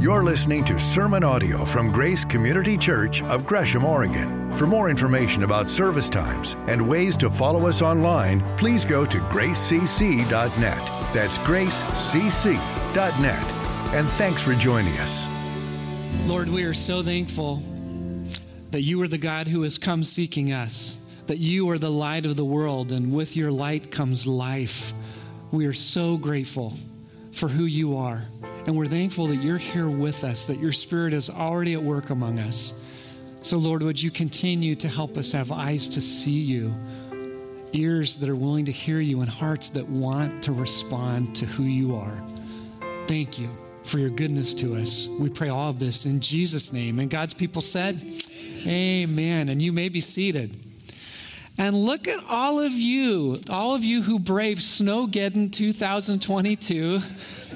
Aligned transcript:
You're 0.00 0.24
listening 0.24 0.64
to 0.64 0.78
sermon 0.78 1.22
audio 1.22 1.62
from 1.66 1.92
Grace 1.92 2.24
Community 2.24 2.78
Church 2.78 3.22
of 3.24 3.44
Gresham, 3.44 3.84
Oregon. 3.84 4.56
For 4.56 4.66
more 4.66 4.88
information 4.88 5.42
about 5.42 5.68
service 5.68 6.08
times 6.08 6.56
and 6.68 6.88
ways 6.88 7.18
to 7.18 7.30
follow 7.30 7.66
us 7.66 7.82
online, 7.82 8.40
please 8.56 8.82
go 8.82 9.04
to 9.04 9.18
gracecc.net. 9.18 10.78
That's 11.12 11.36
gracecc.net. 11.36 12.56
And 13.94 14.08
thanks 14.08 14.40
for 14.40 14.54
joining 14.54 14.96
us. 15.00 15.26
Lord, 16.26 16.48
we 16.48 16.64
are 16.64 16.72
so 16.72 17.02
thankful 17.02 17.56
that 18.70 18.80
you 18.80 19.02
are 19.02 19.08
the 19.08 19.18
God 19.18 19.48
who 19.48 19.60
has 19.64 19.76
come 19.76 20.02
seeking 20.02 20.50
us, 20.50 20.96
that 21.26 21.36
you 21.36 21.68
are 21.68 21.78
the 21.78 21.90
light 21.90 22.24
of 22.24 22.36
the 22.36 22.44
world, 22.46 22.90
and 22.90 23.12
with 23.12 23.36
your 23.36 23.52
light 23.52 23.90
comes 23.90 24.26
life. 24.26 24.94
We 25.52 25.66
are 25.66 25.74
so 25.74 26.16
grateful 26.16 26.72
for 27.32 27.48
who 27.48 27.64
you 27.64 27.98
are. 27.98 28.22
And 28.66 28.76
we're 28.76 28.86
thankful 28.86 29.26
that 29.28 29.36
you're 29.36 29.58
here 29.58 29.88
with 29.88 30.22
us, 30.24 30.46
that 30.46 30.58
your 30.58 30.72
spirit 30.72 31.12
is 31.12 31.30
already 31.30 31.74
at 31.74 31.82
work 31.82 32.10
among 32.10 32.38
us. 32.38 32.86
So, 33.40 33.56
Lord, 33.56 33.82
would 33.82 34.00
you 34.00 34.10
continue 34.10 34.74
to 34.76 34.88
help 34.88 35.16
us 35.16 35.32
have 35.32 35.50
eyes 35.50 35.88
to 35.90 36.00
see 36.00 36.40
you, 36.40 36.72
ears 37.72 38.18
that 38.20 38.28
are 38.28 38.36
willing 38.36 38.66
to 38.66 38.72
hear 38.72 39.00
you, 39.00 39.20
and 39.20 39.30
hearts 39.30 39.70
that 39.70 39.88
want 39.88 40.44
to 40.44 40.52
respond 40.52 41.36
to 41.36 41.46
who 41.46 41.62
you 41.62 41.96
are. 41.96 42.22
Thank 43.06 43.38
you 43.38 43.48
for 43.82 43.98
your 43.98 44.10
goodness 44.10 44.54
to 44.54 44.76
us. 44.76 45.08
We 45.08 45.30
pray 45.30 45.48
all 45.48 45.70
of 45.70 45.78
this 45.78 46.06
in 46.06 46.20
Jesus' 46.20 46.72
name. 46.72 46.98
And 46.98 47.10
God's 47.10 47.34
people 47.34 47.62
said, 47.62 48.02
Amen. 48.66 49.48
And 49.48 49.62
you 49.62 49.72
may 49.72 49.88
be 49.88 50.00
seated. 50.00 50.54
And 51.60 51.76
look 51.76 52.08
at 52.08 52.24
all 52.26 52.58
of 52.58 52.72
you, 52.72 53.38
all 53.50 53.74
of 53.74 53.84
you 53.84 54.00
who 54.00 54.18
braved 54.18 54.62
Snowgeddon 54.62 55.52
2022 55.52 57.00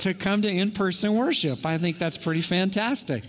to 0.00 0.12
come 0.12 0.42
to 0.42 0.48
in 0.48 0.72
person 0.72 1.14
worship. 1.14 1.64
I 1.64 1.78
think 1.78 1.96
that's 1.96 2.18
pretty 2.18 2.42
fantastic. 2.42 3.22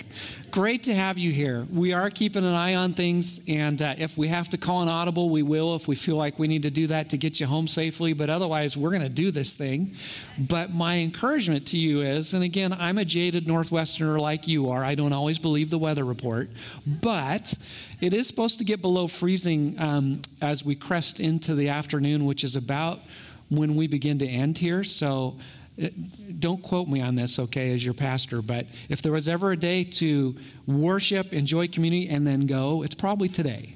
Great 0.55 0.83
to 0.83 0.93
have 0.93 1.17
you 1.17 1.33
here. 1.33 1.67
We 1.69 1.91
are 1.91 2.09
keeping 2.09 2.45
an 2.45 2.53
eye 2.53 2.75
on 2.75 2.93
things, 2.93 3.43
and 3.49 3.81
uh, 3.81 3.95
if 3.97 4.17
we 4.17 4.29
have 4.29 4.47
to 4.51 4.57
call 4.57 4.83
an 4.83 4.87
audible, 4.87 5.29
we 5.29 5.43
will 5.43 5.75
if 5.75 5.85
we 5.85 5.97
feel 5.97 6.15
like 6.15 6.39
we 6.39 6.47
need 6.47 6.63
to 6.63 6.71
do 6.71 6.87
that 6.87 7.09
to 7.09 7.17
get 7.17 7.41
you 7.41 7.45
home 7.45 7.67
safely. 7.67 8.13
But 8.13 8.29
otherwise, 8.29 8.77
we're 8.77 8.91
going 8.91 9.01
to 9.01 9.09
do 9.09 9.31
this 9.31 9.57
thing. 9.57 9.91
But 10.39 10.73
my 10.73 10.99
encouragement 10.99 11.67
to 11.67 11.77
you 11.77 11.99
is, 11.99 12.33
and 12.33 12.41
again, 12.41 12.71
I'm 12.71 12.97
a 12.97 13.03
jaded 13.03 13.47
Northwesterner 13.47 14.17
like 14.17 14.47
you 14.47 14.69
are, 14.69 14.81
I 14.81 14.95
don't 14.95 15.11
always 15.11 15.39
believe 15.39 15.71
the 15.71 15.77
weather 15.77 16.05
report, 16.05 16.51
but 16.87 17.53
it 17.99 18.13
is 18.13 18.25
supposed 18.25 18.59
to 18.59 18.63
get 18.63 18.81
below 18.81 19.07
freezing 19.07 19.75
um, 19.77 20.21
as 20.41 20.63
we 20.63 20.73
crest 20.73 21.19
into 21.19 21.53
the 21.53 21.67
afternoon, 21.67 22.23
which 22.23 22.45
is 22.45 22.55
about 22.55 23.01
when 23.49 23.75
we 23.75 23.87
begin 23.87 24.19
to 24.19 24.25
end 24.25 24.57
here. 24.57 24.85
So 24.85 25.35
don't 26.39 26.61
quote 26.61 26.87
me 26.87 27.01
on 27.01 27.15
this, 27.15 27.39
okay, 27.39 27.73
as 27.73 27.83
your 27.83 27.93
pastor, 27.93 28.41
but 28.41 28.65
if 28.89 29.01
there 29.01 29.11
was 29.11 29.27
ever 29.27 29.51
a 29.51 29.57
day 29.57 29.83
to 29.83 30.35
worship, 30.65 31.33
enjoy 31.33 31.67
community, 31.67 32.07
and 32.09 32.25
then 32.25 32.45
go, 32.45 32.83
it's 32.83 32.95
probably 32.95 33.29
today. 33.29 33.75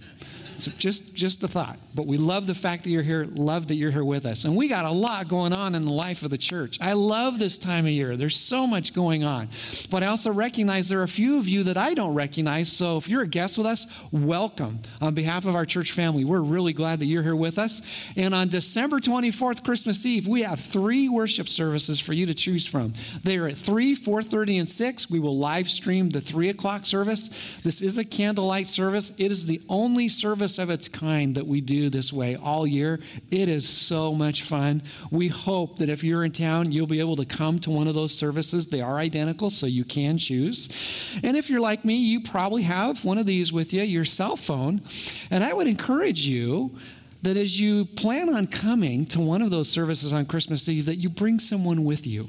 So 0.60 0.72
just 0.78 1.16
just 1.16 1.44
a 1.44 1.48
thought. 1.48 1.78
But 1.96 2.06
we 2.06 2.18
love 2.18 2.48
the 2.48 2.56
fact 2.56 2.84
that 2.84 2.90
you're 2.90 3.04
here, 3.04 3.26
love 3.38 3.68
that 3.68 3.76
you're 3.76 3.92
here 3.92 4.04
with 4.04 4.26
us. 4.26 4.46
And 4.46 4.56
we 4.56 4.68
got 4.68 4.86
a 4.86 4.92
lot 4.92 5.28
going 5.28 5.54
on 5.54 5.76
in 5.76 5.84
the 5.84 5.92
life 5.92 6.24
of 6.24 6.32
the 6.32 6.38
church. 6.38 6.78
I 6.82 6.94
love 6.94 7.40
this 7.40 7.58
time 7.58 7.86
of 7.86 7.92
year. 7.92 8.18
There's 8.18 8.36
so 8.36 8.68
much 8.68 8.94
going 8.94 9.24
on. 9.24 9.48
But 9.90 10.04
I 10.04 10.08
also 10.08 10.32
recognize 10.32 10.90
there 10.90 11.00
are 11.00 11.04
a 11.04 11.08
few 11.08 11.38
of 11.38 11.48
you 11.48 11.64
that 11.64 11.78
I 11.78 11.94
don't 11.94 12.14
recognize. 12.14 12.72
So 12.72 12.98
if 12.98 13.08
you're 13.08 13.24
a 13.24 13.28
guest 13.28 13.58
with 13.58 13.68
us, 13.68 13.88
welcome. 14.12 14.80
On 15.02 15.14
behalf 15.14 15.46
of 15.46 15.56
our 15.56 15.66
church 15.66 15.92
family, 15.92 16.26
we're 16.26 16.42
really 16.42 16.74
glad 16.74 17.00
that 17.00 17.06
you're 17.06 17.24
here 17.24 17.36
with 17.36 17.58
us. 17.58 17.82
And 18.18 18.36
on 18.36 18.50
December 18.50 19.00
24th, 19.00 19.64
Christmas 19.64 20.06
Eve, 20.06 20.28
we 20.28 20.42
have 20.42 20.60
three 20.60 21.10
worship 21.10 21.48
services 21.48 22.00
for 22.00 22.14
you 22.14 22.26
to 22.26 22.34
choose 22.34 22.68
from. 22.68 22.94
They 23.24 23.38
are 23.38 23.48
at 23.48 23.58
3, 23.58 23.96
4:30, 23.96 24.60
and 24.60 24.70
6. 24.70 25.10
We 25.10 25.20
will 25.20 25.38
live 25.38 25.70
stream 25.70 26.10
the 26.10 26.22
3 26.22 26.50
o'clock 26.50 26.86
service. 26.86 27.62
This 27.64 27.82
is 27.82 27.98
a 27.98 28.06
candlelight 28.06 28.68
service. 28.68 29.12
It 29.18 29.32
is 29.32 29.46
the 29.46 29.62
only 29.70 30.10
service 30.10 30.49
service 30.50 30.60
of 30.60 30.70
its 30.70 30.88
kind 30.88 31.36
that 31.36 31.46
we 31.46 31.62
do 31.62 31.90
this 31.90 32.12
way 32.12 32.36
all 32.36 32.66
year. 32.66 33.00
It 33.30 33.50
is 33.50 33.68
so 33.68 34.14
much 34.14 34.44
fun. 34.44 34.82
We 35.12 35.28
hope 35.28 35.78
that 35.78 35.90
if 35.90 36.04
you're 36.04 36.24
in 36.24 36.32
town, 36.32 36.72
you'll 36.72 36.88
be 36.88 37.00
able 37.00 37.18
to 37.18 37.26
come 37.26 37.60
to 37.60 37.70
one 37.70 37.88
of 37.88 37.96
those 37.96 38.14
services. 38.14 38.68
They 38.68 38.82
are 38.82 38.98
identical, 38.98 39.50
so 39.50 39.68
you 39.68 39.84
can 39.84 40.18
choose. 40.18 41.20
And 41.24 41.38
if 41.38 41.50
you're 41.50 41.62
like 41.62 41.86
me, 41.86 41.98
you 41.98 42.22
probably 42.22 42.64
have 42.64 43.06
one 43.06 43.18
of 43.18 43.26
these 43.26 43.54
with 43.54 43.74
you, 43.74 43.84
your 43.84 44.06
cell 44.06 44.36
phone. 44.36 44.82
And 45.30 45.44
I 45.44 45.54
would 45.54 45.68
encourage 45.68 46.26
you 46.26 46.72
that 47.22 47.38
as 47.38 47.60
you 47.60 47.86
plan 47.86 48.30
on 48.30 48.48
coming 48.48 49.06
to 49.06 49.20
one 49.20 49.42
of 49.42 49.50
those 49.50 49.70
services 49.70 50.14
on 50.14 50.26
Christmas 50.26 50.68
Eve, 50.70 50.86
that 50.86 50.96
you 50.96 51.10
bring 51.10 51.38
someone 51.38 51.84
with 51.84 52.08
you. 52.08 52.28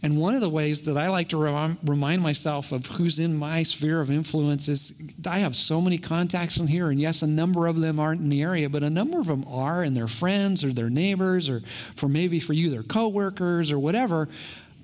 And 0.00 0.20
one 0.20 0.36
of 0.36 0.40
the 0.40 0.48
ways 0.48 0.82
that 0.82 0.96
I 0.96 1.08
like 1.08 1.30
to 1.30 1.76
remind 1.82 2.22
myself 2.22 2.70
of 2.70 2.86
who's 2.86 3.18
in 3.18 3.36
my 3.36 3.64
sphere 3.64 4.00
of 4.00 4.12
influence 4.12 4.68
is 4.68 5.12
I 5.26 5.40
have 5.40 5.56
so 5.56 5.80
many 5.80 5.98
contacts 5.98 6.58
in 6.58 6.68
here, 6.68 6.88
and 6.88 7.00
yes, 7.00 7.22
a 7.22 7.26
number 7.26 7.66
of 7.66 7.80
them 7.80 7.98
aren't 7.98 8.20
in 8.20 8.28
the 8.28 8.42
area, 8.42 8.68
but 8.68 8.84
a 8.84 8.90
number 8.90 9.18
of 9.18 9.26
them 9.26 9.44
are, 9.48 9.82
and 9.82 9.96
their 9.96 10.06
friends 10.06 10.62
or 10.62 10.72
their 10.72 10.88
neighbors, 10.88 11.48
or 11.48 11.60
for 11.60 12.08
maybe 12.08 12.38
for 12.38 12.52
you, 12.52 12.70
their 12.70 12.84
coworkers 12.84 13.72
or 13.72 13.78
whatever. 13.80 14.28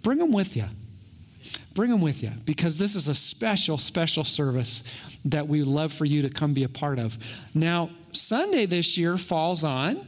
Bring 0.03 0.19
them 0.19 0.33
with 0.33 0.57
you. 0.57 0.65
Bring 1.75 1.91
them 1.91 2.01
with 2.01 2.23
you 2.23 2.31
because 2.45 2.79
this 2.79 2.97
is 2.97 3.07
a 3.07 3.15
special, 3.15 3.79
special 3.79 4.25
service 4.25 5.19
that 5.25 5.47
we 5.47 5.63
love 5.63 5.93
for 5.93 6.05
you 6.05 6.23
to 6.23 6.29
come 6.29 6.55
be 6.55 6.65
a 6.65 6.69
part 6.69 6.99
of. 6.99 7.19
Now, 7.55 7.91
Sunday 8.13 8.67
this 8.67 8.99
year 8.99 9.17
falls 9.17 9.65
on 9.65 10.01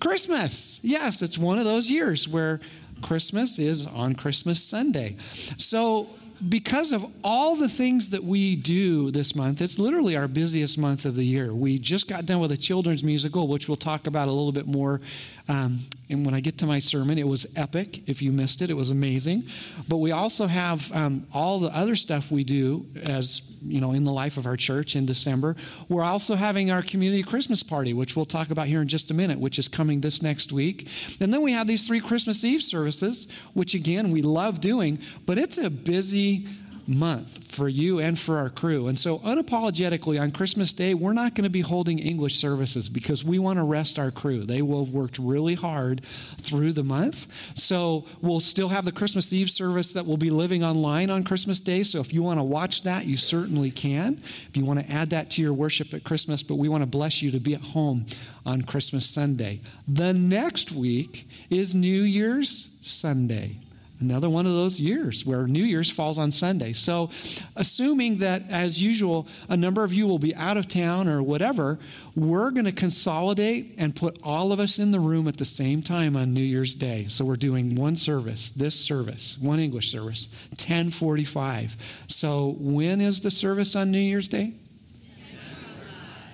Christmas. 0.00 0.80
Yes, 0.82 1.22
it's 1.22 1.38
one 1.38 1.58
of 1.58 1.64
those 1.64 1.90
years 1.90 2.28
where 2.28 2.60
Christmas 3.02 3.58
is 3.58 3.86
on 3.86 4.14
Christmas 4.14 4.62
Sunday. 4.62 5.16
So, 5.18 6.08
because 6.48 6.92
of 6.92 7.04
all 7.24 7.56
the 7.56 7.68
things 7.68 8.10
that 8.10 8.22
we 8.22 8.54
do 8.54 9.10
this 9.10 9.34
month, 9.34 9.60
it's 9.60 9.78
literally 9.78 10.16
our 10.16 10.28
busiest 10.28 10.78
month 10.78 11.04
of 11.04 11.16
the 11.16 11.24
year. 11.24 11.52
We 11.52 11.78
just 11.78 12.08
got 12.08 12.26
done 12.26 12.38
with 12.38 12.52
a 12.52 12.56
children's 12.56 13.02
musical, 13.02 13.48
which 13.48 13.68
we'll 13.68 13.76
talk 13.76 14.06
about 14.06 14.28
a 14.28 14.30
little 14.30 14.52
bit 14.52 14.66
more 14.66 15.00
um, 15.48 15.78
and 16.10 16.24
when 16.26 16.34
I 16.34 16.40
get 16.40 16.58
to 16.58 16.66
my 16.66 16.78
sermon, 16.78 17.18
it 17.18 17.26
was 17.26 17.46
epic. 17.56 18.08
If 18.08 18.20
you 18.22 18.32
missed 18.32 18.60
it, 18.62 18.70
it 18.70 18.74
was 18.74 18.90
amazing. 18.90 19.44
But 19.88 19.96
we 19.98 20.12
also 20.12 20.46
have 20.46 20.90
um, 20.94 21.26
all 21.32 21.58
the 21.58 21.74
other 21.74 21.94
stuff 21.94 22.30
we 22.30 22.44
do 22.44 22.86
as, 23.04 23.56
you 23.62 23.80
know, 23.80 23.92
in 23.92 24.04
the 24.04 24.12
life 24.12 24.36
of 24.36 24.46
our 24.46 24.56
church 24.56 24.94
in 24.94 25.06
December. 25.06 25.56
We're 25.88 26.04
also 26.04 26.34
having 26.34 26.70
our 26.70 26.82
community 26.82 27.22
Christmas 27.22 27.62
party, 27.62 27.94
which 27.94 28.14
we'll 28.14 28.26
talk 28.26 28.50
about 28.50 28.66
here 28.66 28.82
in 28.82 28.88
just 28.88 29.10
a 29.10 29.14
minute, 29.14 29.38
which 29.38 29.58
is 29.58 29.68
coming 29.68 30.00
this 30.00 30.22
next 30.22 30.52
week. 30.52 30.88
And 31.20 31.32
then 31.32 31.42
we 31.42 31.52
have 31.52 31.66
these 31.66 31.86
three 31.86 32.00
Christmas 32.00 32.44
Eve 32.44 32.62
services, 32.62 33.30
which 33.54 33.74
again, 33.74 34.10
we 34.10 34.22
love 34.22 34.60
doing, 34.60 34.98
but 35.26 35.38
it's 35.38 35.58
a 35.58 35.70
busy, 35.70 36.46
month 36.88 37.54
for 37.54 37.68
you 37.68 38.00
and 38.00 38.18
for 38.18 38.38
our 38.38 38.48
crew. 38.48 38.88
And 38.88 38.98
so, 38.98 39.18
unapologetically, 39.18 40.20
on 40.20 40.30
Christmas 40.30 40.72
Day, 40.72 40.94
we're 40.94 41.12
not 41.12 41.34
going 41.34 41.44
to 41.44 41.50
be 41.50 41.60
holding 41.60 41.98
English 41.98 42.36
services 42.36 42.88
because 42.88 43.24
we 43.24 43.38
want 43.38 43.58
to 43.58 43.62
rest 43.62 43.98
our 43.98 44.10
crew. 44.10 44.44
They 44.44 44.62
will 44.62 44.84
have 44.84 44.94
worked 44.94 45.18
really 45.18 45.54
hard 45.54 46.02
through 46.02 46.72
the 46.72 46.82
month. 46.82 47.58
So, 47.58 48.06
we'll 48.22 48.40
still 48.40 48.68
have 48.68 48.84
the 48.86 48.92
Christmas 48.92 49.32
Eve 49.32 49.50
service 49.50 49.92
that 49.92 50.06
will 50.06 50.16
be 50.16 50.30
living 50.30 50.64
online 50.64 51.10
on 51.10 51.24
Christmas 51.24 51.60
Day. 51.60 51.82
So, 51.82 52.00
if 52.00 52.14
you 52.14 52.22
want 52.22 52.38
to 52.38 52.44
watch 52.44 52.82
that, 52.84 53.04
you 53.04 53.16
certainly 53.16 53.70
can. 53.70 54.14
If 54.14 54.56
you 54.56 54.64
want 54.64 54.80
to 54.80 54.90
add 54.90 55.10
that 55.10 55.30
to 55.32 55.42
your 55.42 55.52
worship 55.52 55.92
at 55.92 56.04
Christmas, 56.04 56.42
but 56.42 56.56
we 56.56 56.68
want 56.68 56.82
to 56.84 56.90
bless 56.90 57.22
you 57.22 57.30
to 57.32 57.40
be 57.40 57.54
at 57.54 57.60
home 57.60 58.06
on 58.46 58.62
Christmas 58.62 59.06
Sunday. 59.06 59.60
The 59.86 60.14
next 60.14 60.72
week 60.72 61.28
is 61.50 61.74
New 61.74 62.02
Year's 62.02 62.78
Sunday 62.80 63.58
another 64.00 64.30
one 64.30 64.46
of 64.46 64.52
those 64.52 64.80
years 64.80 65.26
where 65.26 65.46
New 65.46 65.62
Year's 65.62 65.90
falls 65.90 66.18
on 66.18 66.30
Sunday. 66.30 66.72
So, 66.72 67.10
assuming 67.56 68.18
that, 68.18 68.42
as 68.50 68.82
usual, 68.82 69.26
a 69.48 69.56
number 69.56 69.84
of 69.84 69.92
you 69.92 70.06
will 70.06 70.18
be 70.18 70.34
out 70.34 70.56
of 70.56 70.68
town 70.68 71.08
or 71.08 71.22
whatever, 71.22 71.78
we're 72.14 72.50
going 72.50 72.66
to 72.66 72.72
consolidate 72.72 73.74
and 73.78 73.94
put 73.94 74.18
all 74.22 74.52
of 74.52 74.60
us 74.60 74.78
in 74.78 74.90
the 74.90 75.00
room 75.00 75.28
at 75.28 75.36
the 75.36 75.44
same 75.44 75.82
time 75.82 76.16
on 76.16 76.32
New 76.32 76.42
Year's 76.42 76.74
Day. 76.74 77.06
So, 77.08 77.24
we're 77.24 77.36
doing 77.36 77.74
one 77.74 77.96
service, 77.96 78.50
this 78.50 78.78
service, 78.78 79.38
one 79.38 79.58
English 79.58 79.90
service, 79.90 80.28
1045. 80.50 82.04
So, 82.08 82.56
when 82.58 83.00
is 83.00 83.20
the 83.20 83.30
service 83.30 83.74
on 83.76 83.90
New 83.90 83.98
Year's 83.98 84.28
Day? 84.28 84.52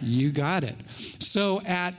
You 0.03 0.33
got 0.33 0.65
it. 0.65 0.77
So, 1.19 1.61
at 1.63 1.95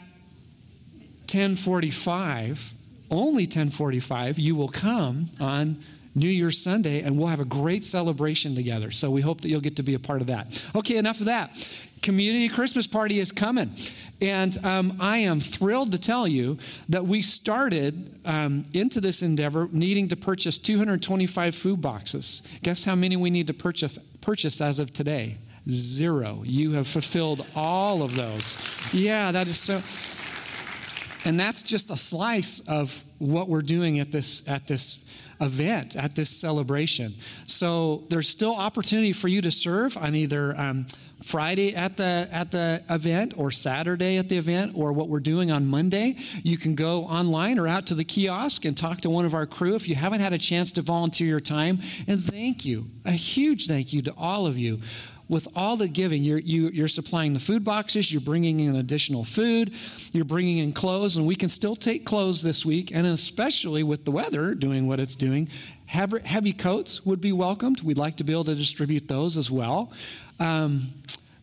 1045, 1.27 2.75
only 3.11 3.43
1045, 3.43 4.39
you 4.39 4.55
will 4.55 4.67
come 4.67 5.27
on 5.39 5.77
New 6.15 6.29
Year's 6.29 6.57
Sunday 6.57 7.01
and 7.01 7.17
we'll 7.17 7.27
have 7.27 7.41
a 7.41 7.45
great 7.45 7.83
celebration 7.83 8.55
together. 8.55 8.89
So 8.91 9.11
we 9.11 9.21
hope 9.21 9.41
that 9.41 9.49
you'll 9.49 9.61
get 9.61 9.75
to 9.75 9.83
be 9.83 9.93
a 9.93 9.99
part 9.99 10.21
of 10.21 10.27
that. 10.27 10.65
Okay, 10.75 10.97
enough 10.97 11.19
of 11.19 11.25
that. 11.25 11.51
Community 12.01 12.47
Christmas 12.47 12.87
party 12.87 13.19
is 13.19 13.31
coming. 13.31 13.75
And 14.21 14.57
um, 14.63 14.97
I 14.99 15.19
am 15.19 15.39
thrilled 15.39 15.91
to 15.91 15.99
tell 15.99 16.27
you 16.27 16.57
that 16.87 17.05
we 17.05 17.21
started 17.21 18.15
um, 18.25 18.63
into 18.73 19.01
this 19.01 19.21
endeavor 19.21 19.67
needing 19.71 20.07
to 20.09 20.15
purchase 20.15 20.57
225 20.57 21.53
food 21.53 21.81
boxes. 21.81 22.43
Guess 22.63 22.85
how 22.85 22.95
many 22.95 23.17
we 23.17 23.29
need 23.29 23.47
to 23.47 23.53
purchase, 23.53 23.97
purchase 24.21 24.61
as 24.61 24.79
of 24.79 24.93
today? 24.93 25.37
Zero. 25.69 26.43
You 26.45 26.73
have 26.73 26.87
fulfilled 26.87 27.45
all 27.55 28.03
of 28.03 28.15
those. 28.15 28.57
Yeah, 28.93 29.31
that 29.31 29.47
is 29.47 29.57
so. 29.57 29.81
And 31.25 31.39
that's 31.39 31.63
just 31.63 31.91
a 31.91 31.97
slice 31.97 32.59
of 32.69 33.03
what 33.17 33.49
we're 33.49 33.63
doing 33.63 33.99
at 33.99 34.11
this, 34.11 34.47
at 34.47 34.67
this 34.67 35.05
event, 35.41 35.95
at 35.95 36.15
this 36.15 36.29
celebration. 36.29 37.13
So 37.45 38.03
there's 38.09 38.29
still 38.29 38.55
opportunity 38.55 39.11
for 39.11 39.27
you 39.27 39.41
to 39.41 39.51
serve 39.51 39.97
on 39.97 40.15
either 40.15 40.57
um, 40.57 40.85
Friday 41.23 41.75
at 41.75 41.97
the 41.97 42.27
at 42.31 42.51
the 42.51 42.83
event 42.89 43.33
or 43.37 43.49
Saturday 43.49 44.17
at 44.17 44.29
the 44.29 44.37
event 44.37 44.73
or 44.75 44.93
what 44.93 45.07
we're 45.09 45.19
doing 45.19 45.49
on 45.49 45.65
Monday. 45.65 46.15
You 46.43 46.57
can 46.57 46.75
go 46.75 47.03
online 47.03 47.57
or 47.57 47.67
out 47.67 47.87
to 47.87 47.95
the 47.95 48.03
kiosk 48.03 48.65
and 48.65 48.77
talk 48.77 49.01
to 49.01 49.09
one 49.09 49.25
of 49.25 49.33
our 49.33 49.45
crew 49.45 49.75
if 49.75 49.87
you 49.87 49.95
haven't 49.95 50.19
had 50.19 50.33
a 50.33 50.37
chance 50.37 50.73
to 50.73 50.81
volunteer 50.81 51.27
your 51.27 51.39
time. 51.39 51.79
And 52.07 52.21
thank 52.21 52.65
you, 52.65 52.87
a 53.05 53.11
huge 53.11 53.67
thank 53.67 53.93
you 53.93 54.01
to 54.03 54.13
all 54.17 54.45
of 54.45 54.57
you 54.57 54.81
with 55.27 55.47
all 55.55 55.75
the 55.75 55.87
giving, 55.87 56.23
you're, 56.23 56.37
you, 56.37 56.67
are 56.67 56.71
you 56.71 56.83
are 56.85 56.87
supplying 56.87 57.33
the 57.33 57.39
food 57.39 57.63
boxes, 57.63 58.11
you're 58.11 58.21
bringing 58.21 58.59
in 58.59 58.75
additional 58.75 59.23
food, 59.23 59.73
you're 60.13 60.25
bringing 60.25 60.57
in 60.57 60.71
clothes, 60.71 61.17
and 61.17 61.25
we 61.25 61.35
can 61.35 61.49
still 61.49 61.75
take 61.75 62.05
clothes 62.05 62.41
this 62.43 62.65
week, 62.65 62.93
and 62.93 63.07
especially 63.07 63.83
with 63.83 64.05
the 64.05 64.11
weather 64.11 64.53
doing 64.53 64.87
what 64.87 64.99
it's 64.99 65.15
doing, 65.15 65.47
heavy 65.87 66.53
coats 66.53 67.05
would 67.05 67.21
be 67.21 67.31
welcomed. 67.31 67.81
We'd 67.81 67.97
like 67.97 68.17
to 68.17 68.23
be 68.23 68.33
able 68.33 68.45
to 68.45 68.55
distribute 68.55 69.07
those 69.07 69.37
as 69.37 69.49
well. 69.49 69.91
Um, 70.39 70.81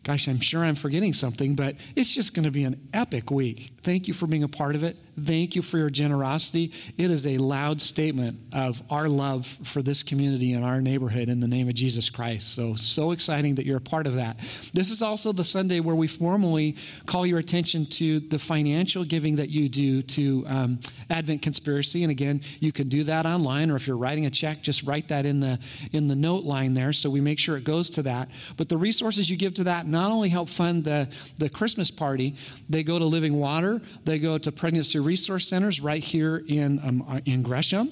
gosh, 0.03 0.27
I'm 0.27 0.39
sure 0.39 0.63
I'm 0.63 0.75
forgetting 0.75 1.13
something, 1.13 1.55
but 1.55 1.75
it's 1.95 2.13
just 2.13 2.35
going 2.35 2.45
to 2.45 2.51
be 2.51 2.65
an 2.65 2.79
epic 2.93 3.31
week. 3.31 3.67
Thank 3.81 4.07
you 4.07 4.13
for 4.13 4.27
being 4.27 4.43
a 4.43 4.47
part 4.47 4.75
of 4.75 4.83
it. 4.83 4.97
Thank 5.19 5.55
you 5.55 5.61
for 5.61 5.77
your 5.77 5.91
generosity. 5.91 6.71
It 6.97 7.11
is 7.11 7.27
a 7.27 7.37
loud 7.37 7.81
statement 7.81 8.39
of 8.51 8.81
our 8.89 9.07
love 9.07 9.45
for 9.45 9.83
this 9.83 10.01
community 10.01 10.53
and 10.53 10.65
our 10.65 10.81
neighborhood 10.81 11.29
in 11.29 11.39
the 11.39 11.47
name 11.47 11.69
of 11.69 11.75
Jesus 11.75 12.09
Christ. 12.09 12.55
So, 12.55 12.73
so 12.73 13.11
exciting 13.11 13.55
that 13.55 13.65
you're 13.65 13.77
a 13.77 13.81
part 13.81 14.07
of 14.07 14.15
that. 14.15 14.37
This 14.73 14.89
is 14.89 15.03
also 15.03 15.31
the 15.31 15.43
Sunday 15.43 15.81
where 15.81 15.95
we 15.95 16.07
formally 16.07 16.77
call 17.05 17.27
your 17.27 17.37
attention 17.37 17.85
to 17.85 18.21
the 18.21 18.39
financial 18.39 19.03
giving 19.03 19.35
that 19.35 19.49
you 19.49 19.69
do 19.69 20.01
to 20.01 20.45
um, 20.47 20.79
Advent 21.11 21.43
Conspiracy. 21.43 22.03
And 22.03 22.11
again, 22.11 22.41
you 22.59 22.71
can 22.71 22.87
do 22.87 23.03
that 23.03 23.27
online, 23.27 23.69
or 23.69 23.75
if 23.75 23.85
you're 23.85 23.97
writing 23.97 24.25
a 24.25 24.31
check, 24.31 24.63
just 24.63 24.83
write 24.83 25.09
that 25.09 25.25
in 25.25 25.39
the 25.39 25.59
in 25.91 26.07
the 26.07 26.15
note 26.15 26.43
line 26.43 26.73
there, 26.73 26.93
so 26.93 27.09
we 27.09 27.21
make 27.21 27.39
sure 27.39 27.55
it 27.55 27.63
goes 27.63 27.91
to 27.91 28.03
that. 28.03 28.29
But 28.57 28.69
the 28.69 28.77
resources 28.77 29.29
you 29.29 29.37
give 29.37 29.53
to 29.55 29.65
that 29.65 29.85
not 29.85 30.11
only 30.11 30.29
help 30.29 30.49
fund 30.49 30.83
the 30.83 31.13
the 31.37 31.49
Christmas 31.49 31.91
party, 31.91 32.35
they 32.67 32.83
go 32.83 32.97
to 32.97 33.05
Living 33.05 33.37
Water, 33.39 33.81
they 34.05 34.17
go 34.17 34.37
to 34.37 34.51
Pregnancy 34.51 35.02
resource 35.03 35.47
centers 35.47 35.81
right 35.81 36.03
here 36.03 36.43
in, 36.47 36.79
um, 36.83 37.05
uh, 37.07 37.19
in 37.25 37.43
Gresham. 37.43 37.91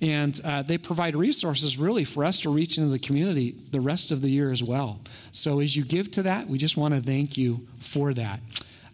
And 0.00 0.40
uh, 0.44 0.62
they 0.62 0.78
provide 0.78 1.14
resources 1.14 1.78
really 1.78 2.04
for 2.04 2.24
us 2.24 2.40
to 2.40 2.52
reach 2.52 2.76
into 2.76 2.90
the 2.90 2.98
community 2.98 3.54
the 3.70 3.80
rest 3.80 4.10
of 4.10 4.20
the 4.20 4.30
year 4.30 4.50
as 4.50 4.62
well. 4.62 5.00
So 5.30 5.60
as 5.60 5.76
you 5.76 5.84
give 5.84 6.10
to 6.12 6.24
that, 6.24 6.48
we 6.48 6.58
just 6.58 6.76
want 6.76 6.94
to 6.94 7.00
thank 7.00 7.36
you 7.36 7.68
for 7.78 8.12
that. 8.14 8.40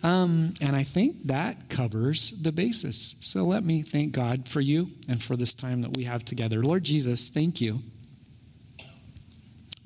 Um, 0.03 0.55
and 0.61 0.77
I 0.77 0.85
think 0.85 1.27
that 1.27 1.69
covers 1.71 2.31
the 2.43 2.53
basis. 2.53 3.17
So 3.21 3.45
let 3.45 3.65
me 3.65 3.83
thank 3.83 4.13
God 4.13 4.47
for 4.47 4.61
you 4.61 4.89
and 5.09 5.21
for 5.21 5.35
this 5.35 5.55
time 5.55 5.81
that 5.83 5.97
we 5.97 6.05
have 6.05 6.25
together. 6.25 6.63
Lord 6.63 6.85
Jesus, 6.85 7.31
thank 7.31 7.61
you 7.61 7.81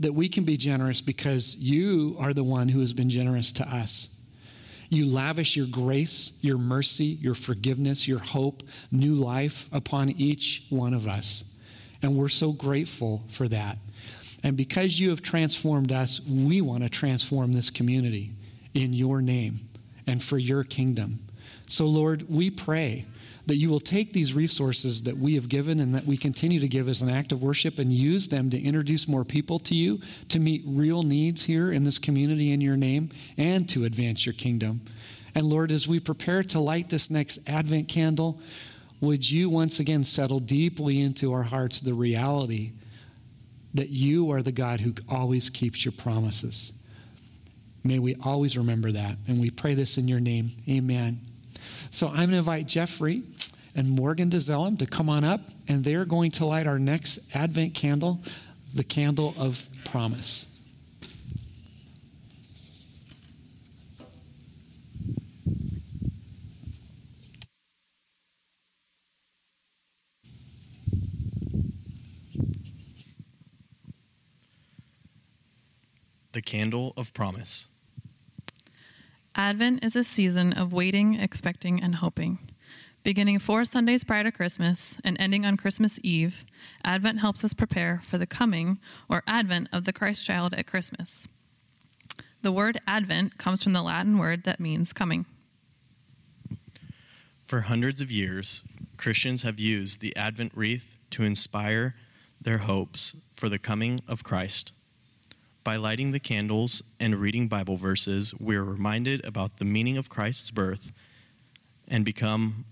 that 0.00 0.12
we 0.12 0.28
can 0.28 0.44
be 0.44 0.56
generous 0.56 1.00
because 1.00 1.56
you 1.56 2.16
are 2.18 2.34
the 2.34 2.44
one 2.44 2.68
who 2.68 2.80
has 2.80 2.92
been 2.92 3.08
generous 3.08 3.52
to 3.52 3.64
us. 3.64 4.20
You 4.92 5.06
lavish 5.06 5.56
your 5.56 5.68
grace, 5.68 6.38
your 6.42 6.58
mercy, 6.58 7.16
your 7.22 7.32
forgiveness, 7.32 8.06
your 8.06 8.18
hope, 8.18 8.62
new 8.90 9.14
life 9.14 9.70
upon 9.72 10.10
each 10.10 10.66
one 10.68 10.92
of 10.92 11.08
us. 11.08 11.58
And 12.02 12.14
we're 12.14 12.28
so 12.28 12.52
grateful 12.52 13.24
for 13.30 13.48
that. 13.48 13.78
And 14.42 14.54
because 14.54 15.00
you 15.00 15.08
have 15.08 15.22
transformed 15.22 15.92
us, 15.92 16.20
we 16.28 16.60
want 16.60 16.82
to 16.82 16.90
transform 16.90 17.54
this 17.54 17.70
community 17.70 18.32
in 18.74 18.92
your 18.92 19.22
name 19.22 19.60
and 20.06 20.22
for 20.22 20.36
your 20.36 20.62
kingdom. 20.62 21.20
So, 21.66 21.86
Lord, 21.86 22.28
we 22.28 22.50
pray 22.50 23.06
that 23.46 23.56
you 23.56 23.68
will 23.68 23.80
take 23.80 24.12
these 24.12 24.34
resources 24.34 25.02
that 25.02 25.16
we 25.16 25.34
have 25.34 25.48
given 25.48 25.80
and 25.80 25.94
that 25.94 26.04
we 26.04 26.16
continue 26.16 26.60
to 26.60 26.68
give 26.68 26.88
as 26.88 27.02
an 27.02 27.10
act 27.10 27.32
of 27.32 27.42
worship 27.42 27.78
and 27.78 27.92
use 27.92 28.28
them 28.28 28.50
to 28.50 28.60
introduce 28.60 29.08
more 29.08 29.24
people 29.24 29.58
to 29.58 29.74
you, 29.74 29.98
to 30.28 30.38
meet 30.38 30.62
real 30.64 31.02
needs 31.02 31.44
here 31.44 31.72
in 31.72 31.84
this 31.84 31.98
community 31.98 32.52
in 32.52 32.60
your 32.60 32.76
name, 32.76 33.10
and 33.36 33.68
to 33.68 33.84
advance 33.84 34.24
your 34.24 34.32
kingdom. 34.34 34.80
And 35.34 35.46
Lord, 35.46 35.72
as 35.72 35.88
we 35.88 35.98
prepare 35.98 36.42
to 36.44 36.60
light 36.60 36.88
this 36.88 37.10
next 37.10 37.48
Advent 37.48 37.88
candle, 37.88 38.38
would 39.00 39.28
you 39.28 39.50
once 39.50 39.80
again 39.80 40.04
settle 40.04 40.38
deeply 40.38 41.00
into 41.00 41.32
our 41.32 41.42
hearts 41.42 41.80
the 41.80 41.94
reality 41.94 42.72
that 43.74 43.88
you 43.88 44.30
are 44.30 44.42
the 44.42 44.52
God 44.52 44.80
who 44.80 44.94
always 45.08 45.50
keeps 45.50 45.84
your 45.84 45.92
promises? 45.92 46.72
May 47.82 47.98
we 47.98 48.14
always 48.22 48.56
remember 48.56 48.92
that. 48.92 49.16
And 49.26 49.40
we 49.40 49.50
pray 49.50 49.74
this 49.74 49.98
in 49.98 50.06
your 50.06 50.20
name. 50.20 50.50
Amen. 50.68 51.18
So 51.90 52.08
I'm 52.08 52.14
going 52.14 52.30
to 52.30 52.36
invite 52.38 52.66
Jeffrey 52.66 53.22
and 53.74 53.88
Morgan 53.90 54.30
DeZellem 54.30 54.78
to 54.78 54.86
come 54.86 55.08
on 55.08 55.24
up, 55.24 55.40
and 55.68 55.84
they're 55.84 56.04
going 56.04 56.30
to 56.32 56.46
light 56.46 56.66
our 56.66 56.78
next 56.78 57.34
Advent 57.34 57.74
candle, 57.74 58.20
the 58.74 58.84
candle 58.84 59.34
of 59.38 59.68
promise. 59.84 60.48
The 76.32 76.40
Candle 76.40 76.94
of 76.96 77.12
Promise. 77.12 77.66
Advent 79.34 79.82
is 79.82 79.96
a 79.96 80.04
season 80.04 80.52
of 80.52 80.72
waiting, 80.72 81.14
expecting, 81.14 81.82
and 81.82 81.96
hoping. 81.96 82.38
Beginning 83.02 83.38
four 83.38 83.64
Sundays 83.64 84.04
prior 84.04 84.24
to 84.24 84.30
Christmas 84.30 85.00
and 85.04 85.16
ending 85.18 85.44
on 85.44 85.56
Christmas 85.56 85.98
Eve, 86.02 86.44
Advent 86.84 87.20
helps 87.20 87.42
us 87.42 87.54
prepare 87.54 88.00
for 88.04 88.18
the 88.18 88.26
coming 88.26 88.78
or 89.08 89.22
advent 89.26 89.68
of 89.72 89.84
the 89.84 89.92
Christ 89.92 90.24
child 90.24 90.54
at 90.54 90.66
Christmas. 90.66 91.26
The 92.42 92.52
word 92.52 92.78
Advent 92.86 93.38
comes 93.38 93.62
from 93.62 93.72
the 93.72 93.82
Latin 93.82 94.18
word 94.18 94.44
that 94.44 94.60
means 94.60 94.92
coming. 94.92 95.26
For 97.46 97.62
hundreds 97.62 98.00
of 98.00 98.12
years, 98.12 98.62
Christians 98.96 99.42
have 99.42 99.58
used 99.58 100.00
the 100.00 100.14
Advent 100.16 100.52
wreath 100.54 100.98
to 101.10 101.24
inspire 101.24 101.94
their 102.40 102.58
hopes 102.58 103.16
for 103.32 103.48
the 103.48 103.58
coming 103.58 104.00
of 104.06 104.22
Christ. 104.24 104.72
By 105.64 105.76
lighting 105.76 106.10
the 106.10 106.18
candles 106.18 106.82
and 106.98 107.14
reading 107.14 107.46
Bible 107.46 107.76
verses, 107.76 108.34
we 108.40 108.56
are 108.56 108.64
reminded 108.64 109.24
about 109.24 109.58
the 109.58 109.64
meaning 109.64 109.96
of 109.96 110.08
Christ's 110.08 110.50
birth 110.50 110.92
and 111.86 112.04
become 112.04 112.64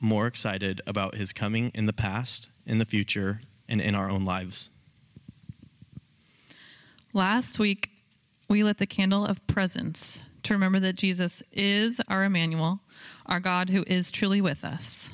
more 0.00 0.28
excited 0.28 0.80
about 0.86 1.16
his 1.16 1.32
coming 1.32 1.72
in 1.74 1.86
the 1.86 1.92
past, 1.92 2.48
in 2.64 2.78
the 2.78 2.84
future, 2.84 3.40
and 3.68 3.80
in 3.80 3.96
our 3.96 4.08
own 4.08 4.24
lives. 4.24 4.70
Last 7.12 7.58
week, 7.58 7.90
we 8.48 8.62
lit 8.62 8.78
the 8.78 8.86
candle 8.86 9.26
of 9.26 9.44
presence 9.48 10.22
to 10.44 10.52
remember 10.52 10.78
that 10.78 10.94
Jesus 10.94 11.42
is 11.50 12.00
our 12.06 12.22
Emmanuel, 12.22 12.78
our 13.26 13.40
God 13.40 13.70
who 13.70 13.82
is 13.88 14.12
truly 14.12 14.40
with 14.40 14.64
us. 14.64 15.10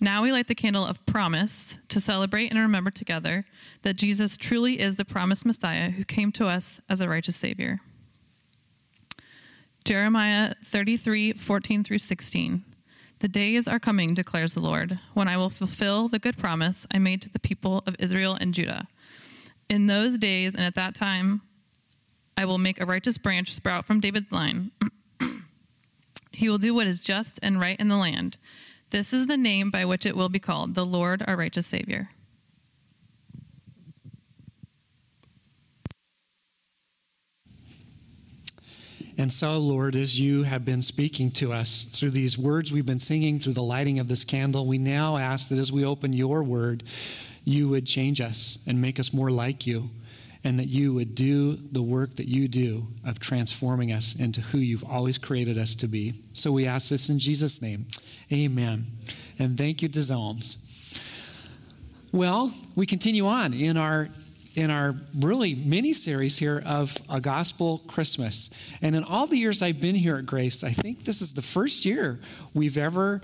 Now 0.00 0.22
we 0.22 0.30
light 0.30 0.46
the 0.46 0.54
candle 0.54 0.86
of 0.86 1.04
promise 1.06 1.78
to 1.88 2.00
celebrate 2.00 2.50
and 2.50 2.58
remember 2.58 2.90
together 2.90 3.44
that 3.82 3.96
Jesus 3.96 4.36
truly 4.36 4.78
is 4.78 4.94
the 4.94 5.04
promised 5.04 5.44
Messiah 5.44 5.90
who 5.90 6.04
came 6.04 6.30
to 6.32 6.46
us 6.46 6.80
as 6.88 7.00
a 7.00 7.08
righteous 7.08 7.34
Savior. 7.34 7.80
Jeremiah 9.84 10.54
33 10.64 11.32
14 11.32 11.82
through 11.82 11.98
16. 11.98 12.64
The 13.20 13.28
days 13.28 13.66
are 13.66 13.80
coming, 13.80 14.14
declares 14.14 14.54
the 14.54 14.62
Lord, 14.62 15.00
when 15.14 15.26
I 15.26 15.36
will 15.36 15.50
fulfill 15.50 16.06
the 16.06 16.20
good 16.20 16.38
promise 16.38 16.86
I 16.92 16.98
made 16.98 17.20
to 17.22 17.30
the 17.30 17.40
people 17.40 17.82
of 17.84 17.96
Israel 17.98 18.36
and 18.40 18.54
Judah. 18.54 18.86
In 19.68 19.88
those 19.88 20.16
days 20.16 20.54
and 20.54 20.62
at 20.62 20.76
that 20.76 20.94
time, 20.94 21.40
I 22.36 22.44
will 22.44 22.58
make 22.58 22.80
a 22.80 22.86
righteous 22.86 23.18
branch 23.18 23.52
sprout 23.52 23.84
from 23.84 23.98
David's 23.98 24.30
line. 24.30 24.70
he 26.30 26.48
will 26.48 26.58
do 26.58 26.72
what 26.72 26.86
is 26.86 27.00
just 27.00 27.40
and 27.42 27.58
right 27.58 27.80
in 27.80 27.88
the 27.88 27.96
land 27.96 28.38
this 28.90 29.12
is 29.12 29.26
the 29.26 29.36
name 29.36 29.70
by 29.70 29.84
which 29.84 30.06
it 30.06 30.16
will 30.16 30.28
be 30.28 30.38
called 30.38 30.74
the 30.74 30.86
Lord 30.86 31.22
our 31.26 31.36
righteous 31.36 31.66
Savior. 31.66 32.08
And 39.20 39.32
so, 39.32 39.58
Lord, 39.58 39.96
as 39.96 40.20
you 40.20 40.44
have 40.44 40.64
been 40.64 40.80
speaking 40.80 41.32
to 41.32 41.52
us 41.52 41.84
through 41.84 42.10
these 42.10 42.38
words 42.38 42.70
we've 42.70 42.86
been 42.86 43.00
singing, 43.00 43.40
through 43.40 43.54
the 43.54 43.64
lighting 43.64 43.98
of 43.98 44.06
this 44.06 44.24
candle, 44.24 44.64
we 44.64 44.78
now 44.78 45.16
ask 45.16 45.48
that 45.48 45.58
as 45.58 45.72
we 45.72 45.84
open 45.84 46.12
your 46.12 46.44
word, 46.44 46.84
you 47.42 47.68
would 47.68 47.84
change 47.84 48.20
us 48.20 48.60
and 48.68 48.80
make 48.80 49.00
us 49.00 49.12
more 49.12 49.32
like 49.32 49.66
you, 49.66 49.90
and 50.44 50.56
that 50.60 50.68
you 50.68 50.94
would 50.94 51.16
do 51.16 51.56
the 51.56 51.82
work 51.82 52.14
that 52.14 52.28
you 52.28 52.46
do 52.46 52.86
of 53.04 53.18
transforming 53.18 53.90
us 53.90 54.14
into 54.14 54.40
who 54.40 54.58
you've 54.58 54.84
always 54.84 55.18
created 55.18 55.58
us 55.58 55.74
to 55.74 55.88
be. 55.88 56.12
So 56.32 56.52
we 56.52 56.68
ask 56.68 56.90
this 56.90 57.10
in 57.10 57.18
Jesus' 57.18 57.60
name. 57.60 57.86
Amen. 58.32 58.86
And 59.38 59.56
thank 59.56 59.82
you 59.82 59.88
to. 59.88 60.58
Well, 62.12 62.52
we 62.74 62.86
continue 62.86 63.26
on 63.26 63.54
in 63.54 63.76
our 63.76 64.08
in 64.54 64.70
our 64.70 64.94
really 65.16 65.54
mini 65.54 65.92
series 65.92 66.36
here 66.36 66.60
of 66.66 66.96
a 67.08 67.20
gospel 67.20 67.78
Christmas. 67.86 68.50
And 68.82 68.96
in 68.96 69.04
all 69.04 69.28
the 69.28 69.36
years 69.36 69.62
I've 69.62 69.80
been 69.80 69.94
here 69.94 70.16
at 70.16 70.26
Grace, 70.26 70.64
I 70.64 70.70
think 70.70 71.04
this 71.04 71.22
is 71.22 71.34
the 71.34 71.42
first 71.42 71.84
year 71.84 72.18
we've 72.54 72.76
ever 72.76 73.20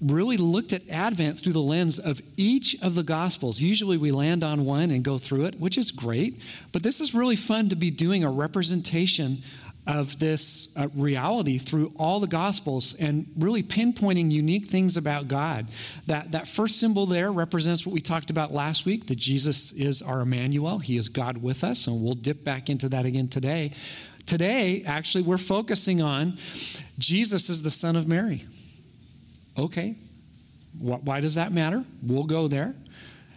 really 0.00 0.36
looked 0.36 0.72
at 0.72 0.88
Advent 0.90 1.38
through 1.38 1.52
the 1.52 1.62
lens 1.62 2.00
of 2.00 2.20
each 2.36 2.82
of 2.82 2.96
the 2.96 3.04
Gospels. 3.04 3.60
Usually 3.60 3.96
we 3.96 4.10
land 4.10 4.42
on 4.42 4.64
one 4.64 4.90
and 4.90 5.04
go 5.04 5.18
through 5.18 5.44
it, 5.44 5.60
which 5.60 5.78
is 5.78 5.92
great, 5.92 6.42
but 6.72 6.82
this 6.82 7.00
is 7.00 7.14
really 7.14 7.36
fun 7.36 7.68
to 7.68 7.76
be 7.76 7.92
doing 7.92 8.24
a 8.24 8.30
representation 8.30 9.38
of 9.86 10.18
this 10.20 10.76
uh, 10.76 10.88
reality 10.94 11.58
through 11.58 11.92
all 11.96 12.20
the 12.20 12.26
Gospels 12.28 12.94
and 12.94 13.26
really 13.36 13.62
pinpointing 13.62 14.30
unique 14.30 14.66
things 14.66 14.96
about 14.96 15.26
God. 15.26 15.66
That, 16.06 16.32
that 16.32 16.46
first 16.46 16.78
symbol 16.78 17.06
there 17.06 17.32
represents 17.32 17.84
what 17.84 17.92
we 17.92 18.00
talked 18.00 18.30
about 18.30 18.52
last 18.52 18.86
week 18.86 19.06
that 19.06 19.18
Jesus 19.18 19.72
is 19.72 20.00
our 20.00 20.20
Emmanuel, 20.20 20.78
He 20.78 20.96
is 20.96 21.08
God 21.08 21.38
with 21.38 21.64
us, 21.64 21.86
and 21.86 22.02
we'll 22.02 22.14
dip 22.14 22.44
back 22.44 22.70
into 22.70 22.88
that 22.90 23.06
again 23.06 23.28
today. 23.28 23.72
Today, 24.24 24.84
actually, 24.86 25.24
we're 25.24 25.36
focusing 25.36 26.00
on 26.00 26.36
Jesus 26.98 27.50
is 27.50 27.64
the 27.64 27.70
Son 27.70 27.96
of 27.96 28.06
Mary. 28.06 28.44
Okay, 29.58 29.96
why 30.78 31.20
does 31.20 31.34
that 31.34 31.52
matter? 31.52 31.84
We'll 32.02 32.24
go 32.24 32.46
there. 32.46 32.74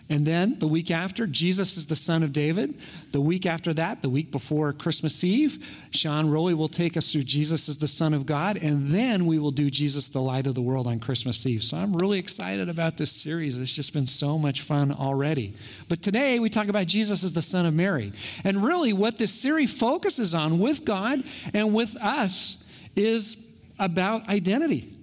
And 0.08 0.26
then 0.26 0.60
the 0.60 0.68
week 0.68 0.92
after, 0.92 1.26
Jesus 1.26 1.78
is 1.78 1.88
the 1.88 1.96
son 1.96 2.22
of 2.22 2.32
David. 2.32 2.76
The 3.12 3.22
week 3.22 3.48
after 3.48 3.74
that, 3.74 4.04
the 4.04 4.10
week 4.10 4.32
before 4.32 4.72
Christmas 4.72 5.24
Eve, 5.24 5.66
Sean 5.90 6.30
Rowley 6.30 6.54
will 6.54 6.68
take 6.68 6.96
us 6.96 7.12
through 7.12 7.24
Jesus 7.24 7.68
is 7.70 7.80
the 7.80 7.88
Son 7.88 8.14
of 8.14 8.26
God. 8.28 8.58
And 8.62 8.88
then 8.88 9.26
we 9.26 9.40
will 9.40 9.52
do 9.52 9.70
Jesus, 9.70 10.10
the 10.10 10.22
light 10.22 10.46
of 10.46 10.54
the 10.54 10.62
world 10.62 10.86
on 10.86 11.00
Christmas 11.00 11.44
Eve. 11.48 11.64
So 11.64 11.78
I'm 11.78 11.96
really 11.96 12.20
excited 12.20 12.70
about 12.70 12.98
this 12.98 13.12
series. 13.12 13.58
It's 13.58 13.76
just 13.76 13.94
been 13.94 14.06
so 14.06 14.38
much 14.38 14.62
fun 14.62 14.92
already. 14.92 15.54
But 15.90 16.04
today 16.04 16.40
we 16.40 16.50
talk 16.50 16.68
about 16.68 16.86
Jesus 16.86 17.24
as 17.24 17.34
the 17.34 17.42
Son 17.42 17.66
of 17.66 17.74
Mary. 17.74 18.12
And 18.44 18.64
really, 18.64 18.94
what 18.94 19.18
this 19.18 19.34
series 19.34 19.76
focuses 19.76 20.36
on 20.36 20.60
with 20.60 20.86
God 20.86 21.24
and 21.54 21.74
with 21.74 21.98
us 21.98 22.64
is 22.96 23.58
about 23.80 24.30
identity. 24.30 24.95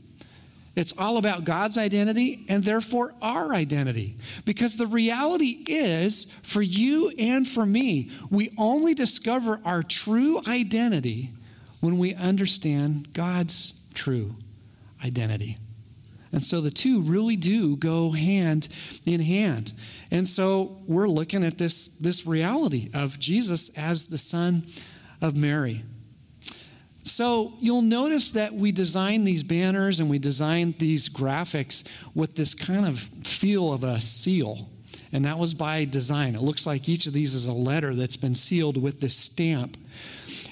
It's 0.75 0.97
all 0.97 1.19
about 1.19 1.45
God's 1.45 1.77
identity 1.77 2.47
and 2.49 2.65
therefore 2.65 3.15
our 3.21 3.53
identity. 3.53 4.17
Because 4.47 4.77
the 4.77 4.87
reality 4.87 5.65
is, 5.67 6.25
for 6.43 6.63
you 6.63 7.13
and 7.19 7.47
for 7.47 7.67
me, 7.67 8.11
we 8.31 8.55
only 8.57 8.95
discover 8.95 9.61
our 9.65 9.83
true 9.83 10.41
identity 10.47 11.31
when 11.81 11.99
we 11.99 12.15
understand 12.15 13.13
God's 13.13 13.83
true 13.93 14.31
identity. 15.05 15.59
And 16.33 16.41
so 16.41 16.63
the 16.63 16.71
two 16.71 17.03
really 17.03 17.37
do 17.37 17.77
go 17.77 18.13
hand 18.13 18.69
in 19.05 19.21
hand. 19.21 19.75
And 20.11 20.27
so 20.27 20.79
we're 20.87 21.09
looking 21.09 21.45
at 21.45 21.59
this, 21.59 21.99
this 21.99 22.27
reality 22.27 22.89
of 22.95 23.21
Jesus 23.21 23.77
as 23.77 24.07
the 24.07 24.17
Son 24.17 24.63
of 25.21 25.37
Mary. 25.37 25.83
So 27.05 27.55
you'll 27.59 27.83
notice 27.83 28.33
that 28.33 28.55
we 28.55 28.71
design 28.73 29.25
these 29.25 29.43
banners 29.43 29.99
and 29.99 30.09
we 30.09 30.19
design 30.19 30.75
these 30.79 31.09
graphics 31.09 31.89
with 32.15 32.37
this 32.37 32.55
kind 32.55 32.87
of 32.87 32.99
feel 32.99 33.73
of 33.73 33.83
a 33.83 34.01
seal. 34.01 34.69
And 35.13 35.27
that 35.27 35.39
was 35.39 35.53
by 35.53 35.85
design. 35.85 36.35
It 36.35 36.43
looks 36.43 36.67
like 36.67 36.89
each 36.89 37.07
of 37.07 37.13
these 37.13 37.35
is 37.35 37.47
a 37.47 37.53
letter 37.53 37.95
that's 37.95 38.17
been 38.17 38.35
sealed 38.35 38.81
with 38.81 39.01
this 39.01 39.17
stamp. 39.17 39.77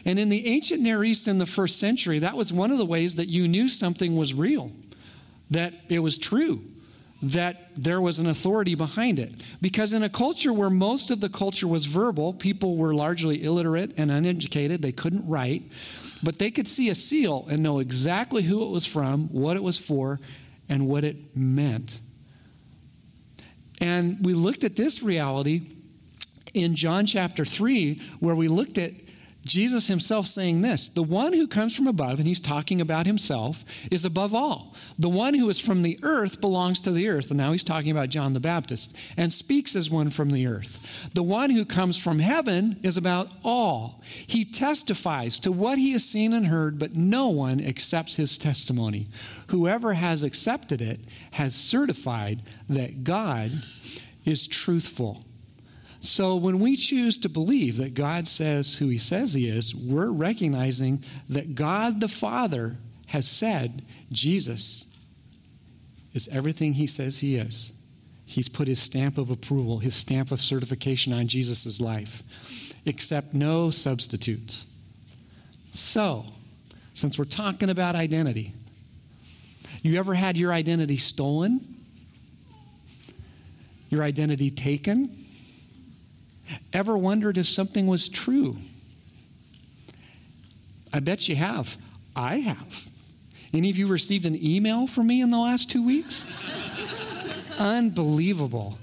And 0.04 0.19
in 0.19 0.28
the 0.28 0.47
ancient 0.47 0.83
Near 0.83 1.02
East 1.04 1.28
in 1.28 1.38
the 1.38 1.47
first 1.47 1.78
century, 1.78 2.19
that 2.19 2.37
was 2.37 2.52
one 2.52 2.71
of 2.71 2.78
the 2.78 2.85
ways 2.85 3.14
that 3.14 3.28
you 3.28 3.49
knew 3.49 3.69
something 3.69 4.16
was 4.16 4.35
real, 4.35 4.71
that 5.50 5.73
it 5.88 6.00
was 6.00 6.19
true, 6.19 6.62
that 7.23 7.71
there 7.76 8.00
was 8.00 8.19
an 8.19 8.26
authority 8.26 8.75
behind 8.75 9.19
it. 9.19 9.33
Because 9.62 9.92
in 9.92 10.02
a 10.02 10.09
culture 10.09 10.52
where 10.52 10.71
most 10.71 11.11
of 11.11 11.21
the 11.21 11.28
culture 11.28 11.69
was 11.69 11.87
verbal, 11.87 12.33
people 12.33 12.76
were 12.76 12.95
largely 12.95 13.42
illiterate 13.42 13.95
and 13.97 14.11
uneducated, 14.11 14.83
they 14.83 14.92
couldn't 14.92 15.26
write. 15.28 15.62
But 16.23 16.39
they 16.39 16.50
could 16.50 16.69
see 16.69 16.91
a 16.91 16.95
seal 16.95 17.47
and 17.50 17.62
know 17.62 17.79
exactly 17.79 18.43
who 18.43 18.62
it 18.62 18.71
was 18.71 18.87
from, 18.87 19.29
what 19.29 19.57
it 19.57 19.62
was 19.62 19.79
for, 19.79 20.21
and 20.69 20.87
what 20.87 21.05
it 21.05 21.37
meant. 21.37 22.00
And 23.81 24.25
we 24.25 24.35
looked 24.35 24.62
at 24.65 24.77
this 24.77 25.03
reality 25.03 25.62
in 26.53 26.75
John 26.75 27.07
chapter 27.07 27.45
3, 27.45 28.00
where 28.21 28.35
we 28.35 28.49
looked 28.49 28.77
at 28.77 28.93
Jesus 29.47 29.88
himself 29.88 30.26
saying 30.26 30.61
this 30.61 30.88
The 30.88 31.02
one 31.02 31.32
who 31.32 31.47
comes 31.47 31.75
from 31.75 31.87
above, 31.87 32.18
and 32.18 32.28
he's 32.28 32.40
talking 32.40 32.80
about 32.80 33.06
himself, 33.06 33.64
is 33.90 34.04
above 34.04 34.35
all. 34.35 34.76
The 34.99 35.09
one 35.09 35.35
who 35.35 35.49
is 35.49 35.59
from 35.59 35.82
the 35.82 35.99
earth 36.02 36.40
belongs 36.40 36.82
to 36.82 36.90
the 36.90 37.09
earth. 37.09 37.30
And 37.30 37.38
now 37.38 37.52
he's 37.52 37.64
talking 37.64 37.90
about 37.90 38.11
John 38.11 38.35
the 38.35 38.40
Baptist 38.40 38.97
and 39.16 39.32
speaks 39.32 39.75
as 39.75 39.90
one 39.90 40.11
from 40.11 40.30
the 40.30 40.47
earth. 40.47 41.11
The 41.14 41.23
one 41.23 41.50
who 41.50 41.64
comes 41.64 42.00
from 42.00 42.18
heaven 42.18 42.78
is 42.82 42.97
about 42.97 43.30
all. 43.42 44.02
He 44.04 44.44
testifies 44.44 45.38
to 45.40 45.52
what 45.52 45.78
he 45.78 45.92
has 45.92 46.04
seen 46.04 46.35
and 46.35 46.47
heard, 46.47 46.78
but 46.78 46.94
no 46.94 47.28
one 47.28 47.61
accepts 47.61 48.16
his 48.16 48.37
testimony. 48.37 49.06
Whoever 49.49 49.94
has 49.94 50.23
accepted 50.23 50.80
it 50.82 51.00
has 51.32 51.54
certified 51.54 52.40
that 52.68 53.04
God 53.04 53.52
is 54.25 54.47
truthful. 54.47 55.25
So 56.00 56.35
when 56.37 56.61
we 56.61 56.76
choose 56.76 57.19
to 57.19 57.28
believe 57.28 57.76
that 57.76 57.95
God 57.95 58.26
says 58.26 58.76
who 58.78 58.88
he 58.88 58.99
says 58.99 59.35
he 59.35 59.49
is, 59.49 59.75
we're 59.75 60.11
recognizing 60.11 61.04
that 61.28 61.54
God 61.54 62.00
the 62.00 62.09
Father 62.09 62.76
has 63.09 63.28
said 63.28 63.83
Jesus 64.11 64.97
is 66.14 66.28
everything 66.28 66.73
he 66.73 66.87
says 66.87 67.21
he 67.21 67.37
is. 67.37 67.76
He's 68.25 68.49
put 68.49 68.69
his 68.69 68.80
stamp 68.80 69.19
of 69.19 69.30
approval, 69.30 69.80
his 69.80 69.95
stamp 69.95 70.30
of 70.30 70.40
certification 70.40 71.12
on 71.12 71.26
Jesus' 71.26 71.80
life, 71.80 72.23
except 72.87 73.35
no 73.35 73.71
substitutes. 73.71 74.66
So, 75.71 76.25
since 76.95 77.19
we're 77.19 77.25
talking 77.25 77.71
about 77.71 77.95
identity, 77.95 78.52
you 79.83 79.99
ever 79.99 80.14
had 80.14 80.37
your 80.37 80.52
identity 80.52 80.97
stolen? 80.97 81.61
Your 83.88 84.02
identity 84.02 84.50
taken? 84.50 85.11
Ever 86.73 86.97
wondered 86.97 87.39
if 87.39 87.47
something 87.47 87.87
was 87.87 88.09
true? 88.09 88.57
I 90.93 91.00
bet 91.00 91.29
you 91.29 91.37
have. 91.37 91.77
I 92.15 92.37
have. 92.37 92.89
Any 93.53 93.71
of 93.71 93.77
you 93.77 93.87
received 93.87 94.27
an 94.27 94.37
email 94.41 94.87
from 94.87 95.09
me 95.09 95.21
in 95.21 95.31
the 95.31 95.39
last 95.39 95.71
two 95.71 95.85
weeks? 95.85 96.27
Unbelievable. 97.59 98.79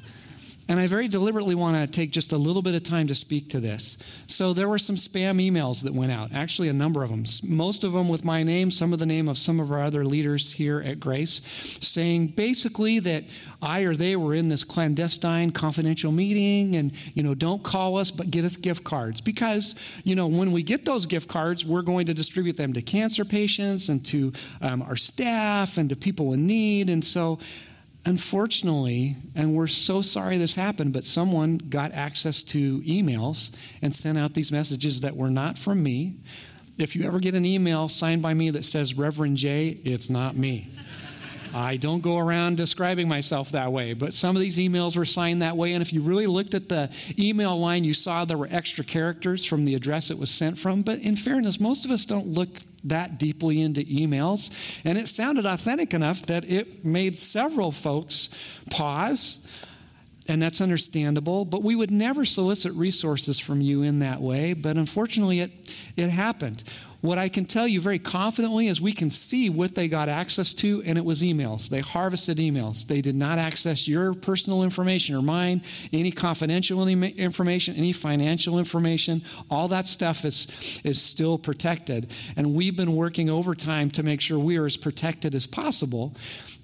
And 0.70 0.80
I 0.80 0.88
very 0.88 1.08
deliberately 1.08 1.56
want 1.56 1.78
to 1.78 1.88
take 1.88 2.12
just 2.12 2.34
a 2.34 2.38
little 2.38 2.62
bit 2.62 2.76
of 2.76 2.84
time 2.84 3.08
to 3.08 3.16
speak 3.16 3.50
to 3.50 3.60
this. 3.60 3.98
So, 4.28 4.54
there 4.54 4.68
were 4.68 4.78
some 4.78 4.96
spam 4.98 5.42
emails 5.42 5.84
that 5.84 5.94
went 5.94 6.12
out, 6.12 6.34
actually, 6.34 6.68
a 6.68 6.74
number 6.74 7.04
of 7.04 7.10
them. 7.10 7.24
Most 7.48 7.84
of 7.84 7.94
them 7.94 8.10
with 8.10 8.26
my 8.26 8.44
name, 8.44 8.72
some 8.72 8.92
of 8.92 9.00
the 9.00 9.06
name 9.06 9.30
of 9.30 9.38
some 9.38 9.60
of 9.60 9.72
our 9.72 9.82
other 9.82 10.04
leaders 10.04 10.52
here 10.54 10.82
at 10.82 11.00
Grace, 11.00 11.42
saying 11.82 12.28
basically 12.28 13.00
that 13.00 13.24
I 13.62 13.82
or 13.82 13.96
they 13.96 14.16
were 14.16 14.36
in 14.36 14.50
this 14.50 14.64
clandestine 14.64 15.52
confidential 15.52 16.12
meeting 16.12 16.76
and, 16.76 16.92
you 17.16 17.24
know, 17.24 17.34
don't 17.34 17.64
call 17.64 17.98
us, 17.98 18.12
but 18.12 18.30
get 18.30 18.46
us 18.46 18.58
gift 18.58 18.84
cards. 18.84 19.22
Because, 19.22 19.76
you 20.04 20.16
know, 20.16 20.28
when 20.28 20.52
we 20.52 20.64
get 20.64 20.86
those 20.86 21.06
gift 21.06 21.28
cards, 21.28 21.66
we're 21.66 21.82
going 21.82 22.08
to 22.08 22.14
distribute 22.14 22.58
them 22.58 22.74
to 22.74 22.82
cancer 22.82 23.26
patients 23.26 23.90
and 23.90 24.06
to 24.08 24.34
um, 24.62 24.82
our 24.82 24.96
staff 24.96 25.78
and 25.78 25.90
to 25.90 25.96
people 25.96 26.34
in 26.34 26.46
need. 26.46 26.90
And 26.90 27.04
so, 27.04 27.40
Unfortunately, 28.08 29.18
and 29.36 29.54
we're 29.54 29.68
so 29.68 30.02
sorry 30.02 30.38
this 30.38 30.56
happened, 30.56 30.94
but 30.94 31.04
someone 31.04 31.58
got 31.58 31.92
access 31.92 32.42
to 32.42 32.80
emails 32.84 33.54
and 33.82 33.94
sent 33.94 34.18
out 34.18 34.34
these 34.34 34.50
messages 34.50 35.02
that 35.02 35.18
were 35.18 35.30
not 35.30 35.58
from 35.58 35.84
me. 35.84 36.16
If 36.78 36.96
you 36.96 37.06
ever 37.06 37.20
get 37.20 37.36
an 37.36 37.46
email 37.46 37.90
signed 37.90 38.22
by 38.22 38.34
me 38.34 38.50
that 38.52 38.64
says 38.64 38.98
Reverend 38.98 39.36
J, 39.36 39.80
it's 39.84 40.10
not 40.10 40.38
me. 40.38 40.70
I 41.54 41.78
don't 41.78 42.02
go 42.02 42.18
around 42.18 42.58
describing 42.58 43.08
myself 43.08 43.52
that 43.52 43.72
way, 43.72 43.94
but 43.94 44.14
some 44.14 44.36
of 44.36 44.42
these 44.42 44.58
emails 44.58 44.98
were 44.98 45.06
signed 45.06 45.42
that 45.42 45.58
way. 45.58 45.74
And 45.74 45.82
if 45.82 45.94
you 45.94 46.02
really 46.02 46.28
looked 46.28 46.54
at 46.54 46.70
the 46.70 46.90
email 47.18 47.58
line, 47.58 47.84
you 47.84 47.94
saw 47.94 48.26
there 48.26 48.38
were 48.38 48.50
extra 48.52 48.84
characters 48.84 49.46
from 49.46 49.66
the 49.66 49.76
address 49.76 50.12
it 50.12 50.20
was 50.20 50.30
sent 50.30 50.58
from. 50.58 50.82
But 50.82 51.00
in 51.00 51.16
fairness, 51.16 51.60
most 51.60 51.86
of 51.86 51.92
us 51.92 52.06
don't 52.06 52.28
look 52.28 52.50
that 52.84 53.20
deeply 53.20 53.62
into 53.62 53.82
emails. 53.82 54.80
And 54.84 54.98
it 54.98 55.08
sounded 55.08 55.46
authentic 55.46 55.94
enough 55.94 56.26
that 56.28 56.50
it 56.50 56.86
made 56.86 57.18
several 57.18 57.72
folks 57.72 58.60
pause. 58.70 59.44
And 60.30 60.42
that's 60.42 60.60
understandable, 60.60 61.46
but 61.46 61.64
we 61.64 61.76
would 61.76 61.92
never 61.92 62.26
solicit 62.26 62.74
resources 62.74 63.40
from 63.40 63.62
you 63.62 63.84
in 63.84 64.00
that 64.00 64.22
way. 64.22 64.54
But 64.54 64.76
unfortunately, 64.76 65.40
it, 65.40 65.52
it 65.96 66.10
happened. 66.10 66.66
What 67.08 67.18
I 67.18 67.30
can 67.30 67.46
tell 67.46 67.66
you 67.66 67.80
very 67.80 68.00
confidently 68.00 68.68
is 68.68 68.82
we 68.82 68.92
can 68.92 69.10
see 69.10 69.50
what 69.50 69.76
they 69.76 69.88
got 69.88 70.10
access 70.10 70.54
to, 70.56 70.84
and 70.86 70.98
it 70.98 71.06
was 71.06 71.22
emails. 71.22 71.70
They 71.70 71.80
harvested 71.80 72.38
emails. 72.38 72.86
They 72.86 73.00
did 73.00 73.16
not 73.16 73.40
access 73.40 73.88
your 73.88 74.14
personal 74.14 74.62
information 74.62 75.16
or 75.16 75.22
mine, 75.22 75.62
any 75.94 76.12
confidential 76.12 76.86
information, 76.86 77.76
any 77.78 77.94
financial 77.94 78.60
information. 78.60 79.22
All 79.50 79.70
that 79.70 79.88
stuff 79.88 80.26
is, 80.26 80.82
is 80.84 81.02
still 81.02 81.38
protected. 81.38 82.12
And 82.36 82.54
we've 82.54 82.76
been 82.76 82.94
working 82.94 83.30
overtime 83.30 83.90
to 83.92 84.04
make 84.04 84.20
sure 84.20 84.38
we 84.38 84.58
are 84.58 84.66
as 84.66 84.76
protected 84.76 85.34
as 85.34 85.48
possible. 85.48 86.14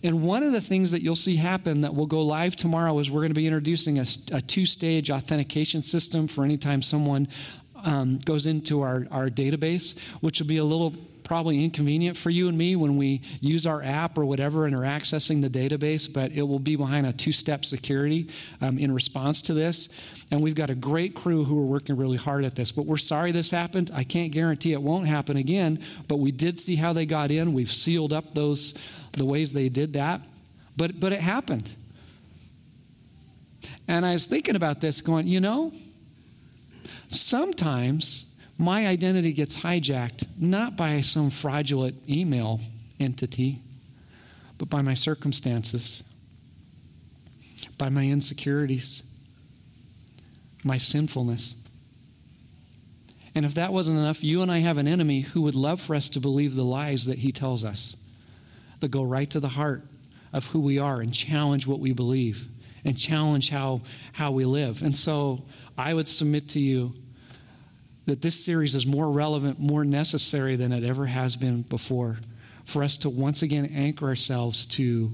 And 0.03 0.23
one 0.23 0.43
of 0.43 0.51
the 0.51 0.59
things 0.59 0.91
that 0.91 1.01
you'll 1.01 1.15
see 1.15 1.37
happen 1.37 1.79
that 1.81 1.95
will 1.95 2.05
go 2.05 2.21
live 2.21 2.57
tomorrow 2.57 2.99
is 2.99 3.09
we're 3.09 3.21
going 3.21 3.29
to 3.29 3.39
be 3.39 3.47
introducing 3.47 3.99
a, 3.99 4.05
a 4.33 4.41
two 4.41 4.65
stage 4.65 5.09
authentication 5.09 5.81
system 5.81 6.27
for 6.27 6.43
anytime 6.43 6.81
someone 6.81 7.29
um, 7.83 8.17
goes 8.19 8.45
into 8.45 8.81
our, 8.81 9.07
our 9.11 9.29
database, 9.29 9.99
which 10.21 10.39
will 10.39 10.47
be 10.47 10.57
a 10.57 10.63
little 10.63 10.93
probably 11.23 11.63
inconvenient 11.63 12.17
for 12.17 12.29
you 12.29 12.47
and 12.47 12.57
me 12.57 12.75
when 12.75 12.97
we 12.97 13.21
use 13.39 13.65
our 13.65 13.81
app 13.81 14.17
or 14.17 14.25
whatever 14.25 14.65
and 14.65 14.75
are 14.75 14.81
accessing 14.81 15.41
the 15.41 15.49
database, 15.49 16.11
but 16.11 16.31
it 16.31 16.41
will 16.43 16.59
be 16.59 16.75
behind 16.75 17.07
a 17.07 17.13
two 17.13 17.31
step 17.31 17.65
security 17.65 18.29
um, 18.61 18.77
in 18.77 18.91
response 18.91 19.41
to 19.41 19.53
this. 19.53 20.25
And 20.31 20.41
we've 20.41 20.55
got 20.55 20.69
a 20.69 20.75
great 20.75 21.15
crew 21.15 21.43
who 21.43 21.59
are 21.61 21.65
working 21.65 21.97
really 21.97 22.17
hard 22.17 22.45
at 22.45 22.55
this. 22.55 22.71
But 22.71 22.85
we're 22.85 22.97
sorry 22.97 23.31
this 23.31 23.51
happened. 23.51 23.91
I 23.93 24.03
can't 24.03 24.31
guarantee 24.31 24.73
it 24.73 24.81
won't 24.81 25.07
happen 25.07 25.37
again, 25.37 25.79
but 26.07 26.19
we 26.19 26.31
did 26.31 26.59
see 26.59 26.75
how 26.75 26.93
they 26.93 27.05
got 27.05 27.31
in. 27.31 27.53
We've 27.53 27.71
sealed 27.71 28.13
up 28.13 28.33
those 28.33 28.73
the 29.13 29.25
ways 29.25 29.53
they 29.53 29.69
did 29.69 29.93
that. 29.93 30.21
But 30.75 30.99
but 30.99 31.13
it 31.13 31.21
happened. 31.21 31.75
And 33.87 34.05
I 34.05 34.13
was 34.13 34.27
thinking 34.27 34.55
about 34.55 34.81
this, 34.81 35.01
going, 35.01 35.27
you 35.27 35.39
know, 35.39 35.71
sometimes 37.15 38.27
my 38.57 38.87
identity 38.87 39.33
gets 39.33 39.59
hijacked 39.59 40.39
not 40.39 40.77
by 40.77 41.01
some 41.01 41.29
fraudulent 41.29 42.07
email 42.09 42.59
entity, 42.99 43.59
but 44.57 44.69
by 44.69 44.81
my 44.81 44.93
circumstances, 44.93 46.03
by 47.77 47.89
my 47.89 48.05
insecurities, 48.05 49.13
my 50.63 50.77
sinfulness. 50.77 51.61
And 53.35 53.45
if 53.45 53.55
that 53.55 53.73
wasn't 53.73 53.97
enough, 53.97 54.23
you 54.23 54.41
and 54.41 54.51
I 54.51 54.59
have 54.59 54.77
an 54.77 54.87
enemy 54.87 55.21
who 55.21 55.41
would 55.41 55.55
love 55.55 55.81
for 55.81 55.95
us 55.95 56.07
to 56.09 56.19
believe 56.19 56.55
the 56.55 56.63
lies 56.63 57.05
that 57.07 57.17
he 57.17 57.31
tells 57.31 57.65
us, 57.65 57.97
that 58.79 58.91
go 58.91 59.03
right 59.03 59.29
to 59.31 59.39
the 59.39 59.49
heart 59.49 59.83
of 60.31 60.47
who 60.47 60.59
we 60.59 60.79
are 60.79 61.01
and 61.01 61.13
challenge 61.13 61.65
what 61.67 61.79
we 61.79 61.93
believe 61.93 62.47
and 62.85 62.97
challenge 62.97 63.49
how, 63.49 63.81
how 64.13 64.31
we 64.31 64.45
live. 64.45 64.81
And 64.81 64.93
so 64.93 65.43
I 65.77 65.93
would 65.93 66.07
submit 66.07 66.49
to 66.49 66.59
you 66.59 66.93
that 68.05 68.21
this 68.21 68.43
series 68.43 68.75
is 68.75 68.85
more 68.85 69.09
relevant, 69.09 69.59
more 69.59 69.85
necessary 69.85 70.55
than 70.55 70.71
it 70.71 70.83
ever 70.83 71.05
has 71.05 71.35
been 71.35 71.61
before 71.63 72.17
for 72.65 72.83
us 72.83 72.97
to 72.97 73.09
once 73.09 73.41
again 73.41 73.69
anchor 73.73 74.05
ourselves 74.05 74.65
to 74.65 75.11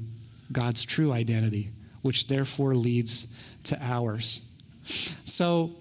God's 0.51 0.83
true 0.85 1.11
identity, 1.11 1.69
which 2.01 2.27
therefore 2.27 2.75
leads 2.75 3.27
to 3.65 3.77
ours. 3.81 4.47
So 4.85 5.75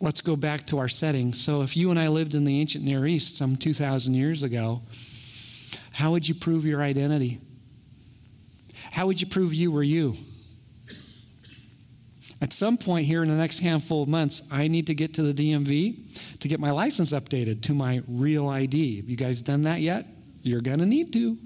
let's 0.00 0.20
go 0.20 0.36
back 0.36 0.64
to 0.66 0.78
our 0.78 0.88
setting. 0.88 1.32
So, 1.32 1.62
if 1.62 1.76
you 1.76 1.90
and 1.90 1.98
I 1.98 2.08
lived 2.08 2.34
in 2.34 2.44
the 2.44 2.60
ancient 2.60 2.84
Near 2.84 3.06
East 3.06 3.36
some 3.36 3.56
2,000 3.56 4.14
years 4.14 4.42
ago, 4.42 4.82
how 5.92 6.12
would 6.12 6.28
you 6.28 6.34
prove 6.34 6.64
your 6.64 6.82
identity? 6.82 7.40
How 8.90 9.06
would 9.06 9.20
you 9.20 9.26
prove 9.26 9.52
you 9.52 9.72
were 9.72 9.82
you? 9.82 10.14
At 12.40 12.52
some 12.52 12.76
point 12.76 13.06
here 13.06 13.22
in 13.22 13.28
the 13.28 13.36
next 13.36 13.60
handful 13.60 14.02
of 14.02 14.08
months, 14.08 14.46
I 14.50 14.68
need 14.68 14.88
to 14.88 14.94
get 14.94 15.14
to 15.14 15.22
the 15.22 15.32
DMV 15.32 16.38
to 16.40 16.48
get 16.48 16.60
my 16.60 16.70
license 16.70 17.12
updated 17.12 17.62
to 17.62 17.74
my 17.74 18.02
real 18.08 18.48
ID. 18.48 18.96
Have 18.98 19.08
you 19.08 19.16
guys 19.16 19.40
done 19.40 19.62
that 19.62 19.80
yet? 19.80 20.06
You're 20.42 20.60
going 20.60 20.80
to 20.80 20.86
need 20.86 21.12
to. 21.12 21.38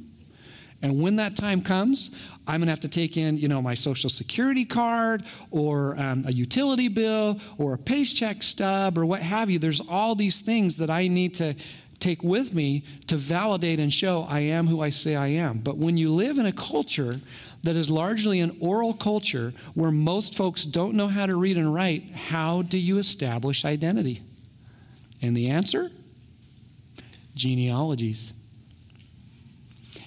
And 0.81 1.03
when 1.03 1.17
that 1.17 1.35
time 1.35 1.63
comes, 1.63 2.11
I'm 2.47 2.61
going 2.61 2.67
to 2.67 2.73
have 2.73 2.81
to 2.81 2.89
take 2.89 3.17
in, 3.17 3.37
you 3.37 3.49
know, 3.49 3.61
my 3.61 3.75
social 3.75 4.09
security 4.09 4.65
card 4.65 5.25
or 5.51 5.99
um, 5.99 6.25
a 6.27 6.33
utility 6.33 6.89
bill 6.89 7.41
or 7.59 7.75
a 7.75 7.79
paycheck 7.79 8.43
stub 8.43 8.97
or 8.97 9.05
what 9.05 9.21
have 9.21 9.51
you. 9.51 9.59
There's 9.59 9.81
all 9.81 10.15
these 10.15 10.41
things 10.41 10.77
that 10.77 10.89
I 10.89 11.09
need 11.09 11.35
to 11.37 11.57
take 11.99 12.23
with 12.23 12.55
me 12.55 12.85
to 13.09 13.17
validate 13.17 13.81
and 13.81 13.93
show 13.93 14.25
I 14.29 14.41
am 14.41 14.69
who 14.69 14.81
I 14.81 14.91
say 14.91 15.17
I 15.17 15.29
am. 15.29 15.59
But 15.59 15.79
when 15.79 15.97
you 15.97 16.13
live 16.13 16.39
in 16.39 16.47
a 16.47 16.53
culture 16.53 17.21
that 17.63 17.77
is 17.77 17.91
largely 17.91 18.41
an 18.41 18.57
oral 18.61 18.95
culture 18.95 19.53
where 19.75 19.91
most 19.91 20.37
folks 20.37 20.65
don't 20.65 20.95
know 20.95 21.09
how 21.09 21.27
to 21.27 21.37
read 21.37 21.57
and 21.57 21.73
write, 21.73 22.11
how 22.11 22.63
do 22.63 22.79
you 22.79 22.99
establish 22.99 23.65
identity? 23.65 24.23
And 25.21 25.37
the 25.37 25.51
answer? 25.51 25.91
Genealogies. 27.35 28.35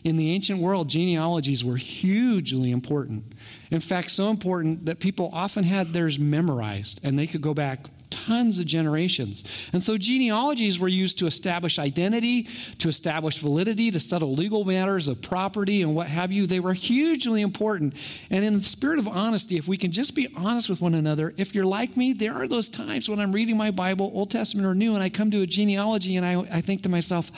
In 0.04 0.18
the 0.18 0.32
ancient 0.32 0.60
world, 0.60 0.90
genealogies 0.90 1.64
were 1.64 1.78
hugely 1.78 2.72
important. 2.72 3.24
In 3.70 3.80
fact, 3.80 4.12
so 4.12 4.30
important 4.30 4.86
that 4.86 5.00
people 5.00 5.30
often 5.32 5.64
had 5.64 5.94
theirs 5.94 6.18
memorized 6.18 7.02
and 7.04 7.20
they 7.20 7.28
could 7.28 7.42
go 7.42 7.54
back 7.54 7.86
tons 8.26 8.60
of 8.60 8.66
generations. 8.66 9.70
And 9.74 9.82
so 9.82 9.98
genealogies 9.98 10.80
were 10.80 10.88
used 10.88 11.20
to 11.20 11.28
establish 11.28 11.80
identity, 11.80 12.44
to 12.80 12.88
establish 12.88 13.40
validity, 13.40 13.92
to 13.92 14.00
settle 14.00 14.34
legal 14.34 14.66
matters 14.66 15.08
of 15.08 15.22
property 15.22 15.82
and 15.82 15.96
what 15.96 16.08
have 16.08 16.32
you. 16.32 16.48
They 16.48 16.60
were 16.60 16.74
hugely 16.74 17.42
important. 17.42 17.94
And 18.30 18.44
in 18.44 18.54
the 18.54 18.62
spirit 18.62 19.00
of 19.00 19.08
honesty, 19.08 19.58
if 19.58 19.68
we 19.68 19.78
can 19.78 19.92
just 19.92 20.16
be 20.16 20.28
honest 20.36 20.70
with 20.70 20.82
one 20.82 20.94
another, 20.94 21.34
if 21.38 21.56
you're 21.56 21.66
like 21.66 21.98
me, 21.98 22.14
there 22.14 22.34
are 22.34 22.48
those 22.48 22.70
times 22.70 23.10
when 23.10 23.20
I'm 23.20 23.32
reading 23.32 23.58
my 23.58 23.72
Bible, 23.72 24.12
Old 24.14 24.32
Testament 24.32 24.68
or 24.68 24.76
New, 24.76 24.96
and 24.96 25.04
I 25.04 25.10
come 25.10 25.32
to 25.32 25.42
a 25.42 25.48
genealogy 25.48 26.18
and 26.18 26.26
I, 26.26 26.40
I 26.58 26.62
think 26.62 26.84
to 26.84 26.90
myself, 26.90 27.32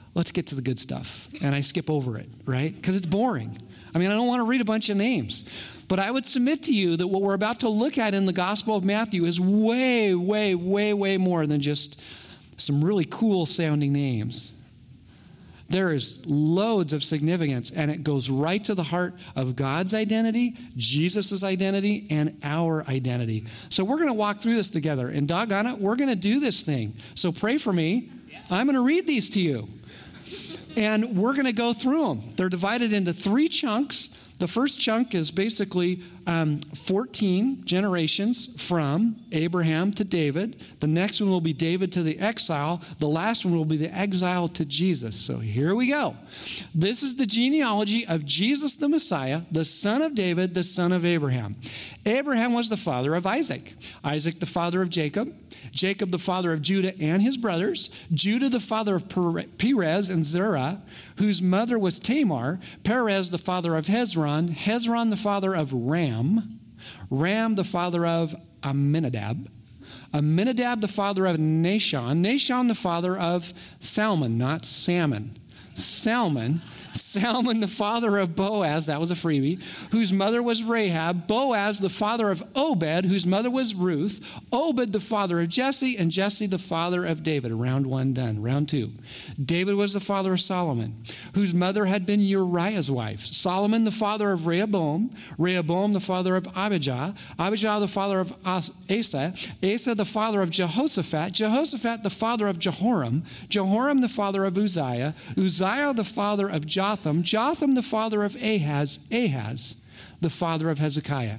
let's 0.14 0.32
get 0.32 0.46
to 0.48 0.54
the 0.54 0.62
good 0.62 0.78
stuff. 0.78 1.28
And 1.40 1.54
I 1.54 1.60
skip 1.60 1.90
over 1.90 2.18
it, 2.18 2.28
right? 2.44 2.74
Because 2.74 2.96
it's 2.96 3.06
boring. 3.06 3.56
I 3.94 3.98
mean, 3.98 4.10
I 4.10 4.14
don't 4.14 4.28
want 4.28 4.40
to 4.40 4.44
read 4.44 4.60
a 4.60 4.66
bunch 4.66 4.90
of 4.90 4.96
names. 4.96 5.44
But 5.88 5.98
I 5.98 6.10
would 6.10 6.26
submit 6.26 6.64
to 6.64 6.74
you 6.74 6.96
that 6.96 7.06
what 7.08 7.22
we're 7.22 7.34
about 7.34 7.60
to 7.60 7.68
look 7.70 7.96
at 7.96 8.14
in 8.14 8.26
the 8.26 8.32
Gospel 8.32 8.76
of 8.76 8.84
Matthew 8.84 9.24
is 9.24 9.40
way, 9.40 10.14
way, 10.14 10.54
way, 10.54 10.92
way 10.92 11.16
more 11.16 11.46
than 11.46 11.62
just 11.62 12.02
some 12.60 12.84
really 12.84 13.06
cool 13.06 13.46
sounding 13.46 13.92
names. 13.92 14.52
There 15.68 15.92
is 15.92 16.24
loads 16.26 16.94
of 16.94 17.04
significance, 17.04 17.70
and 17.70 17.90
it 17.90 18.02
goes 18.02 18.30
right 18.30 18.62
to 18.64 18.74
the 18.74 18.82
heart 18.82 19.14
of 19.36 19.54
God's 19.54 19.92
identity, 19.94 20.56
Jesus' 20.76 21.44
identity, 21.44 22.06
and 22.10 22.38
our 22.42 22.84
identity. 22.88 23.44
So 23.68 23.84
we're 23.84 23.96
going 23.96 24.08
to 24.08 24.14
walk 24.14 24.40
through 24.40 24.54
this 24.54 24.70
together. 24.70 25.08
And 25.08 25.28
doggone 25.28 25.66
it, 25.66 25.78
we're 25.78 25.96
going 25.96 26.08
to 26.08 26.16
do 26.16 26.40
this 26.40 26.62
thing. 26.62 26.94
So 27.14 27.32
pray 27.32 27.58
for 27.58 27.72
me. 27.72 28.10
I'm 28.50 28.66
going 28.66 28.76
to 28.76 28.84
read 28.84 29.06
these 29.06 29.28
to 29.30 29.40
you. 29.40 29.68
And 30.76 31.18
we're 31.18 31.34
going 31.34 31.44
to 31.44 31.52
go 31.52 31.74
through 31.74 32.08
them. 32.08 32.22
They're 32.36 32.48
divided 32.48 32.94
into 32.94 33.12
three 33.12 33.48
chunks. 33.48 34.17
The 34.38 34.48
first 34.48 34.80
chunk 34.80 35.14
is 35.14 35.30
basically 35.30 36.00
um, 36.28 36.58
14 36.58 37.64
generations 37.64 38.62
from 38.62 39.16
Abraham 39.32 39.92
to 39.94 40.04
David. 40.04 40.60
The 40.78 40.86
next 40.86 41.22
one 41.22 41.30
will 41.30 41.40
be 41.40 41.54
David 41.54 41.90
to 41.92 42.02
the 42.02 42.18
exile. 42.18 42.82
The 42.98 43.08
last 43.08 43.46
one 43.46 43.56
will 43.56 43.64
be 43.64 43.78
the 43.78 43.92
exile 43.92 44.46
to 44.48 44.66
Jesus. 44.66 45.18
So 45.18 45.38
here 45.38 45.74
we 45.74 45.88
go. 45.88 46.16
This 46.74 47.02
is 47.02 47.16
the 47.16 47.24
genealogy 47.24 48.06
of 48.06 48.26
Jesus 48.26 48.76
the 48.76 48.90
Messiah, 48.90 49.40
the 49.50 49.64
son 49.64 50.02
of 50.02 50.14
David, 50.14 50.52
the 50.52 50.62
son 50.62 50.92
of 50.92 51.06
Abraham. 51.06 51.56
Abraham 52.04 52.52
was 52.52 52.68
the 52.68 52.76
father 52.76 53.14
of 53.14 53.26
Isaac, 53.26 53.74
Isaac 54.04 54.38
the 54.38 54.46
father 54.46 54.82
of 54.82 54.90
Jacob. 54.90 55.34
Jacob, 55.72 56.10
the 56.10 56.18
father 56.18 56.52
of 56.52 56.62
Judah 56.62 56.98
and 57.00 57.22
his 57.22 57.36
brothers, 57.36 57.90
Judah, 58.12 58.48
the 58.48 58.60
father 58.60 58.94
of 58.94 59.08
Perez 59.08 60.10
and 60.10 60.24
Zerah, 60.24 60.80
whose 61.16 61.42
mother 61.42 61.78
was 61.78 61.98
Tamar, 61.98 62.58
Perez, 62.84 63.30
the 63.30 63.38
father 63.38 63.76
of 63.76 63.86
Hezron, 63.86 64.50
Hezron, 64.50 65.10
the 65.10 65.16
father 65.16 65.54
of 65.54 65.72
Ram, 65.72 66.17
Ram, 67.10 67.54
the 67.54 67.64
father 67.64 68.06
of 68.06 68.34
Amminadab, 68.62 69.48
Amminadab, 70.14 70.80
the 70.80 70.88
father 70.88 71.26
of 71.26 71.36
Nahshon, 71.36 72.24
Nahshon, 72.24 72.68
the 72.68 72.74
father 72.74 73.16
of 73.16 73.52
Salmon, 73.80 74.38
not 74.38 74.64
salmon, 74.64 75.38
Salmon, 75.74 76.60
Salmon, 76.94 77.60
the 77.60 77.68
father 77.68 78.18
of 78.18 78.34
Boaz, 78.34 78.86
that 78.86 79.00
was 79.00 79.10
a 79.10 79.14
freebie, 79.14 79.62
whose 79.90 80.12
mother 80.12 80.42
was 80.42 80.62
Rahab, 80.62 81.26
Boaz, 81.26 81.78
the 81.78 81.88
father 81.88 82.30
of 82.30 82.42
Obed, 82.54 83.04
whose 83.04 83.26
mother 83.26 83.50
was 83.50 83.74
Ruth, 83.74 84.20
Obed, 84.52 84.92
the 84.92 85.00
father 85.00 85.40
of 85.40 85.48
Jesse, 85.48 85.96
and 85.96 86.10
Jesse, 86.10 86.46
the 86.46 86.58
father 86.58 87.04
of 87.04 87.22
David. 87.22 87.52
Round 87.52 87.90
one 87.90 88.12
done. 88.12 88.42
Round 88.42 88.68
two. 88.68 88.92
David 89.42 89.74
was 89.74 89.92
the 89.92 90.00
father 90.00 90.32
of 90.32 90.40
Solomon, 90.40 90.96
whose 91.34 91.54
mother 91.54 91.86
had 91.86 92.06
been 92.06 92.20
Uriah's 92.20 92.90
wife. 92.90 93.20
Solomon, 93.20 93.84
the 93.84 93.90
father 93.90 94.32
of 94.32 94.46
Rehoboam, 94.46 95.10
Rehoboam, 95.38 95.92
the 95.92 96.00
father 96.00 96.36
of 96.36 96.46
Abijah, 96.56 97.14
Abijah, 97.38 97.78
the 97.80 97.88
father 97.88 98.20
of 98.20 98.34
Asa, 98.44 98.72
Asa, 98.90 99.94
the 99.94 100.04
father 100.04 100.42
of 100.42 100.50
Jehoshaphat, 100.50 101.32
Jehoshaphat, 101.32 102.02
the 102.02 102.10
father 102.10 102.46
of 102.48 102.58
Jehoram, 102.58 103.22
Jehoram, 103.48 104.00
the 104.00 104.08
father 104.08 104.44
of 104.44 104.56
Uzziah, 104.56 105.14
Uzziah, 105.36 105.92
the 105.94 106.04
father 106.04 106.48
of 106.48 106.66
Jotham, 106.78 107.24
Jotham 107.24 107.74
the 107.74 107.82
father 107.82 108.22
of 108.22 108.36
Ahaz, 108.36 109.04
Ahaz 109.10 109.74
the 110.20 110.30
father 110.30 110.70
of 110.70 110.78
Hezekiah. 110.78 111.38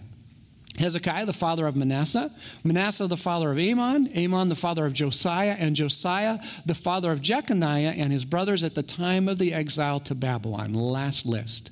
Hezekiah, 0.77 1.25
the 1.25 1.31
father 1.31 1.65
of 1.65 1.77
Manasseh, 1.77 2.29
Manasseh, 2.65 3.07
the 3.07 3.15
father 3.15 3.49
of 3.49 3.57
Amon, 3.57 4.09
Amon, 4.17 4.49
the 4.49 4.55
father 4.55 4.85
of 4.85 4.91
Josiah, 4.91 5.55
and 5.57 5.77
Josiah, 5.77 6.39
the 6.65 6.75
father 6.75 7.13
of 7.13 7.21
Jeconiah 7.21 7.93
and 7.95 8.11
his 8.11 8.25
brothers 8.25 8.65
at 8.65 8.75
the 8.75 8.83
time 8.83 9.29
of 9.29 9.37
the 9.37 9.53
exile 9.53 10.01
to 10.01 10.13
Babylon. 10.13 10.73
Last 10.73 11.25
list. 11.25 11.71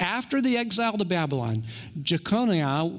After 0.00 0.40
the 0.40 0.56
exile 0.56 0.96
to 0.96 1.04
Babylon, 1.04 1.62
Jeconiah, 2.02 2.90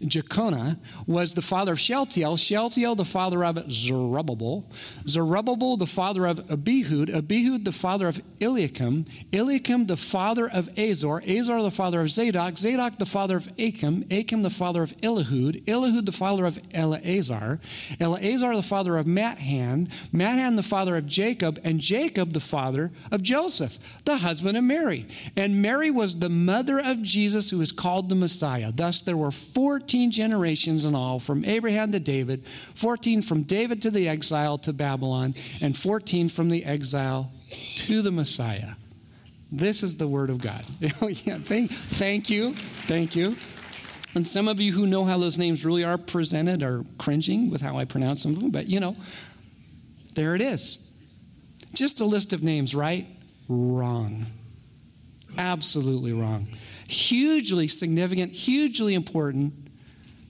Jeconiah 0.00 0.78
was 1.06 1.34
the 1.34 1.42
father 1.42 1.72
of 1.72 1.78
Shealtiel, 1.78 2.36
Shealtiel 2.36 2.96
the 2.96 3.04
father 3.04 3.44
of 3.44 3.70
Zerubbabel, 3.70 4.64
Zerubbabel 5.06 5.76
the 5.76 5.86
father 5.86 6.26
of 6.26 6.44
Abihud, 6.48 7.08
Abihud 7.08 7.64
the 7.64 7.70
father 7.70 8.08
of 8.08 8.20
Eliakim, 8.40 9.04
Eliakim 9.32 9.86
the 9.86 9.96
father 9.96 10.50
of 10.50 10.68
Azor, 10.76 11.20
Azor 11.20 11.62
the 11.62 11.70
father 11.70 12.00
of 12.00 12.10
Zadok, 12.10 12.58
Zadok 12.58 12.98
the 12.98 13.06
father 13.06 13.36
of 13.36 13.48
Achim, 13.56 14.04
Achim 14.10 14.42
the 14.42 14.50
father 14.50 14.82
of 14.82 14.96
Elihud, 14.96 15.64
Elihud 15.66 16.04
the 16.04 16.12
father 16.12 16.46
of 16.46 16.58
Eleazar, 16.74 17.60
Eleazar 18.00 18.56
the 18.56 18.62
father 18.62 18.96
of 18.96 19.06
Matthan, 19.06 19.88
Matthan 20.12 20.56
the 20.56 20.64
father 20.64 20.96
of 20.96 21.06
Jacob, 21.06 21.60
and 21.62 21.78
Jacob 21.78 22.32
the 22.32 22.40
father 22.40 22.90
of 23.12 23.22
Joseph, 23.22 24.02
the 24.04 24.18
husband 24.18 24.56
of 24.58 24.64
Mary. 24.64 25.06
And 25.36 25.62
Mary 25.62 25.92
was 25.92 26.18
the 26.18 26.39
mother 26.44 26.78
of 26.78 27.02
Jesus, 27.02 27.50
who 27.50 27.60
is 27.60 27.72
called 27.72 28.08
the 28.08 28.14
Messiah. 28.14 28.72
Thus, 28.72 29.00
there 29.00 29.16
were 29.16 29.30
14 29.30 30.10
generations 30.10 30.84
in 30.84 30.94
all, 30.94 31.18
from 31.20 31.44
Abraham 31.44 31.92
to 31.92 32.00
David, 32.00 32.46
14 32.46 33.22
from 33.22 33.42
David 33.42 33.82
to 33.82 33.90
the 33.90 34.08
exile 34.08 34.58
to 34.58 34.72
Babylon, 34.72 35.34
and 35.60 35.76
14 35.76 36.28
from 36.28 36.48
the 36.48 36.64
exile 36.64 37.30
to 37.76 38.02
the 38.02 38.10
Messiah. 38.10 38.70
This 39.52 39.82
is 39.82 39.96
the 39.96 40.06
word 40.06 40.30
of 40.30 40.38
God. 40.38 40.64
Yeah, 40.80 41.38
thank, 41.38 41.70
thank 41.70 42.30
you. 42.30 42.54
Thank 42.54 43.16
you. 43.16 43.36
And 44.14 44.26
some 44.26 44.48
of 44.48 44.60
you 44.60 44.72
who 44.72 44.86
know 44.86 45.04
how 45.04 45.18
those 45.18 45.38
names 45.38 45.64
really 45.64 45.84
are 45.84 45.98
presented 45.98 46.62
are 46.62 46.82
cringing 46.98 47.50
with 47.50 47.60
how 47.60 47.76
I 47.76 47.84
pronounce 47.84 48.24
them, 48.24 48.50
but 48.50 48.66
you 48.66 48.80
know, 48.80 48.96
there 50.14 50.34
it 50.34 50.40
is. 50.40 50.92
Just 51.74 52.00
a 52.00 52.04
list 52.04 52.32
of 52.32 52.42
names, 52.42 52.74
right? 52.74 53.06
Wrong. 53.48 54.26
Absolutely 55.38 56.12
wrong. 56.12 56.46
Hugely 56.88 57.68
significant, 57.68 58.32
hugely 58.32 58.94
important 58.94 59.54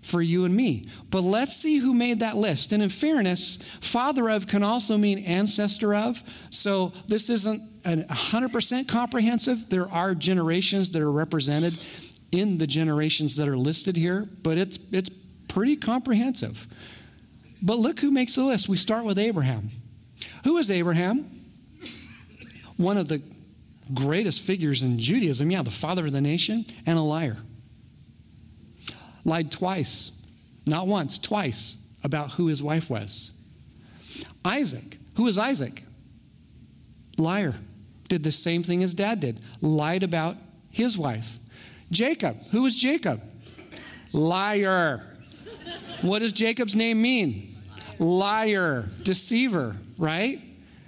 for 0.03 0.23
you 0.23 0.45
and 0.45 0.55
me. 0.55 0.87
But 1.11 1.23
let's 1.23 1.57
see 1.57 1.79
who 1.79 1.95
made 1.95 2.21
that 2.21 2.37
list. 2.37 2.73
And 2.73 2.83
in 2.83 2.89
fairness, 2.89 3.57
father 3.81 4.29
of 4.29 4.47
can 4.47 4.63
also 4.63 4.97
mean 4.97 5.19
ancestor 5.21 5.95
of. 5.95 6.23
So 6.51 6.93
this 7.07 7.31
isn't 7.31 7.63
a 7.85 7.97
100% 7.97 8.89
comprehensive. 8.89 9.69
There 9.69 9.91
are 9.91 10.15
generations 10.15 10.91
that 10.91 11.03
are 11.03 11.13
represented 11.13 11.79
in 12.33 12.59
the 12.59 12.67
generations 12.67 13.37
that 13.37 13.49
are 13.49 13.57
listed 13.57 13.97
here, 13.97 14.29
but 14.43 14.57
it's, 14.57 14.79
it's 14.93 15.11
pretty 15.49 15.77
comprehensive. 15.77 16.67
But 17.63 17.79
look 17.79 18.01
who 18.01 18.11
makes 18.11 18.37
the 18.37 18.45
list. 18.45 18.69
We 18.69 18.77
start 18.77 19.05
with 19.05 19.19
Abraham. 19.19 19.69
Who 20.45 20.57
is 20.59 20.71
Abraham? 20.71 21.27
One 22.77 22.97
of 22.97 23.09
the 23.09 23.23
greatest 23.95 24.41
figures 24.43 24.83
in 24.83 24.99
Judaism. 24.99 25.51
Yeah, 25.51 25.63
the 25.63 25.71
father 25.71 26.07
of 26.07 26.13
the 26.13 26.21
nation 26.21 26.65
and 26.87 26.99
a 26.99 27.03
liar. 27.03 27.37
Lied 29.25 29.53
twice, 29.53 30.27
not 30.67 30.87
once, 30.87 31.19
twice, 31.19 31.79
about 32.03 32.33
who 32.33 32.47
his 32.47 32.63
wife 32.63 32.89
was. 32.89 33.41
Isaac. 34.45 34.99
Who 35.17 35.27
is 35.27 35.39
Isaac? 35.39 35.83
Liar. 37.19 37.55
Did 38.09 38.23
the 38.23 38.33
same 38.33 38.63
thing 38.63 38.83
as 38.83 38.95
dad 38.95 39.21
did. 39.21 39.41
Lied 39.61 40.03
about 40.03 40.37
his 40.71 40.97
wife. 40.97 41.39
Jacob. 41.91 42.43
Who 42.51 42.65
is 42.67 42.75
Jacob? 42.75 43.23
Liar. 44.13 45.07
What 46.03 46.21
does 46.21 46.33
Jacob's 46.33 46.75
name 46.75 47.03
mean? 47.03 47.57
Liar, 47.99 48.89
deceiver, 49.03 49.77
right? 49.99 50.41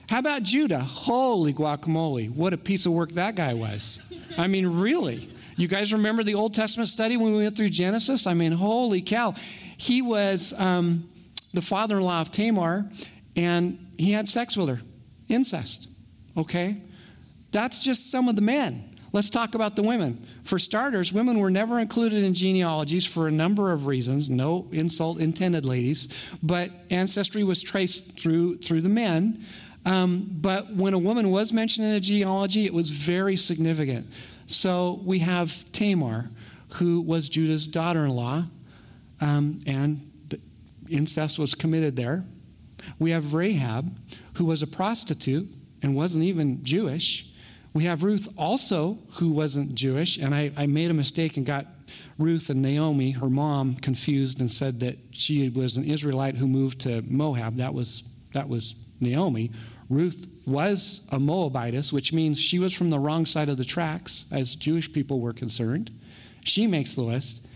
How 0.08 0.18
about 0.18 0.42
Judah? 0.42 0.80
Holy 0.80 1.54
guacamole. 1.54 2.30
What 2.30 2.52
a 2.52 2.58
piece 2.58 2.86
of 2.86 2.92
work 2.92 3.12
that 3.12 3.34
guy 3.34 3.54
was. 3.54 4.02
I 4.36 4.46
mean, 4.46 4.66
really. 4.66 5.28
You 5.56 5.68
guys 5.68 5.92
remember 5.92 6.22
the 6.22 6.34
Old 6.34 6.54
Testament 6.54 6.88
study 6.88 7.16
when 7.16 7.32
we 7.32 7.42
went 7.42 7.56
through 7.56 7.68
Genesis? 7.68 8.26
I 8.26 8.34
mean, 8.34 8.52
holy 8.52 9.02
cow. 9.02 9.34
He 9.76 10.02
was 10.02 10.54
um, 10.58 11.08
the 11.52 11.60
father 11.60 11.96
in 11.96 12.02
law 12.02 12.20
of 12.20 12.30
Tamar, 12.30 12.86
and 13.36 13.78
he 13.96 14.12
had 14.12 14.28
sex 14.28 14.56
with 14.56 14.68
her. 14.68 14.80
Incest. 15.28 15.88
Okay? 16.36 16.82
That's 17.50 17.78
just 17.78 18.10
some 18.10 18.28
of 18.28 18.36
the 18.36 18.42
men. 18.42 18.88
Let's 19.12 19.28
talk 19.28 19.54
about 19.54 19.76
the 19.76 19.82
women. 19.82 20.14
For 20.42 20.58
starters, 20.58 21.12
women 21.12 21.38
were 21.38 21.50
never 21.50 21.78
included 21.78 22.24
in 22.24 22.32
genealogies 22.32 23.04
for 23.04 23.28
a 23.28 23.30
number 23.30 23.70
of 23.72 23.86
reasons. 23.86 24.30
No 24.30 24.66
insult 24.72 25.20
intended, 25.20 25.66
ladies. 25.66 26.08
But 26.42 26.70
ancestry 26.90 27.44
was 27.44 27.62
traced 27.62 28.18
through, 28.18 28.58
through 28.58 28.80
the 28.80 28.88
men. 28.88 29.44
Um, 29.84 30.28
but 30.30 30.72
when 30.72 30.94
a 30.94 30.98
woman 30.98 31.30
was 31.30 31.52
mentioned 31.52 31.86
in 31.88 31.94
a 31.94 32.00
genealogy, 32.00 32.66
it 32.66 32.74
was 32.74 32.90
very 32.90 33.36
significant. 33.36 34.06
So 34.46 35.00
we 35.04 35.20
have 35.20 35.70
Tamar, 35.72 36.30
who 36.74 37.00
was 37.00 37.28
Judah's 37.28 37.66
daughter 37.66 38.04
in 38.04 38.10
law, 38.10 38.44
um, 39.20 39.60
and 39.66 40.00
incest 40.88 41.38
was 41.38 41.54
committed 41.54 41.96
there. 41.96 42.24
We 42.98 43.10
have 43.12 43.34
Rahab, 43.34 43.96
who 44.34 44.44
was 44.44 44.62
a 44.62 44.66
prostitute 44.66 45.52
and 45.82 45.96
wasn't 45.96 46.24
even 46.24 46.64
Jewish. 46.64 47.28
We 47.72 47.84
have 47.84 48.02
Ruth 48.02 48.28
also, 48.36 48.98
who 49.12 49.30
wasn't 49.30 49.74
Jewish, 49.74 50.18
and 50.18 50.34
I, 50.34 50.52
I 50.56 50.66
made 50.66 50.90
a 50.90 50.94
mistake 50.94 51.36
and 51.36 51.46
got 51.46 51.66
Ruth 52.18 52.50
and 52.50 52.60
Naomi, 52.60 53.12
her 53.12 53.30
mom, 53.30 53.74
confused 53.74 54.40
and 54.40 54.50
said 54.50 54.80
that 54.80 54.98
she 55.12 55.48
was 55.48 55.76
an 55.76 55.84
Israelite 55.84 56.36
who 56.36 56.46
moved 56.46 56.80
to 56.82 57.02
Moab. 57.02 57.56
That 57.56 57.72
was, 57.72 58.04
that 58.32 58.48
was 58.48 58.74
Naomi. 59.02 59.50
Ruth 59.88 60.26
was 60.46 61.06
a 61.10 61.18
Moabitess, 61.18 61.92
which 61.92 62.12
means 62.12 62.40
she 62.40 62.58
was 62.58 62.72
from 62.72 62.90
the 62.90 62.98
wrong 62.98 63.26
side 63.26 63.48
of 63.48 63.58
the 63.58 63.64
tracks 63.64 64.24
as 64.32 64.54
Jewish 64.54 64.92
people 64.92 65.20
were 65.20 65.32
concerned. 65.32 65.90
She 66.44 66.66
makes 66.66 66.94
the 66.94 67.02
list. 67.02 67.46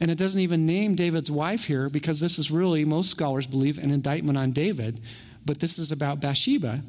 And 0.00 0.10
it 0.10 0.18
doesn't 0.18 0.40
even 0.40 0.64
name 0.64 0.94
David's 0.94 1.30
wife 1.30 1.66
here 1.66 1.88
because 1.88 2.20
this 2.20 2.38
is 2.38 2.50
really, 2.50 2.84
most 2.84 3.10
scholars 3.10 3.46
believe, 3.46 3.78
an 3.78 3.90
indictment 3.90 4.38
on 4.38 4.52
David. 4.52 5.00
But 5.44 5.60
this 5.60 5.78
is 5.78 5.90
about 5.90 6.20
Bathsheba, 6.20 6.82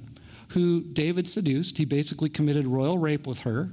who 0.49 0.81
David 0.81 1.27
seduced. 1.27 1.77
He 1.77 1.85
basically 1.85 2.29
committed 2.29 2.67
royal 2.67 2.97
rape 2.97 3.25
with 3.25 3.41
her, 3.41 3.69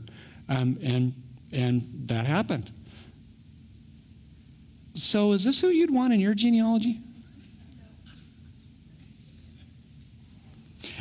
um, 0.48 0.78
and, 0.82 1.14
and 1.52 1.86
that 2.06 2.26
happened. 2.26 2.70
So, 4.94 5.32
is 5.32 5.44
this 5.44 5.60
who 5.60 5.68
you'd 5.68 5.94
want 5.94 6.12
in 6.12 6.20
your 6.20 6.34
genealogy? 6.34 7.00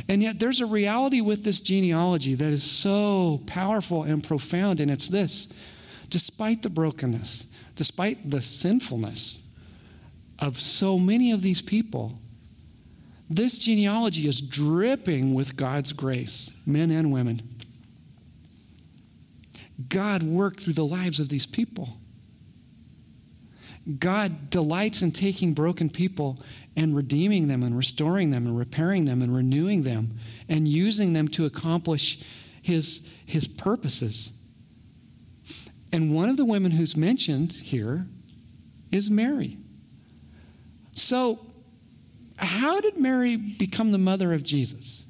And 0.08 0.22
yet, 0.22 0.40
there's 0.40 0.62
a 0.62 0.66
reality 0.66 1.22
with 1.22 1.44
this 1.44 1.62
genealogy 1.62 2.36
that 2.36 2.52
is 2.52 2.64
so 2.64 3.42
powerful 3.46 4.04
and 4.04 4.24
profound, 4.24 4.80
and 4.80 4.92
it's 4.92 5.08
this 5.08 5.54
despite 6.10 6.64
the 6.64 6.70
brokenness, 6.70 7.46
despite 7.76 8.30
the 8.30 8.42
sinfulness 8.42 9.48
of 10.40 10.60
so 10.60 10.98
many 10.98 11.32
of 11.32 11.42
these 11.42 11.62
people, 11.62 12.14
this 13.30 13.60
genealogy 13.60 14.28
is 14.28 14.42
dripping 14.42 15.36
with 15.36 15.56
God's 15.56 15.94
grace, 15.94 16.56
men 16.66 16.90
and 16.90 17.12
women. 17.12 17.42
God 19.88 20.24
worked 20.24 20.62
through 20.62 20.74
the 20.74 20.86
lives 20.86 21.20
of 21.20 21.30
these 21.30 21.46
people. 21.46 21.90
God 23.98 24.50
delights 24.50 25.02
in 25.02 25.12
taking 25.12 25.54
broken 25.54 25.90
people 25.90 26.38
and 26.76 26.96
redeeming 26.96 27.48
them 27.48 27.64
and 27.64 27.76
restoring 27.76 28.32
them 28.32 28.46
and 28.46 28.58
repairing 28.58 29.06
them 29.06 29.22
and 29.22 29.34
renewing 29.34 29.84
them 29.84 30.12
and 30.48 30.68
using 30.68 31.14
them 31.14 31.28
to 31.30 31.46
accomplish 31.46 32.24
his, 32.62 33.12
his 33.26 33.48
purposes. 33.48 34.34
And 35.92 36.14
one 36.14 36.30
of 36.30 36.38
the 36.38 36.46
women 36.46 36.72
who's 36.72 36.96
mentioned 36.96 37.54
here 37.54 38.06
is 38.92 39.10
Mary. 39.10 39.58
So, 40.94 41.40
how 42.38 42.80
did 42.80 42.98
Mary 42.98 43.36
become 43.36 43.92
the 43.92 43.98
mother 43.98 44.34
of 44.34 44.46
Jesus? 44.46 45.08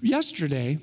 Yesterday 0.00 0.78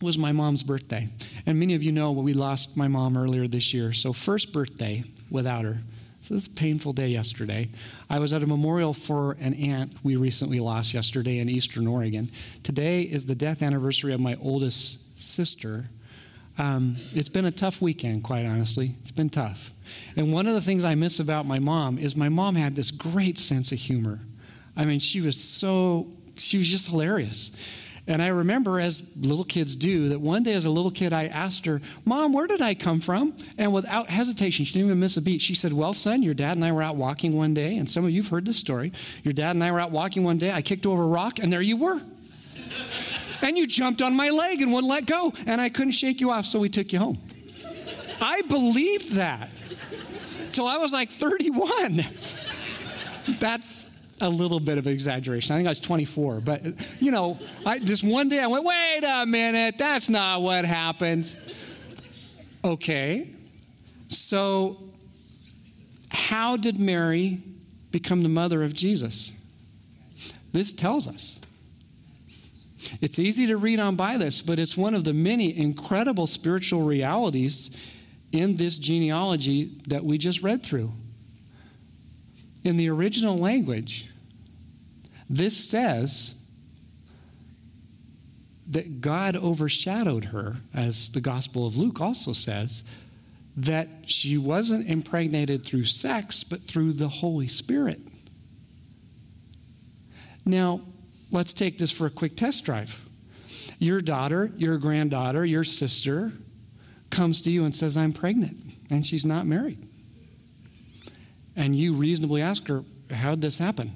was 0.00 0.16
my 0.16 0.32
mom's 0.32 0.62
birthday. 0.62 1.08
And 1.48 1.58
many 1.58 1.74
of 1.74 1.82
you 1.82 1.92
know 1.92 2.12
we 2.12 2.34
lost 2.34 2.76
my 2.76 2.88
mom 2.88 3.16
earlier 3.16 3.48
this 3.48 3.72
year. 3.72 3.94
So, 3.94 4.12
first 4.12 4.52
birthday 4.52 5.02
without 5.30 5.64
her. 5.64 5.78
So, 6.20 6.34
this 6.34 6.42
is 6.42 6.48
a 6.48 6.50
painful 6.50 6.92
day 6.92 7.08
yesterday. 7.08 7.70
I 8.10 8.18
was 8.18 8.34
at 8.34 8.42
a 8.42 8.46
memorial 8.46 8.92
for 8.92 9.32
an 9.40 9.54
aunt 9.54 9.94
we 10.02 10.16
recently 10.16 10.60
lost 10.60 10.92
yesterday 10.92 11.38
in 11.38 11.48
Eastern 11.48 11.86
Oregon. 11.86 12.28
Today 12.62 13.00
is 13.00 13.24
the 13.24 13.34
death 13.34 13.62
anniversary 13.62 14.12
of 14.12 14.20
my 14.20 14.36
oldest 14.42 15.18
sister. 15.18 15.86
Um, 16.58 16.96
it's 17.14 17.30
been 17.30 17.46
a 17.46 17.50
tough 17.50 17.80
weekend, 17.80 18.24
quite 18.24 18.44
honestly. 18.44 18.90
It's 19.00 19.10
been 19.10 19.30
tough. 19.30 19.72
And 20.16 20.30
one 20.30 20.46
of 20.48 20.52
the 20.52 20.60
things 20.60 20.84
I 20.84 20.96
miss 20.96 21.18
about 21.18 21.46
my 21.46 21.60
mom 21.60 21.96
is 21.96 22.14
my 22.14 22.28
mom 22.28 22.56
had 22.56 22.76
this 22.76 22.90
great 22.90 23.38
sense 23.38 23.72
of 23.72 23.78
humor. 23.78 24.18
I 24.76 24.84
mean, 24.84 25.00
she 25.00 25.22
was 25.22 25.42
so, 25.42 26.08
she 26.36 26.58
was 26.58 26.68
just 26.68 26.90
hilarious. 26.90 27.52
And 28.08 28.22
I 28.22 28.28
remember, 28.28 28.80
as 28.80 29.14
little 29.18 29.44
kids 29.44 29.76
do, 29.76 30.08
that 30.08 30.20
one 30.20 30.42
day 30.42 30.54
as 30.54 30.64
a 30.64 30.70
little 30.70 30.90
kid, 30.90 31.12
I 31.12 31.26
asked 31.26 31.66
her, 31.66 31.82
Mom, 32.06 32.32
where 32.32 32.46
did 32.46 32.62
I 32.62 32.74
come 32.74 33.00
from? 33.00 33.36
And 33.58 33.74
without 33.74 34.08
hesitation, 34.08 34.64
she 34.64 34.72
didn't 34.72 34.86
even 34.86 34.98
miss 34.98 35.18
a 35.18 35.22
beat. 35.22 35.42
She 35.42 35.54
said, 35.54 35.74
Well, 35.74 35.92
son, 35.92 36.22
your 36.22 36.32
dad 36.32 36.56
and 36.56 36.64
I 36.64 36.72
were 36.72 36.82
out 36.82 36.96
walking 36.96 37.36
one 37.36 37.52
day, 37.52 37.76
and 37.76 37.88
some 37.88 38.06
of 38.06 38.10
you 38.10 38.22
have 38.22 38.30
heard 38.30 38.46
this 38.46 38.56
story. 38.56 38.92
Your 39.24 39.34
dad 39.34 39.56
and 39.56 39.62
I 39.62 39.70
were 39.70 39.78
out 39.78 39.90
walking 39.90 40.24
one 40.24 40.38
day. 40.38 40.50
I 40.50 40.62
kicked 40.62 40.86
over 40.86 41.02
a 41.02 41.06
rock, 41.06 41.38
and 41.38 41.52
there 41.52 41.62
you 41.62 41.76
were. 41.76 42.00
And 43.40 43.56
you 43.56 43.68
jumped 43.68 44.02
on 44.02 44.16
my 44.16 44.30
leg 44.30 44.62
and 44.62 44.72
wouldn't 44.72 44.90
let 44.90 45.06
go. 45.06 45.32
And 45.46 45.60
I 45.60 45.68
couldn't 45.68 45.92
shake 45.92 46.20
you 46.20 46.32
off, 46.32 46.44
so 46.44 46.58
we 46.58 46.68
took 46.68 46.92
you 46.92 46.98
home. 46.98 47.18
I 48.20 48.42
believed 48.42 49.12
that 49.12 49.48
till 50.52 50.66
I 50.66 50.78
was 50.78 50.92
like 50.92 51.08
31. 51.08 52.00
That's 53.38 53.97
a 54.20 54.28
little 54.28 54.60
bit 54.60 54.78
of 54.78 54.86
exaggeration. 54.86 55.54
I 55.54 55.58
think 55.58 55.68
I 55.68 55.70
was 55.70 55.80
24, 55.80 56.40
but 56.40 56.62
you 57.00 57.10
know, 57.10 57.38
I, 57.64 57.78
just 57.78 58.04
one 58.04 58.28
day 58.28 58.40
I 58.40 58.46
went, 58.46 58.64
wait 58.64 59.04
a 59.04 59.26
minute, 59.26 59.78
that's 59.78 60.08
not 60.08 60.42
what 60.42 60.64
happened. 60.64 61.36
Okay, 62.64 63.30
so 64.08 64.78
how 66.10 66.56
did 66.56 66.78
Mary 66.78 67.38
become 67.90 68.22
the 68.22 68.28
mother 68.28 68.62
of 68.62 68.74
Jesus? 68.74 69.34
This 70.52 70.72
tells 70.72 71.06
us. 71.06 71.40
It's 73.00 73.18
easy 73.18 73.48
to 73.48 73.56
read 73.56 73.80
on 73.80 73.96
by 73.96 74.18
this, 74.18 74.40
but 74.40 74.58
it's 74.58 74.76
one 74.76 74.94
of 74.94 75.04
the 75.04 75.12
many 75.12 75.56
incredible 75.56 76.26
spiritual 76.26 76.82
realities 76.82 77.92
in 78.32 78.56
this 78.56 78.78
genealogy 78.78 79.72
that 79.88 80.04
we 80.04 80.18
just 80.18 80.42
read 80.42 80.62
through. 80.62 80.90
In 82.68 82.76
the 82.76 82.90
original 82.90 83.38
language, 83.38 84.10
this 85.30 85.56
says 85.56 86.46
that 88.66 89.00
God 89.00 89.34
overshadowed 89.34 90.26
her, 90.26 90.56
as 90.74 91.10
the 91.12 91.22
Gospel 91.22 91.66
of 91.66 91.78
Luke 91.78 91.98
also 91.98 92.34
says, 92.34 92.84
that 93.56 93.88
she 94.04 94.36
wasn't 94.36 94.86
impregnated 94.86 95.64
through 95.64 95.84
sex, 95.84 96.44
but 96.44 96.60
through 96.60 96.92
the 96.92 97.08
Holy 97.08 97.46
Spirit. 97.46 98.00
Now, 100.44 100.82
let's 101.30 101.54
take 101.54 101.78
this 101.78 101.90
for 101.90 102.04
a 102.04 102.10
quick 102.10 102.36
test 102.36 102.66
drive. 102.66 103.02
Your 103.78 104.02
daughter, 104.02 104.52
your 104.58 104.76
granddaughter, 104.76 105.42
your 105.42 105.64
sister 105.64 106.32
comes 107.08 107.40
to 107.40 107.50
you 107.50 107.64
and 107.64 107.74
says, 107.74 107.96
I'm 107.96 108.12
pregnant, 108.12 108.58
and 108.90 109.06
she's 109.06 109.24
not 109.24 109.46
married. 109.46 109.87
And 111.58 111.74
you 111.74 111.92
reasonably 111.92 112.40
ask 112.40 112.68
her, 112.68 112.84
How'd 113.10 113.40
this 113.40 113.58
happen? 113.58 113.90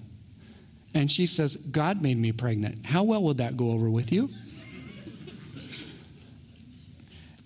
And 0.94 1.11
she 1.11 1.27
says, 1.27 1.57
God 1.57 2.03
made 2.03 2.18
me 2.18 2.33
pregnant. 2.33 2.85
How 2.85 3.05
well 3.05 3.22
would 3.22 3.38
that 3.38 3.57
go 3.57 3.70
over 3.70 3.88
with 3.88 4.12
you? 4.12 4.29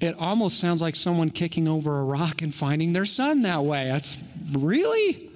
It 0.01 0.15
almost 0.19 0.59
sounds 0.59 0.83
like 0.83 0.97
someone 0.97 1.31
kicking 1.31 1.69
over 1.69 1.99
a 1.99 2.05
rock 2.05 2.43
and 2.43 2.53
finding 2.53 2.93
their 2.93 3.05
son 3.05 3.43
that 3.43 3.63
way. 3.63 3.89
That's 3.89 4.29
really? 4.53 5.31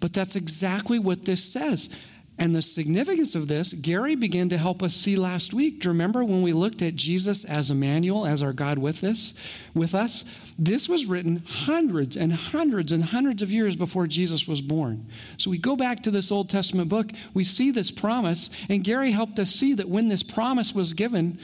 But 0.00 0.12
that's 0.12 0.36
exactly 0.36 0.98
what 0.98 1.24
this 1.24 1.44
says. 1.44 1.96
And 2.40 2.54
the 2.54 2.62
significance 2.62 3.34
of 3.34 3.48
this, 3.48 3.72
Gary 3.72 4.14
began 4.14 4.48
to 4.50 4.58
help 4.58 4.80
us 4.80 4.94
see 4.94 5.16
last 5.16 5.52
week. 5.52 5.80
Do 5.80 5.88
you 5.88 5.90
remember 5.90 6.24
when 6.24 6.42
we 6.42 6.52
looked 6.52 6.82
at 6.82 6.94
Jesus 6.94 7.44
as 7.44 7.72
Emmanuel, 7.72 8.24
as 8.24 8.44
our 8.44 8.52
God 8.52 8.78
with 8.78 9.02
us, 9.02 9.34
with 9.74 9.92
us? 9.92 10.54
This 10.56 10.88
was 10.88 11.06
written 11.06 11.42
hundreds 11.46 12.16
and 12.16 12.32
hundreds 12.32 12.92
and 12.92 13.02
hundreds 13.02 13.42
of 13.42 13.50
years 13.50 13.74
before 13.74 14.06
Jesus 14.06 14.46
was 14.46 14.62
born. 14.62 15.06
So 15.36 15.50
we 15.50 15.58
go 15.58 15.74
back 15.74 16.04
to 16.04 16.12
this 16.12 16.30
Old 16.30 16.48
Testament 16.48 16.88
book, 16.88 17.10
we 17.34 17.42
see 17.42 17.72
this 17.72 17.90
promise, 17.90 18.50
and 18.70 18.84
Gary 18.84 19.10
helped 19.10 19.40
us 19.40 19.50
see 19.50 19.74
that 19.74 19.88
when 19.88 20.06
this 20.06 20.22
promise 20.22 20.72
was 20.72 20.92
given, 20.92 21.38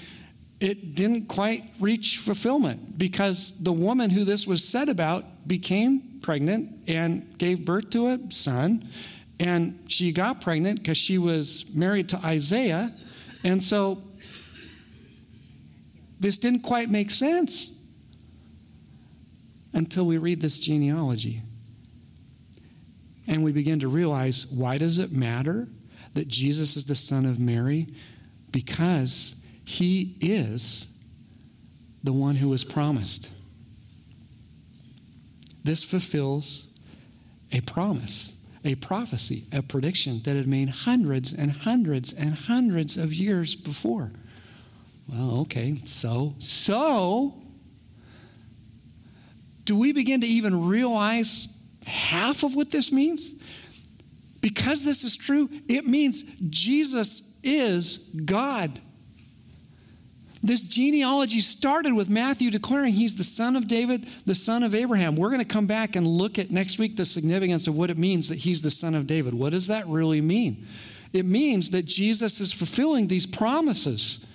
it 0.61 0.94
didn't 0.94 1.26
quite 1.26 1.64
reach 1.80 2.18
fulfillment 2.18 2.96
because 2.96 3.61
the 3.61 3.72
woman 3.72 4.11
who 4.11 4.22
this 4.22 4.46
was 4.46 4.66
said 4.66 4.88
about 4.88 5.24
became 5.48 6.20
pregnant 6.22 6.72
and 6.87 7.37
gave 7.37 7.64
birth 7.64 7.90
to 7.90 8.07
a 8.07 8.18
son 8.30 8.88
and 9.40 9.79
she 9.88 10.12
got 10.12 10.40
pregnant 10.40 10.81
because 10.81 10.99
she 10.99 11.18
was 11.18 11.66
married 11.75 12.09
to 12.11 12.18
Isaiah. 12.18 12.92
And 13.42 13.62
so 13.62 14.03
this 16.20 16.38
didn't 16.38 16.61
quite 16.61 16.90
make 16.90 17.11
sense 17.11 17.73
until 19.73 20.07
we 20.07 20.18
read 20.18 20.40
this 20.40 20.59
genealogy. 20.59 21.40
And 23.27 23.42
we 23.42 23.53
begin 23.53 23.81
to 23.81 23.88
realize 23.88 24.47
why 24.47 24.79
does 24.79 24.99
it 24.99 25.11
matter 25.11 25.68
that 26.12 26.29
Jesus 26.29 26.77
is 26.77 26.85
the 26.85 26.94
son 26.94 27.27
of 27.27 27.40
Mary? 27.40 27.88
Because 28.53 29.37
he 29.64 30.14
is 30.20 30.99
the 32.05 32.12
one 32.12 32.37
who 32.37 32.51
was 32.51 32.64
promised. 32.64 33.33
This 35.64 35.83
fulfills 35.83 36.70
a 37.51 37.62
promise 37.62 38.34
a 38.64 38.74
prophecy, 38.77 39.44
a 39.53 39.62
prediction 39.62 40.20
that 40.24 40.37
had 40.37 40.48
made 40.48 40.68
hundreds 40.68 41.33
and 41.33 41.50
hundreds 41.53 42.12
and 42.12 42.35
hundreds 42.35 42.96
of 42.96 43.12
years 43.12 43.55
before. 43.55 44.11
Well, 45.09 45.40
okay, 45.42 45.74
so, 45.74 46.35
so, 46.38 47.35
do 49.64 49.77
we 49.77 49.92
begin 49.92 50.22
to 50.22 50.27
even 50.27 50.66
realize 50.66 51.61
half 51.87 52.42
of 52.42 52.55
what 52.55 52.70
this 52.70 52.90
means? 52.90 53.35
Because 54.40 54.85
this 54.85 55.05
is 55.05 55.16
true, 55.16 55.48
it 55.68 55.87
means 55.87 56.22
Jesus 56.48 57.38
is 57.42 57.98
God. 58.24 58.79
This 60.44 60.61
genealogy 60.61 61.40
started 61.40 61.94
with 61.94 62.11
Matthew 62.11 62.50
declaring 62.50 62.92
he's 62.92 63.14
the 63.14 63.24
son 63.24 63.57
of 63.57 63.66
David, 63.66 64.04
the 64.26 64.35
son 64.35 64.62
of 64.62 64.74
Abraham. 64.74 65.16
We're 65.16 65.30
going 65.30 65.40
to 65.40 65.46
come 65.46 65.66
back 65.66 65.96
and 65.96 66.07
look 66.07 66.38
at 66.38 66.50
next 66.50 66.78
week 66.78 66.96
the 66.96 67.07
significance 67.07 67.66
of 67.66 67.74
what 67.74 67.88
it 67.88 67.96
means 67.96 68.28
that 68.28 68.38
he's 68.38 68.61
the 68.61 68.70
son 68.70 68.94
of 68.94 69.07
David. 69.07 69.33
What 69.33 69.52
does 69.52 69.68
that 69.68 69.87
really 69.87 70.20
mean? 70.20 70.66
It 71.14 71.24
means 71.24 71.70
that 71.70 71.87
Jesus 71.87 72.42
is 72.42 72.52
fulfilling 72.52 73.09
these 73.09 73.26
promises 73.26 74.26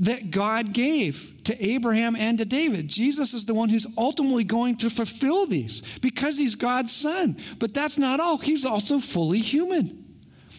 that 0.00 0.32
God 0.32 0.72
gave 0.72 1.32
to 1.44 1.64
Abraham 1.64 2.16
and 2.16 2.38
to 2.38 2.44
David. 2.44 2.88
Jesus 2.88 3.32
is 3.32 3.46
the 3.46 3.54
one 3.54 3.68
who's 3.68 3.86
ultimately 3.96 4.42
going 4.42 4.76
to 4.78 4.90
fulfill 4.90 5.46
these 5.46 6.00
because 6.00 6.38
he's 6.38 6.56
God's 6.56 6.92
son. 6.92 7.36
But 7.60 7.72
that's 7.72 7.98
not 7.98 8.18
all, 8.18 8.36
he's 8.38 8.66
also 8.66 8.98
fully 8.98 9.38
human. 9.38 10.04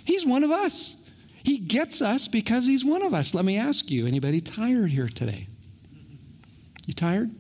He's 0.06 0.26
one 0.26 0.46
of 0.46 0.52
us. 0.52 1.04
He 1.48 1.60
gets 1.60 2.02
us 2.02 2.28
because 2.28 2.66
he's 2.66 2.84
one 2.84 3.02
of 3.02 3.14
us. 3.14 3.34
Let 3.34 3.46
me 3.46 3.58
ask 3.58 3.90
you 3.90 4.06
anybody 4.06 4.42
tired 4.42 4.90
here 4.90 5.08
today? 5.08 5.48
You 6.86 6.94
tired? 6.94 7.32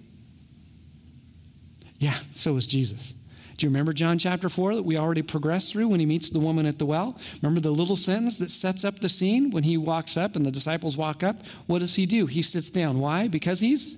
Yeah, 1.99 2.13
so 2.31 2.55
is 2.55 2.67
Jesus. 2.67 3.11
Do 3.57 3.65
you 3.65 3.69
remember 3.69 3.91
John 3.91 4.17
chapter 4.17 4.47
4 4.47 4.75
that 4.75 4.83
we 4.83 4.95
already 4.95 5.23
progressed 5.23 5.73
through 5.73 5.89
when 5.89 5.99
he 5.99 6.05
meets 6.05 6.29
the 6.29 6.39
woman 6.39 6.65
at 6.65 6.79
the 6.79 6.85
well? 6.85 7.19
Remember 7.41 7.59
the 7.59 7.71
little 7.71 7.97
sentence 7.97 8.37
that 8.37 8.49
sets 8.49 8.85
up 8.85 8.95
the 8.99 9.09
scene 9.09 9.51
when 9.51 9.63
he 9.63 9.75
walks 9.75 10.15
up 10.15 10.37
and 10.37 10.45
the 10.45 10.51
disciples 10.51 10.95
walk 10.95 11.21
up? 11.21 11.45
What 11.65 11.79
does 11.79 11.95
he 11.95 12.05
do? 12.05 12.27
He 12.27 12.41
sits 12.41 12.69
down. 12.69 12.99
Why? 12.99 13.27
Because 13.27 13.59
he's 13.59 13.97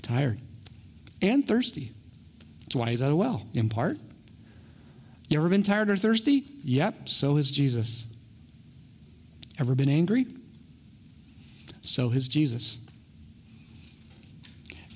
tired 0.00 0.38
and 1.20 1.46
thirsty. 1.46 1.92
That's 2.62 2.76
why 2.76 2.88
he's 2.88 3.02
at 3.02 3.12
a 3.12 3.16
well, 3.16 3.46
in 3.52 3.68
part. 3.68 3.98
You 5.28 5.38
ever 5.40 5.50
been 5.50 5.62
tired 5.62 5.90
or 5.90 5.96
thirsty? 5.96 6.46
Yep, 6.64 7.10
so 7.10 7.36
has 7.36 7.50
Jesus. 7.50 8.06
Ever 9.58 9.74
been 9.74 9.88
angry? 9.88 10.26
So 11.82 12.10
has 12.10 12.28
Jesus. 12.28 12.86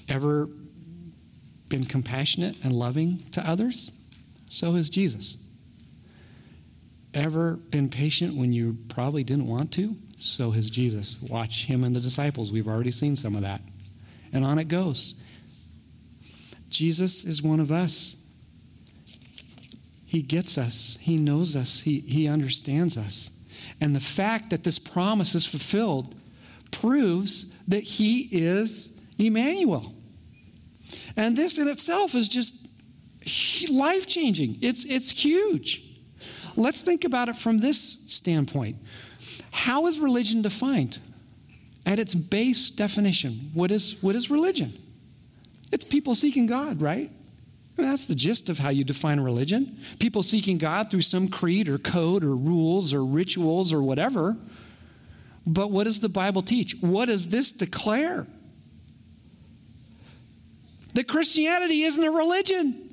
Ever 0.09 0.49
been 1.69 1.85
compassionate 1.85 2.57
and 2.63 2.73
loving 2.73 3.19
to 3.33 3.49
others? 3.49 3.93
So 4.49 4.73
has 4.73 4.91
Jesus. 4.91 5.37
Ever 7.15 7.57
been 7.57 7.89
patient 7.89 8.37
when 8.37 8.53
you 8.53 8.77
probably 8.89 9.25
didn't 9.25 9.47
want 9.47 9.73
to? 9.73 9.97
So 10.19 10.51
has 10.51 10.69
Jesus. 10.69 11.21
Watch 11.23 11.67
him 11.67 11.85
and 11.85 11.95
the 11.95 12.01
disciples. 12.01 12.53
We've 12.53 12.69
already 12.69 12.91
seen 12.91 13.17
some 13.17 13.35
of 13.35 13.43
that. 13.43 13.61
And 14.33 14.45
on 14.45 14.59
it 14.59 14.69
goes. 14.69 15.21
Jesus 16.69 17.25
is 17.25 17.43
one 17.43 17.61
of 17.61 17.73
us. 17.73 18.17
He 20.07 20.23
gets 20.23 20.59
us, 20.59 20.99
He 21.01 21.19
knows 21.19 21.55
us, 21.55 21.83
He, 21.83 22.01
he 22.01 22.27
understands 22.27 22.99
us. 22.99 23.31
And 23.81 23.95
the 23.95 24.01
fact 24.01 24.51
that 24.51 24.65
this 24.65 24.79
promise 24.79 25.35
is 25.35 25.47
fulfilled 25.47 26.15
proves 26.71 27.47
that 27.69 27.83
he 27.83 28.29
is 28.31 29.01
Emmanuel. 29.19 29.95
And 31.17 31.37
this 31.37 31.59
in 31.59 31.69
itself 31.69 32.15
is 32.15 32.29
just 32.29 32.69
life 33.71 34.07
changing, 34.07 34.59
it's, 34.61 34.85
it's 34.85 35.11
huge. 35.11 35.87
Let's 36.57 36.83
think 36.83 37.05
about 37.05 37.29
it 37.29 37.37
from 37.37 37.59
this 37.59 37.79
standpoint. 38.09 38.77
How 39.53 39.87
is 39.87 39.99
religion 39.99 40.43
defined? 40.43 40.99
At 41.87 41.99
its 41.99 42.15
base 42.15 42.71
definition, 42.71 43.51
what 43.55 43.71
is, 43.71 44.03
what 44.03 44.15
is 44.15 44.31
religion? 44.31 44.73
It's 45.73 45.85
people 45.85 46.15
seeking 46.15 46.47
God, 46.47 46.81
right? 46.81 47.11
That's 47.83 48.05
the 48.05 48.15
gist 48.15 48.49
of 48.49 48.59
how 48.59 48.71
you 48.71 48.85
define 48.85 49.21
religion. 49.21 49.79
People 49.99 50.23
seeking 50.23 50.59
God 50.59 50.91
through 50.91 51.03
some 51.03 51.29
creed 51.29 51.69
or 51.69 51.79
code 51.79 52.25
or 52.25 52.37
rules 52.37 52.95
or 52.95 53.05
rituals 53.05 53.73
or 53.73 53.83
whatever. 53.83 54.37
But 55.47 55.71
what 55.71 55.85
does 55.85 56.01
the 56.01 56.09
Bible 56.09 56.43
teach? 56.43 56.77
What 56.81 57.07
does 57.07 57.29
this 57.29 57.53
declare? 57.53 58.27
That 60.95 61.09
Christianity 61.09 61.83
isn't 61.83 62.05
a 62.05 62.11
religion. 62.11 62.89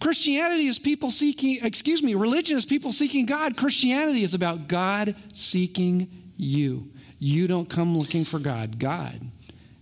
Christianity 0.00 0.66
is 0.66 0.78
people 0.78 1.10
seeking, 1.10 1.58
excuse 1.62 2.02
me, 2.02 2.14
religion 2.14 2.56
is 2.56 2.66
people 2.66 2.92
seeking 2.92 3.26
God. 3.26 3.56
Christianity 3.56 4.22
is 4.22 4.34
about 4.34 4.68
God 4.68 5.14
seeking 5.32 6.08
you. 6.36 6.88
You 7.18 7.46
don't 7.46 7.68
come 7.68 7.96
looking 7.96 8.24
for 8.24 8.38
God, 8.38 8.78
God 8.78 9.18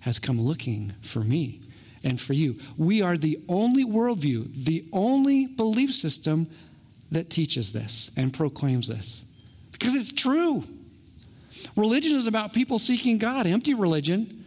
has 0.00 0.18
come 0.18 0.40
looking 0.40 0.90
for 1.02 1.20
me 1.20 1.63
and 2.04 2.20
for 2.20 2.34
you. 2.34 2.58
We 2.76 3.02
are 3.02 3.16
the 3.16 3.40
only 3.48 3.84
worldview, 3.84 4.64
the 4.64 4.84
only 4.92 5.46
belief 5.46 5.92
system 5.92 6.48
that 7.10 7.30
teaches 7.30 7.72
this 7.72 8.10
and 8.16 8.32
proclaims 8.32 8.88
this 8.88 9.24
because 9.72 9.94
it's 9.94 10.12
true. 10.12 10.64
Religion 11.76 12.16
is 12.16 12.26
about 12.26 12.52
people 12.52 12.78
seeking 12.78 13.18
God, 13.18 13.46
empty 13.46 13.74
religion. 13.74 14.44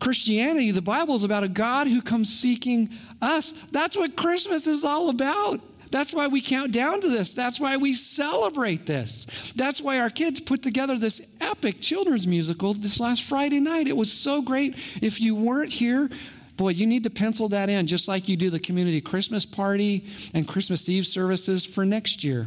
Christianity, 0.00 0.70
the 0.70 0.82
Bible 0.82 1.14
is 1.14 1.24
about 1.24 1.42
a 1.42 1.48
God 1.48 1.88
who 1.88 2.00
comes 2.00 2.32
seeking 2.32 2.90
us. 3.20 3.52
That's 3.66 3.96
what 3.96 4.16
Christmas 4.16 4.66
is 4.66 4.84
all 4.84 5.10
about. 5.10 5.60
That's 5.90 6.12
why 6.12 6.28
we 6.28 6.40
count 6.40 6.72
down 6.72 7.00
to 7.00 7.08
this. 7.08 7.34
That's 7.34 7.60
why 7.60 7.76
we 7.76 7.94
celebrate 7.94 8.86
this. 8.86 9.52
That's 9.56 9.80
why 9.80 10.00
our 10.00 10.10
kids 10.10 10.40
put 10.40 10.62
together 10.62 10.96
this 10.96 11.36
epic 11.40 11.80
children's 11.80 12.26
musical 12.26 12.74
this 12.74 13.00
last 13.00 13.22
Friday 13.22 13.60
night. 13.60 13.86
It 13.86 13.96
was 13.96 14.12
so 14.12 14.42
great. 14.42 14.74
If 15.02 15.20
you 15.20 15.34
weren't 15.34 15.72
here, 15.72 16.08
boy, 16.56 16.70
you 16.70 16.86
need 16.86 17.04
to 17.04 17.10
pencil 17.10 17.48
that 17.50 17.70
in, 17.70 17.86
just 17.86 18.08
like 18.08 18.28
you 18.28 18.36
do 18.36 18.50
the 18.50 18.58
community 18.58 19.00
Christmas 19.00 19.46
party 19.46 20.04
and 20.34 20.46
Christmas 20.46 20.88
Eve 20.88 21.06
services 21.06 21.64
for 21.64 21.86
next 21.86 22.22
year. 22.22 22.46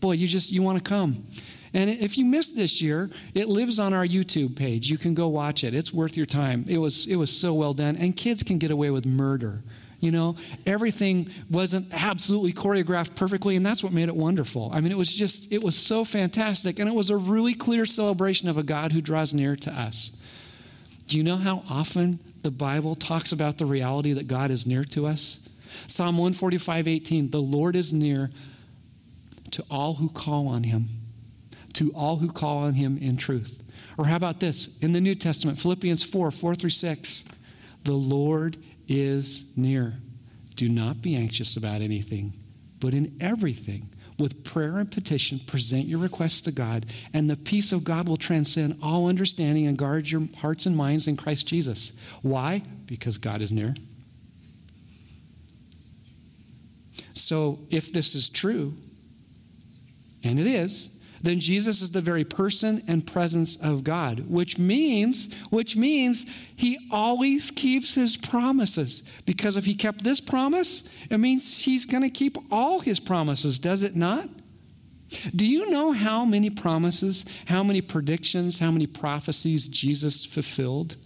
Boy, 0.00 0.12
you 0.12 0.26
just 0.26 0.52
you 0.52 0.62
want 0.62 0.78
to 0.78 0.84
come. 0.84 1.24
And 1.74 1.90
if 1.90 2.16
you 2.16 2.24
missed 2.24 2.56
this 2.56 2.80
year, 2.80 3.10
it 3.34 3.48
lives 3.48 3.80
on 3.80 3.92
our 3.92 4.06
YouTube 4.06 4.54
page. 4.54 4.88
You 4.88 4.96
can 4.96 5.12
go 5.12 5.26
watch 5.26 5.64
it. 5.64 5.74
It's 5.74 5.92
worth 5.92 6.16
your 6.16 6.26
time. 6.26 6.64
It 6.68 6.78
was 6.78 7.08
it 7.08 7.16
was 7.16 7.36
so 7.36 7.52
well 7.52 7.74
done. 7.74 7.96
And 7.96 8.16
kids 8.16 8.42
can 8.42 8.58
get 8.58 8.70
away 8.70 8.90
with 8.90 9.04
murder. 9.04 9.62
You 10.04 10.10
know, 10.10 10.36
everything 10.66 11.30
wasn't 11.50 11.86
absolutely 11.90 12.52
choreographed 12.52 13.16
perfectly, 13.16 13.56
and 13.56 13.64
that's 13.64 13.82
what 13.82 13.90
made 13.90 14.08
it 14.08 14.14
wonderful. 14.14 14.68
I 14.70 14.82
mean, 14.82 14.92
it 14.92 14.98
was 14.98 15.16
just, 15.16 15.50
it 15.50 15.64
was 15.64 15.74
so 15.74 16.04
fantastic, 16.04 16.78
and 16.78 16.90
it 16.90 16.94
was 16.94 17.08
a 17.08 17.16
really 17.16 17.54
clear 17.54 17.86
celebration 17.86 18.50
of 18.50 18.58
a 18.58 18.62
God 18.62 18.92
who 18.92 19.00
draws 19.00 19.32
near 19.32 19.56
to 19.56 19.72
us. 19.72 20.14
Do 21.06 21.16
you 21.16 21.24
know 21.24 21.36
how 21.36 21.62
often 21.70 22.18
the 22.42 22.50
Bible 22.50 22.94
talks 22.94 23.32
about 23.32 23.56
the 23.56 23.64
reality 23.64 24.12
that 24.12 24.28
God 24.28 24.50
is 24.50 24.66
near 24.66 24.84
to 24.84 25.06
us? 25.06 25.48
Psalm 25.86 26.18
145 26.18 26.86
18, 26.86 27.30
the 27.30 27.40
Lord 27.40 27.74
is 27.74 27.94
near 27.94 28.30
to 29.52 29.64
all 29.70 29.94
who 29.94 30.10
call 30.10 30.48
on 30.48 30.64
him, 30.64 30.84
to 31.72 31.90
all 31.92 32.16
who 32.16 32.30
call 32.30 32.58
on 32.58 32.74
him 32.74 32.98
in 32.98 33.16
truth. 33.16 33.64
Or 33.96 34.04
how 34.04 34.16
about 34.16 34.40
this? 34.40 34.78
In 34.80 34.92
the 34.92 35.00
New 35.00 35.14
Testament, 35.14 35.58
Philippians 35.58 36.04
4 36.04 36.30
4 36.30 36.54
through 36.56 36.68
6, 36.68 37.24
the 37.84 37.94
Lord 37.94 38.58
is 38.88 39.46
near. 39.56 39.94
Do 40.56 40.68
not 40.68 41.02
be 41.02 41.16
anxious 41.16 41.56
about 41.56 41.80
anything, 41.80 42.32
but 42.80 42.94
in 42.94 43.16
everything, 43.20 43.88
with 44.18 44.44
prayer 44.44 44.78
and 44.78 44.90
petition, 44.90 45.40
present 45.40 45.86
your 45.86 45.98
requests 45.98 46.40
to 46.42 46.52
God, 46.52 46.86
and 47.12 47.28
the 47.28 47.36
peace 47.36 47.72
of 47.72 47.82
God 47.82 48.08
will 48.08 48.16
transcend 48.16 48.78
all 48.82 49.08
understanding 49.08 49.66
and 49.66 49.76
guard 49.76 50.08
your 50.08 50.22
hearts 50.38 50.66
and 50.66 50.76
minds 50.76 51.08
in 51.08 51.16
Christ 51.16 51.48
Jesus. 51.48 51.98
Why? 52.22 52.62
Because 52.86 53.18
God 53.18 53.42
is 53.42 53.52
near. 53.52 53.74
So, 57.14 57.60
if 57.70 57.92
this 57.92 58.14
is 58.14 58.28
true, 58.28 58.74
and 60.22 60.38
it 60.38 60.46
is, 60.46 61.00
then 61.24 61.40
Jesus 61.40 61.80
is 61.80 61.90
the 61.90 62.02
very 62.02 62.24
person 62.24 62.82
and 62.86 63.06
presence 63.06 63.56
of 63.56 63.82
God, 63.82 64.28
which 64.28 64.58
means, 64.58 65.34
which 65.44 65.74
means 65.74 66.26
he 66.54 66.78
always 66.90 67.50
keeps 67.50 67.94
his 67.94 68.16
promises. 68.16 69.10
Because 69.24 69.56
if 69.56 69.64
he 69.64 69.74
kept 69.74 70.04
this 70.04 70.20
promise, 70.20 70.84
it 71.10 71.18
means 71.18 71.64
he's 71.64 71.86
going 71.86 72.02
to 72.02 72.10
keep 72.10 72.36
all 72.52 72.80
his 72.80 73.00
promises, 73.00 73.58
does 73.58 73.82
it 73.82 73.96
not? 73.96 74.28
Do 75.34 75.46
you 75.46 75.70
know 75.70 75.92
how 75.92 76.24
many 76.24 76.50
promises, 76.50 77.24
how 77.46 77.62
many 77.62 77.80
predictions, 77.80 78.58
how 78.58 78.70
many 78.70 78.86
prophecies 78.86 79.68
Jesus 79.68 80.26
fulfilled? 80.26 80.96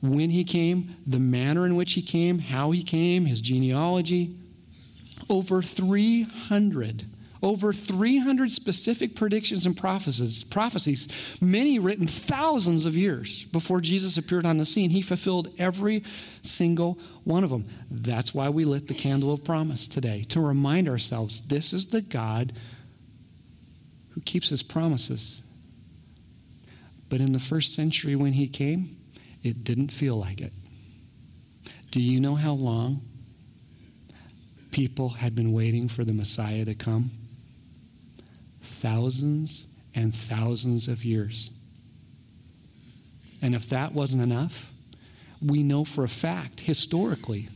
When 0.00 0.30
he 0.30 0.44
came, 0.44 0.96
the 1.06 1.18
manner 1.18 1.66
in 1.66 1.76
which 1.76 1.94
he 1.94 2.02
came, 2.02 2.38
how 2.38 2.70
he 2.70 2.82
came, 2.82 3.26
his 3.26 3.40
genealogy. 3.40 4.36
Over 5.28 5.62
300 5.62 7.04
over 7.44 7.74
300 7.74 8.50
specific 8.50 9.14
predictions 9.14 9.66
and 9.66 9.76
prophecies, 9.76 10.42
prophecies, 10.42 11.38
many 11.42 11.78
written 11.78 12.06
thousands 12.06 12.86
of 12.86 12.96
years 12.96 13.44
before 13.44 13.82
Jesus 13.82 14.16
appeared 14.16 14.46
on 14.46 14.56
the 14.56 14.64
scene. 14.64 14.88
He 14.88 15.02
fulfilled 15.02 15.48
every 15.58 16.02
single 16.04 16.94
one 17.24 17.44
of 17.44 17.50
them. 17.50 17.66
That's 17.90 18.34
why 18.34 18.48
we 18.48 18.64
lit 18.64 18.88
the 18.88 18.94
candle 18.94 19.30
of 19.30 19.44
promise 19.44 19.86
today, 19.86 20.24
to 20.30 20.40
remind 20.40 20.88
ourselves 20.88 21.42
this 21.42 21.74
is 21.74 21.88
the 21.88 22.00
God 22.00 22.54
who 24.14 24.22
keeps 24.22 24.48
his 24.48 24.62
promises. 24.62 25.42
But 27.10 27.20
in 27.20 27.32
the 27.32 27.38
first 27.38 27.74
century 27.74 28.16
when 28.16 28.32
he 28.32 28.48
came, 28.48 28.96
it 29.42 29.64
didn't 29.64 29.92
feel 29.92 30.16
like 30.16 30.40
it. 30.40 30.52
Do 31.90 32.00
you 32.00 32.20
know 32.20 32.36
how 32.36 32.54
long 32.54 33.02
people 34.70 35.10
had 35.10 35.34
been 35.34 35.52
waiting 35.52 35.88
for 35.88 36.04
the 36.04 36.14
Messiah 36.14 36.64
to 36.64 36.74
come? 36.74 37.10
Thousands 38.64 39.68
and 39.94 40.14
thousands 40.14 40.88
of 40.88 41.04
years. 41.04 41.58
And 43.42 43.54
if 43.54 43.68
that 43.68 43.92
wasn't 43.92 44.22
enough, 44.22 44.72
we 45.42 45.62
know 45.62 45.84
for 45.84 46.04
a 46.04 46.08
fact, 46.08 46.60
historically, 46.60 47.48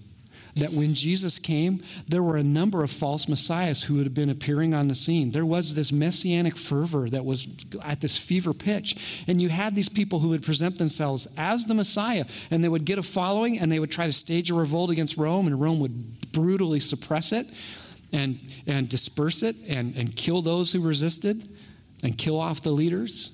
that 0.57 0.73
when 0.73 0.95
Jesus 0.95 1.39
came, 1.39 1.83
there 2.09 2.23
were 2.23 2.37
a 2.37 2.43
number 2.43 2.83
of 2.83 2.91
false 2.91 3.29
messiahs 3.29 3.85
who 3.85 3.99
had 3.99 4.13
been 4.13 4.29
appearing 4.29 4.75
on 4.75 4.89
the 4.89 4.95
scene. 4.95 5.31
There 5.31 5.47
was 5.47 5.75
this 5.75 5.93
messianic 5.93 6.57
fervor 6.57 7.09
that 7.11 7.25
was 7.25 7.49
at 7.83 8.01
this 8.01 8.19
fever 8.19 8.53
pitch. 8.53 9.25
And 9.29 9.41
you 9.41 9.49
had 9.49 9.75
these 9.75 9.89
people 9.89 10.19
who 10.19 10.31
would 10.31 10.43
present 10.43 10.79
themselves 10.79 11.29
as 11.37 11.67
the 11.67 11.75
Messiah, 11.75 12.25
and 12.51 12.63
they 12.63 12.69
would 12.69 12.85
get 12.85 12.99
a 12.99 13.03
following, 13.03 13.59
and 13.59 13.71
they 13.71 13.79
would 13.79 13.91
try 13.91 14.07
to 14.07 14.13
stage 14.13 14.51
a 14.51 14.55
revolt 14.55 14.91
against 14.91 15.17
Rome, 15.17 15.47
and 15.47 15.61
Rome 15.61 15.81
would 15.81 16.33
brutally 16.33 16.81
suppress 16.81 17.33
it 17.33 17.47
and, 18.13 18.41
and 18.67 18.89
disperse 18.89 19.43
it 19.43 19.57
and, 19.69 19.95
and 19.97 20.15
kill 20.17 20.43
those 20.43 20.73
who 20.73 20.81
resisted 20.81 21.49
and 22.03 22.17
kill 22.17 22.41
off 22.41 22.63
the 22.63 22.71
leaders. 22.71 23.33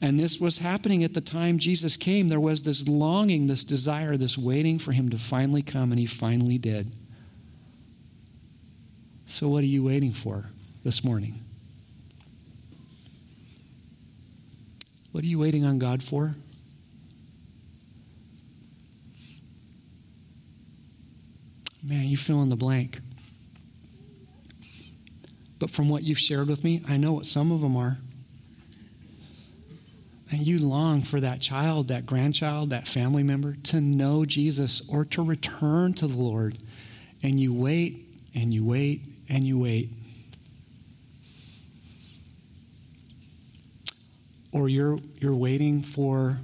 And 0.00 0.18
this 0.18 0.40
was 0.40 0.58
happening 0.58 1.02
at 1.02 1.14
the 1.14 1.20
time 1.20 1.58
Jesus 1.58 1.96
came. 1.96 2.28
There 2.28 2.40
was 2.40 2.62
this 2.62 2.88
longing, 2.88 3.48
this 3.48 3.64
desire, 3.64 4.16
this 4.16 4.38
waiting 4.38 4.78
for 4.78 4.92
him 4.92 5.08
to 5.10 5.18
finally 5.18 5.62
come, 5.62 5.90
and 5.90 5.98
he 5.98 6.06
finally 6.06 6.58
did. 6.58 6.92
So, 9.26 9.48
what 9.48 9.62
are 9.62 9.66
you 9.66 9.84
waiting 9.84 10.12
for 10.12 10.44
this 10.84 11.04
morning? 11.04 11.34
What 15.10 15.24
are 15.24 15.26
you 15.26 15.38
waiting 15.38 15.66
on 15.66 15.78
God 15.78 16.02
for? 16.02 16.34
Man, 21.84 22.04
you 22.04 22.16
fill 22.16 22.42
in 22.42 22.50
the 22.50 22.56
blank. 22.56 23.00
But 25.58 25.70
from 25.70 25.88
what 25.88 26.04
you've 26.04 26.18
shared 26.18 26.48
with 26.48 26.62
me, 26.62 26.82
I 26.88 26.96
know 26.96 27.12
what 27.12 27.26
some 27.26 27.50
of 27.50 27.60
them 27.60 27.76
are. 27.76 27.98
And 30.30 30.46
you 30.46 30.58
long 30.58 31.00
for 31.00 31.20
that 31.20 31.40
child, 31.40 31.88
that 31.88 32.04
grandchild, 32.04 32.70
that 32.70 32.86
family 32.86 33.22
member 33.22 33.56
to 33.64 33.80
know 33.80 34.24
Jesus 34.24 34.86
or 34.88 35.04
to 35.06 35.24
return 35.24 35.94
to 35.94 36.06
the 36.06 36.18
Lord. 36.18 36.58
And 37.22 37.40
you 37.40 37.54
wait 37.54 38.04
and 38.34 38.52
you 38.52 38.64
wait 38.64 39.02
and 39.28 39.44
you 39.44 39.58
wait. 39.58 39.90
Or 44.52 44.68
you're, 44.68 44.98
you're 45.18 45.34
waiting 45.34 45.80
for 45.80 46.36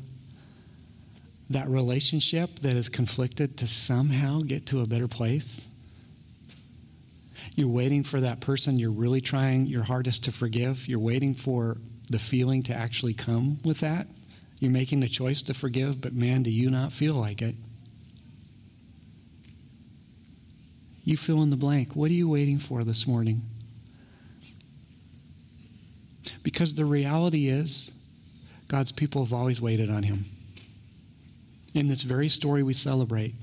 that 1.51 1.69
relationship 1.69 2.57
that 2.61 2.77
is 2.77 2.89
conflicted 2.89 3.59
to 3.59 3.67
somehow 3.67 4.41
get 4.41 4.67
to 4.67 4.81
a 4.81 4.87
better 4.87 5.09
place. 5.09 5.69
You're 7.55 7.69
waiting 7.69 8.03
for 8.03 8.21
that 8.21 8.41
person 8.41 8.79
you're 8.79 8.91
really 8.91 9.21
trying 9.21 9.67
your 9.67 9.85
hardest 9.85 10.25
to 10.25 10.33
forgive. 10.33 10.89
You're 10.89 10.99
waiting 10.99 11.35
for 11.35 11.77
the 12.11 12.19
feeling 12.19 12.63
to 12.65 12.75
actually 12.75 13.15
come 13.15 13.59
with 13.65 13.81
that. 13.81 14.09
You're 14.59 14.73
making 14.73 15.01
the 15.01 15.09
choice 15.09 15.43
to 15.43 15.55
forgive, 15.55 16.01
but 16.01 16.13
man, 16.13 16.43
do 16.43 16.51
you 16.51 16.71
not 16.71 16.93
feel 16.93 17.15
like 17.15 17.43
it? 17.43 17.55
You 21.05 21.17
fill 21.17 21.43
in 21.43 21.51
the 21.51 21.57
blank. 21.57 21.95
What 21.95 22.11
are 22.11 22.15
you 22.15 22.29
waiting 22.29 22.59
for 22.59 22.83
this 22.83 23.07
morning? 23.07 23.43
Because 26.43 26.75
the 26.75 26.85
reality 26.85 27.49
is, 27.49 28.03
God's 28.69 28.93
people 28.93 29.25
have 29.25 29.33
always 29.33 29.61
waited 29.61 29.91
on 29.91 30.03
Him. 30.03 30.25
In 31.75 31.89
this 31.89 32.03
very 32.03 32.29
story 32.29 32.63
we 32.63 32.73
celebrate, 32.73 33.35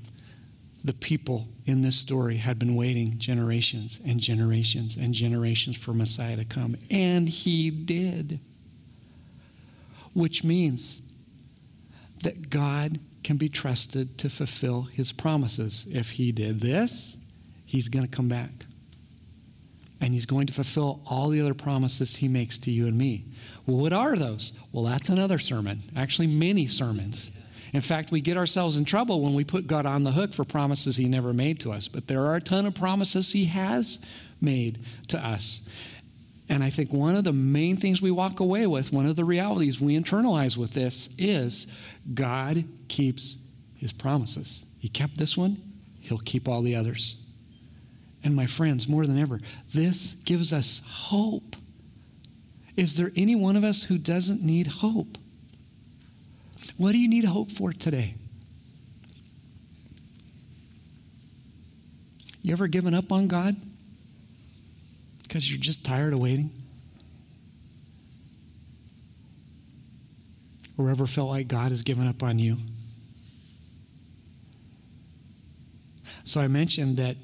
the 0.84 0.92
people 0.92 1.48
in 1.64 1.82
this 1.82 1.96
story 1.96 2.36
had 2.38 2.58
been 2.58 2.74
waiting 2.74 3.18
generations 3.18 4.00
and 4.04 4.20
generations 4.20 4.96
and 4.96 5.14
generations 5.14 5.76
for 5.76 5.92
Messiah 5.92 6.36
to 6.36 6.44
come. 6.44 6.74
And 6.90 7.28
he 7.28 7.70
did. 7.70 8.40
Which 10.12 10.42
means 10.44 11.00
that 12.22 12.50
God 12.50 12.98
can 13.22 13.36
be 13.36 13.48
trusted 13.48 14.18
to 14.18 14.28
fulfill 14.28 14.82
his 14.82 15.12
promises. 15.12 15.86
If 15.94 16.10
he 16.10 16.32
did 16.32 16.60
this, 16.60 17.16
he's 17.64 17.88
going 17.88 18.04
to 18.04 18.10
come 18.10 18.28
back. 18.28 18.50
and 20.02 20.12
he's 20.12 20.26
going 20.26 20.48
to 20.48 20.52
fulfill 20.52 21.00
all 21.06 21.28
the 21.28 21.40
other 21.40 21.54
promises 21.54 22.16
he 22.16 22.26
makes 22.26 22.58
to 22.58 22.72
you 22.72 22.88
and 22.88 22.98
me. 22.98 23.24
Well, 23.66 23.76
what 23.76 23.92
are 23.92 24.16
those? 24.16 24.52
Well, 24.72 24.84
that's 24.84 25.08
another 25.08 25.38
sermon, 25.38 25.78
actually, 25.96 26.26
many 26.26 26.66
sermons. 26.66 27.30
In 27.72 27.80
fact, 27.80 28.12
we 28.12 28.20
get 28.20 28.36
ourselves 28.36 28.76
in 28.76 28.84
trouble 28.84 29.22
when 29.22 29.34
we 29.34 29.44
put 29.44 29.66
God 29.66 29.86
on 29.86 30.04
the 30.04 30.12
hook 30.12 30.34
for 30.34 30.44
promises 30.44 30.96
he 30.96 31.06
never 31.06 31.32
made 31.32 31.60
to 31.60 31.72
us. 31.72 31.88
But 31.88 32.06
there 32.06 32.26
are 32.26 32.36
a 32.36 32.40
ton 32.40 32.66
of 32.66 32.74
promises 32.74 33.32
he 33.32 33.46
has 33.46 33.98
made 34.40 34.78
to 35.08 35.18
us. 35.18 35.68
And 36.48 36.62
I 36.62 36.68
think 36.68 36.92
one 36.92 37.16
of 37.16 37.24
the 37.24 37.32
main 37.32 37.76
things 37.76 38.02
we 38.02 38.10
walk 38.10 38.40
away 38.40 38.66
with, 38.66 38.92
one 38.92 39.06
of 39.06 39.16
the 39.16 39.24
realities 39.24 39.80
we 39.80 39.98
internalize 39.98 40.58
with 40.58 40.74
this 40.74 41.08
is 41.16 41.66
God 42.12 42.64
keeps 42.88 43.38
his 43.78 43.92
promises. 43.92 44.66
He 44.78 44.88
kept 44.88 45.16
this 45.16 45.36
one, 45.36 45.56
he'll 46.00 46.18
keep 46.18 46.48
all 46.48 46.60
the 46.60 46.76
others. 46.76 47.24
And 48.22 48.36
my 48.36 48.46
friends, 48.46 48.86
more 48.86 49.06
than 49.06 49.18
ever, 49.18 49.40
this 49.72 50.14
gives 50.14 50.52
us 50.52 50.82
hope. 50.86 51.56
Is 52.76 52.96
there 52.96 53.10
any 53.16 53.34
one 53.34 53.56
of 53.56 53.64
us 53.64 53.84
who 53.84 53.96
doesn't 53.96 54.44
need 54.44 54.66
hope? 54.66 55.16
What 56.76 56.92
do 56.92 56.98
you 56.98 57.08
need 57.08 57.24
hope 57.24 57.50
for 57.50 57.72
today? 57.72 58.14
You 62.42 62.52
ever 62.52 62.66
given 62.66 62.92
up 62.92 63.12
on 63.12 63.28
God? 63.28 63.54
Because 65.22 65.50
you're 65.50 65.60
just 65.60 65.84
tired 65.84 66.12
of 66.12 66.18
waiting? 66.18 66.50
Or 70.76 70.90
ever 70.90 71.06
felt 71.06 71.30
like 71.30 71.46
God 71.46 71.68
has 71.68 71.82
given 71.82 72.08
up 72.08 72.22
on 72.22 72.38
you? 72.38 72.56
So 76.24 76.40
I 76.40 76.48
mentioned 76.48 76.96
that 76.96 77.16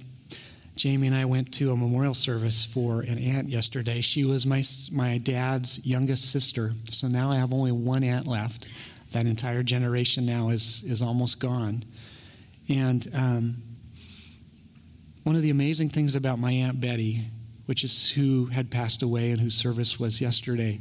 Jamie 0.76 1.08
and 1.08 1.16
I 1.16 1.24
went 1.24 1.52
to 1.54 1.72
a 1.72 1.76
memorial 1.76 2.14
service 2.14 2.64
for 2.64 3.00
an 3.00 3.18
aunt 3.18 3.48
yesterday. 3.48 4.00
She 4.00 4.24
was 4.24 4.46
my, 4.46 4.62
my 4.92 5.18
dad's 5.18 5.84
youngest 5.84 6.30
sister. 6.30 6.70
So 6.88 7.08
now 7.08 7.32
I 7.32 7.36
have 7.36 7.52
only 7.52 7.72
one 7.72 8.04
aunt 8.04 8.28
left. 8.28 8.68
That 9.12 9.26
entire 9.26 9.62
generation 9.62 10.26
now 10.26 10.50
is, 10.50 10.84
is 10.84 11.02
almost 11.02 11.40
gone. 11.40 11.84
And 12.68 13.06
um, 13.14 13.56
one 15.24 15.34
of 15.34 15.42
the 15.42 15.50
amazing 15.50 15.88
things 15.88 16.14
about 16.14 16.38
my 16.38 16.52
Aunt 16.52 16.80
Betty, 16.80 17.22
which 17.66 17.84
is 17.84 18.10
who 18.10 18.46
had 18.46 18.70
passed 18.70 19.02
away 19.02 19.30
and 19.30 19.40
whose 19.40 19.54
service 19.54 19.98
was 19.98 20.20
yesterday, 20.20 20.80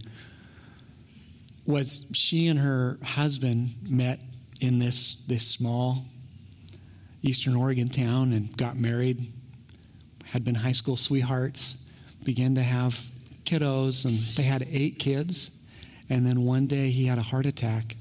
was 1.65 2.09
she 2.13 2.47
and 2.47 2.59
her 2.59 2.97
husband 3.03 3.69
met 3.89 4.21
in 4.61 4.79
this, 4.79 5.25
this 5.25 5.47
small 5.47 6.05
Eastern 7.21 7.55
Oregon 7.55 7.89
town 7.89 8.33
and 8.33 8.55
got 8.57 8.77
married 8.77 9.21
had 10.25 10.43
been 10.43 10.55
high 10.55 10.71
school 10.71 10.95
sweethearts, 10.95 11.85
began 12.25 12.55
to 12.55 12.63
have 12.63 12.93
kiddos, 13.45 14.05
and 14.05 14.17
they 14.35 14.43
had 14.43 14.67
eight 14.69 14.99
kids. 14.99 15.51
And 16.09 16.25
then 16.25 16.41
one 16.41 16.67
day 16.67 16.89
he 16.89 17.05
had 17.05 17.17
a 17.17 17.21
heart 17.21 17.45
attack 17.45 17.95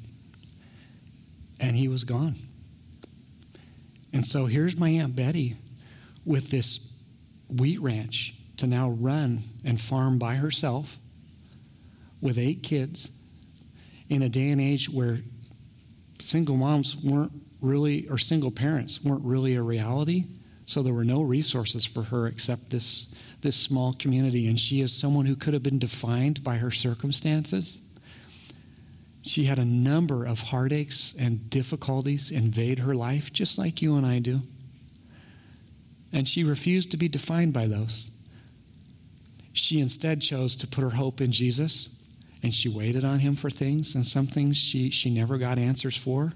and 1.66 1.74
he 1.74 1.88
was 1.88 2.04
gone. 2.04 2.34
And 4.12 4.24
so 4.24 4.46
here's 4.46 4.78
my 4.78 4.88
Aunt 4.88 5.16
Betty 5.16 5.56
with 6.24 6.50
this 6.50 6.96
wheat 7.50 7.80
ranch 7.80 8.34
to 8.58 8.68
now 8.68 8.90
run 8.90 9.40
and 9.64 9.80
farm 9.80 10.18
by 10.18 10.36
herself 10.36 10.96
with 12.22 12.38
eight 12.38 12.62
kids 12.62 13.10
in 14.08 14.22
a 14.22 14.28
day 14.28 14.50
and 14.50 14.60
age 14.60 14.88
where 14.88 15.18
single 16.20 16.56
moms 16.56 16.96
weren't 17.02 17.32
really, 17.60 18.08
or 18.08 18.16
single 18.16 18.52
parents 18.52 19.02
weren't 19.02 19.24
really 19.24 19.56
a 19.56 19.62
reality. 19.62 20.24
So 20.66 20.84
there 20.84 20.94
were 20.94 21.04
no 21.04 21.22
resources 21.22 21.84
for 21.84 22.04
her 22.04 22.28
except 22.28 22.70
this, 22.70 23.12
this 23.40 23.56
small 23.56 23.92
community. 23.92 24.46
And 24.46 24.58
she 24.58 24.80
is 24.80 24.92
someone 24.92 25.26
who 25.26 25.34
could 25.34 25.52
have 25.52 25.64
been 25.64 25.80
defined 25.80 26.44
by 26.44 26.58
her 26.58 26.70
circumstances. 26.70 27.82
She 29.26 29.44
had 29.44 29.58
a 29.58 29.64
number 29.64 30.24
of 30.24 30.40
heartaches 30.40 31.14
and 31.18 31.50
difficulties 31.50 32.30
invade 32.30 32.78
her 32.78 32.94
life, 32.94 33.32
just 33.32 33.58
like 33.58 33.82
you 33.82 33.96
and 33.96 34.06
I 34.06 34.20
do. 34.20 34.40
And 36.12 36.26
she 36.26 36.44
refused 36.44 36.92
to 36.92 36.96
be 36.96 37.08
defined 37.08 37.52
by 37.52 37.66
those. 37.66 38.10
She 39.52 39.80
instead 39.80 40.22
chose 40.22 40.54
to 40.56 40.66
put 40.66 40.82
her 40.82 40.90
hope 40.90 41.20
in 41.20 41.32
Jesus, 41.32 42.02
and 42.42 42.54
she 42.54 42.68
waited 42.68 43.04
on 43.04 43.18
him 43.18 43.34
for 43.34 43.50
things, 43.50 43.94
and 43.94 44.06
some 44.06 44.26
things 44.26 44.56
she, 44.56 44.90
she 44.90 45.10
never 45.10 45.38
got 45.38 45.58
answers 45.58 45.96
for. 45.96 46.32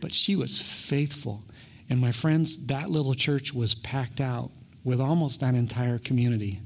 But 0.00 0.12
she 0.12 0.36
was 0.36 0.60
faithful 0.60 1.42
and 1.92 2.00
my 2.00 2.10
friends, 2.10 2.68
that 2.68 2.88
little 2.88 3.12
church 3.12 3.52
was 3.52 3.74
packed 3.74 4.18
out 4.18 4.50
with 4.82 4.98
almost 4.98 5.40
that 5.40 5.54
entire 5.54 5.98
community 5.98 6.60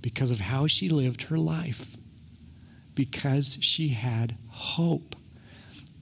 because 0.00 0.30
of 0.30 0.38
how 0.38 0.68
she 0.68 0.88
lived 0.88 1.24
her 1.24 1.36
life, 1.36 1.95
because 2.96 3.58
she 3.60 3.88
had 3.88 4.34
hope. 4.50 5.14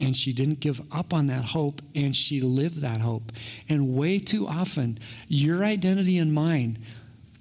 And 0.00 0.16
she 0.16 0.32
didn't 0.32 0.60
give 0.60 0.80
up 0.92 1.14
on 1.14 1.28
that 1.28 1.44
hope, 1.44 1.80
and 1.94 2.16
she 2.16 2.40
lived 2.40 2.80
that 2.80 3.00
hope. 3.00 3.30
And 3.68 3.94
way 3.94 4.18
too 4.18 4.46
often, 4.46 4.98
your 5.28 5.64
identity 5.64 6.18
and 6.18 6.32
mine 6.32 6.78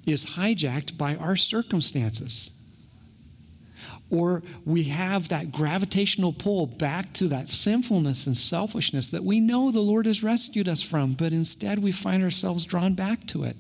is 0.06 0.26
hijacked 0.26 0.98
by 0.98 1.16
our 1.16 1.36
circumstances 1.36 2.60
or 4.14 4.44
we 4.64 4.84
have 4.84 5.30
that 5.30 5.52
gravitational 5.52 6.32
pull 6.32 6.68
back 6.68 7.12
to 7.14 7.28
that 7.28 7.50
sinfulness 7.50 8.28
and 8.28 8.38
selfishness 8.38 9.10
that 9.10 9.24
we 9.24 9.40
know 9.40 9.72
the 9.72 9.80
Lord 9.80 10.06
has 10.06 10.22
rescued 10.22 10.70
us 10.70 10.84
from, 10.84 11.14
but 11.14 11.34
instead 11.34 11.80
we 11.80 11.92
find 11.92 12.22
ourselves 12.22 12.66
drawn 12.66 12.94
back 12.94 13.26
to 13.28 13.44
it. 13.44 13.58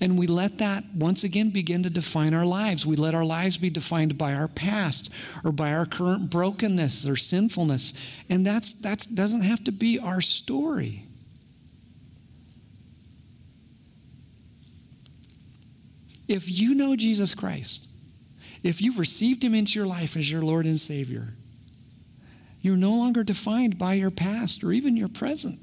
And 0.00 0.18
we 0.18 0.26
let 0.26 0.58
that 0.58 0.84
once 0.94 1.24
again 1.24 1.50
begin 1.50 1.82
to 1.82 1.90
define 1.90 2.34
our 2.34 2.46
lives. 2.46 2.86
We 2.86 2.96
let 2.96 3.14
our 3.14 3.24
lives 3.24 3.58
be 3.58 3.70
defined 3.70 4.16
by 4.16 4.34
our 4.34 4.48
past 4.48 5.12
or 5.44 5.52
by 5.52 5.72
our 5.72 5.86
current 5.86 6.30
brokenness 6.30 7.06
or 7.06 7.16
sinfulness. 7.16 7.94
And 8.28 8.46
that's 8.46 8.74
that 8.82 9.06
doesn't 9.14 9.42
have 9.42 9.64
to 9.64 9.72
be 9.72 9.98
our 9.98 10.20
story. 10.20 11.04
If 16.28 16.50
you 16.50 16.74
know 16.74 16.94
Jesus 16.94 17.34
Christ, 17.34 17.88
if 18.62 18.82
you've 18.82 18.98
received 18.98 19.42
Him 19.42 19.54
into 19.54 19.78
your 19.78 19.88
life 19.88 20.16
as 20.16 20.30
your 20.30 20.42
Lord 20.42 20.66
and 20.66 20.78
Savior, 20.78 21.28
you're 22.60 22.76
no 22.76 22.90
longer 22.90 23.24
defined 23.24 23.78
by 23.78 23.94
your 23.94 24.10
past 24.10 24.62
or 24.62 24.72
even 24.72 24.96
your 24.96 25.08
present. 25.08 25.58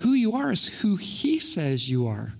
Who 0.00 0.12
you 0.12 0.32
are 0.32 0.52
is 0.52 0.80
who 0.80 0.96
He 0.96 1.38
says 1.38 1.90
you 1.90 2.06
are. 2.06 2.34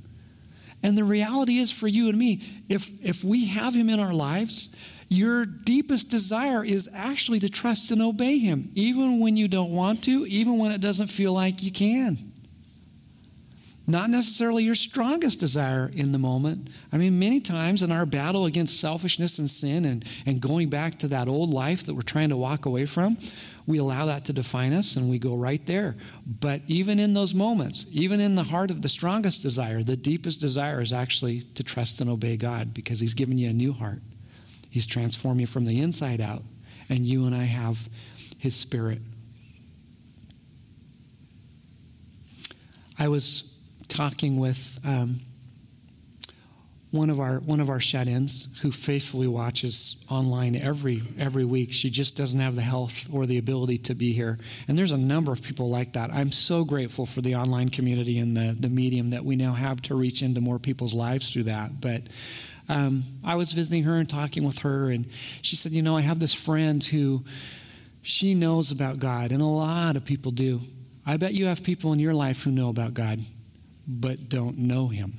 And 0.82 0.96
the 0.96 1.04
reality 1.04 1.58
is 1.58 1.72
for 1.72 1.88
you 1.88 2.08
and 2.08 2.16
me, 2.16 2.40
if, 2.68 2.90
if 3.04 3.24
we 3.24 3.46
have 3.46 3.74
Him 3.74 3.88
in 3.88 3.98
our 3.98 4.14
lives, 4.14 4.74
your 5.08 5.44
deepest 5.44 6.10
desire 6.10 6.64
is 6.64 6.88
actually 6.94 7.40
to 7.40 7.48
trust 7.48 7.90
and 7.90 8.00
obey 8.00 8.38
Him, 8.38 8.70
even 8.74 9.20
when 9.20 9.36
you 9.36 9.48
don't 9.48 9.72
want 9.72 10.04
to, 10.04 10.26
even 10.26 10.58
when 10.58 10.70
it 10.70 10.80
doesn't 10.80 11.08
feel 11.08 11.32
like 11.32 11.62
you 11.62 11.72
can 11.72 12.16
not 13.88 14.10
necessarily 14.10 14.64
your 14.64 14.74
strongest 14.74 15.40
desire 15.40 15.90
in 15.94 16.12
the 16.12 16.18
moment. 16.18 16.68
I 16.92 16.98
mean, 16.98 17.18
many 17.18 17.40
times 17.40 17.82
in 17.82 17.90
our 17.90 18.04
battle 18.04 18.44
against 18.44 18.78
selfishness 18.78 19.38
and 19.38 19.48
sin 19.48 19.86
and, 19.86 20.04
and 20.26 20.42
going 20.42 20.68
back 20.68 20.98
to 20.98 21.08
that 21.08 21.26
old 21.26 21.54
life 21.54 21.86
that 21.86 21.94
we're 21.94 22.02
trying 22.02 22.28
to 22.28 22.36
walk 22.36 22.66
away 22.66 22.84
from, 22.84 23.16
we 23.66 23.78
allow 23.78 24.04
that 24.04 24.26
to 24.26 24.34
define 24.34 24.74
us 24.74 24.96
and 24.96 25.08
we 25.08 25.18
go 25.18 25.34
right 25.34 25.64
there. 25.64 25.96
But 26.26 26.60
even 26.66 27.00
in 27.00 27.14
those 27.14 27.34
moments, 27.34 27.86
even 27.90 28.20
in 28.20 28.34
the 28.34 28.44
heart 28.44 28.70
of 28.70 28.82
the 28.82 28.90
strongest 28.90 29.40
desire, 29.40 29.82
the 29.82 29.96
deepest 29.96 30.38
desire 30.38 30.82
is 30.82 30.92
actually 30.92 31.40
to 31.54 31.64
trust 31.64 32.02
and 32.02 32.10
obey 32.10 32.36
God 32.36 32.74
because 32.74 33.00
He's 33.00 33.14
given 33.14 33.38
you 33.38 33.48
a 33.48 33.54
new 33.54 33.72
heart. 33.72 34.00
He's 34.68 34.86
transformed 34.86 35.40
you 35.40 35.46
from 35.46 35.64
the 35.64 35.80
inside 35.80 36.20
out, 36.20 36.42
and 36.90 37.06
you 37.06 37.24
and 37.24 37.34
I 37.34 37.44
have 37.44 37.88
His 38.38 38.54
Spirit. 38.54 39.00
I 42.98 43.08
was 43.08 43.57
talking 43.88 44.38
with 44.38 44.80
um, 44.84 45.20
one 46.90 47.10
of 47.10 47.20
our 47.20 47.38
one 47.40 47.60
of 47.60 47.68
our 47.68 47.80
shut-ins 47.80 48.60
who 48.62 48.72
faithfully 48.72 49.26
watches 49.26 50.06
online 50.10 50.56
every 50.56 51.02
every 51.18 51.44
week. 51.44 51.72
She 51.72 51.90
just 51.90 52.16
doesn't 52.16 52.40
have 52.40 52.54
the 52.54 52.62
health 52.62 53.12
or 53.12 53.26
the 53.26 53.38
ability 53.38 53.78
to 53.78 53.94
be 53.94 54.12
here. 54.12 54.38
And 54.68 54.78
there's 54.78 54.92
a 54.92 54.98
number 54.98 55.32
of 55.32 55.42
people 55.42 55.68
like 55.68 55.92
that. 55.94 56.10
I'm 56.12 56.30
so 56.30 56.64
grateful 56.64 57.04
for 57.04 57.20
the 57.20 57.34
online 57.34 57.68
community 57.68 58.18
and 58.18 58.36
the 58.36 58.56
the 58.58 58.70
medium 58.70 59.10
that 59.10 59.24
we 59.24 59.36
now 59.36 59.52
have 59.52 59.82
to 59.82 59.94
reach 59.94 60.22
into 60.22 60.40
more 60.40 60.58
people's 60.58 60.94
lives 60.94 61.30
through 61.30 61.44
that. 61.44 61.80
But 61.80 62.04
um, 62.70 63.02
I 63.24 63.34
was 63.34 63.52
visiting 63.52 63.82
her 63.84 63.96
and 63.96 64.08
talking 64.08 64.44
with 64.44 64.60
her, 64.60 64.90
and 64.90 65.10
she 65.42 65.56
said, 65.56 65.72
"You 65.72 65.82
know, 65.82 65.96
I 65.96 66.02
have 66.02 66.18
this 66.18 66.34
friend 66.34 66.82
who." 66.82 67.24
She 68.00 68.32
knows 68.34 68.70
about 68.70 68.98
God, 68.98 69.32
and 69.32 69.42
a 69.42 69.44
lot 69.44 69.96
of 69.96 70.04
people 70.04 70.30
do. 70.30 70.60
I 71.04 71.18
bet 71.18 71.34
you 71.34 71.46
have 71.46 71.62
people 71.62 71.92
in 71.92 71.98
your 71.98 72.14
life 72.14 72.42
who 72.42 72.50
know 72.50 72.70
about 72.70 72.94
God 72.94 73.20
but 73.88 74.28
don't 74.28 74.58
know 74.58 74.88
him. 74.88 75.14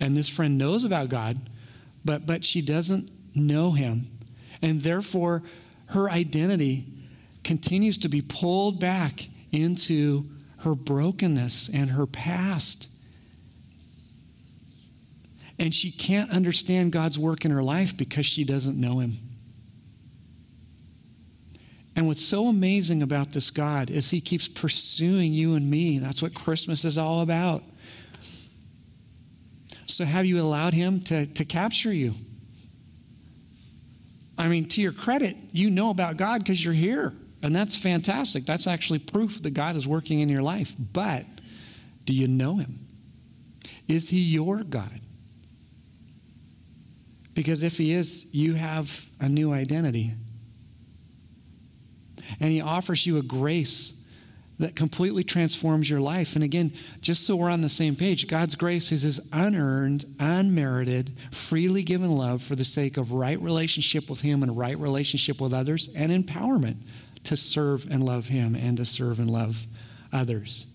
And 0.00 0.16
this 0.16 0.28
friend 0.28 0.56
knows 0.56 0.84
about 0.84 1.08
God, 1.08 1.38
but, 2.04 2.26
but 2.26 2.44
she 2.44 2.62
doesn't 2.62 3.10
know 3.34 3.72
him. 3.72 4.06
And 4.62 4.80
therefore, 4.80 5.42
her 5.88 6.08
identity 6.08 6.86
continues 7.42 7.98
to 7.98 8.08
be 8.08 8.22
pulled 8.22 8.80
back 8.80 9.28
into 9.52 10.24
her 10.58 10.74
brokenness 10.74 11.68
and 11.68 11.90
her 11.90 12.06
past. 12.06 12.88
And 15.58 15.72
she 15.72 15.90
can't 15.90 16.30
understand 16.30 16.92
God's 16.92 17.18
work 17.18 17.44
in 17.44 17.50
her 17.50 17.62
life 17.62 17.96
because 17.96 18.26
she 18.26 18.44
doesn't 18.44 18.80
know 18.80 18.98
Him. 18.98 19.12
And 21.96 22.06
what's 22.06 22.24
so 22.24 22.48
amazing 22.48 23.02
about 23.02 23.30
this 23.30 23.50
God 23.50 23.90
is 23.90 24.10
He 24.10 24.20
keeps 24.20 24.48
pursuing 24.48 25.32
you 25.32 25.54
and 25.54 25.70
me. 25.70 25.98
That's 25.98 26.22
what 26.22 26.34
Christmas 26.34 26.84
is 26.84 26.98
all 26.98 27.20
about. 27.20 27.62
So, 29.86 30.04
have 30.04 30.26
you 30.26 30.40
allowed 30.40 30.74
Him 30.74 31.00
to, 31.00 31.26
to 31.26 31.44
capture 31.44 31.92
you? 31.92 32.12
I 34.36 34.48
mean, 34.48 34.64
to 34.70 34.82
your 34.82 34.92
credit, 34.92 35.36
you 35.52 35.70
know 35.70 35.90
about 35.90 36.16
God 36.16 36.40
because 36.40 36.64
you're 36.64 36.74
here. 36.74 37.12
And 37.42 37.54
that's 37.54 37.76
fantastic. 37.76 38.46
That's 38.46 38.66
actually 38.66 38.98
proof 38.98 39.42
that 39.42 39.52
God 39.52 39.76
is 39.76 39.86
working 39.86 40.20
in 40.20 40.28
your 40.28 40.42
life. 40.42 40.74
But 40.78 41.24
do 42.06 42.14
you 42.14 42.26
know 42.26 42.56
Him? 42.56 42.80
Is 43.86 44.08
He 44.08 44.20
your 44.20 44.64
God? 44.64 45.00
Because 47.34 47.62
if 47.62 47.78
He 47.78 47.92
is, 47.92 48.34
you 48.34 48.54
have 48.54 49.06
a 49.20 49.28
new 49.28 49.52
identity. 49.52 50.12
And 52.40 52.50
He 52.50 52.60
offers 52.60 53.06
you 53.06 53.18
a 53.18 53.22
grace 53.22 54.00
that 54.58 54.76
completely 54.76 55.24
transforms 55.24 55.90
your 55.90 56.00
life. 56.00 56.36
And 56.36 56.44
again, 56.44 56.72
just 57.00 57.26
so 57.26 57.34
we're 57.34 57.50
on 57.50 57.60
the 57.60 57.68
same 57.68 57.96
page, 57.96 58.28
God's 58.28 58.54
grace 58.54 58.92
is 58.92 59.02
His 59.02 59.20
unearned, 59.32 60.04
unmerited, 60.20 61.12
freely 61.32 61.82
given 61.82 62.14
love 62.14 62.42
for 62.42 62.54
the 62.54 62.64
sake 62.64 62.96
of 62.96 63.12
right 63.12 63.40
relationship 63.40 64.08
with 64.08 64.20
Him 64.20 64.42
and 64.42 64.56
right 64.56 64.78
relationship 64.78 65.40
with 65.40 65.52
others 65.52 65.92
and 65.96 66.12
empowerment 66.12 66.76
to 67.24 67.36
serve 67.36 67.90
and 67.90 68.04
love 68.04 68.28
Him 68.28 68.54
and 68.54 68.76
to 68.76 68.84
serve 68.84 69.18
and 69.18 69.30
love 69.30 69.66
others. 70.12 70.68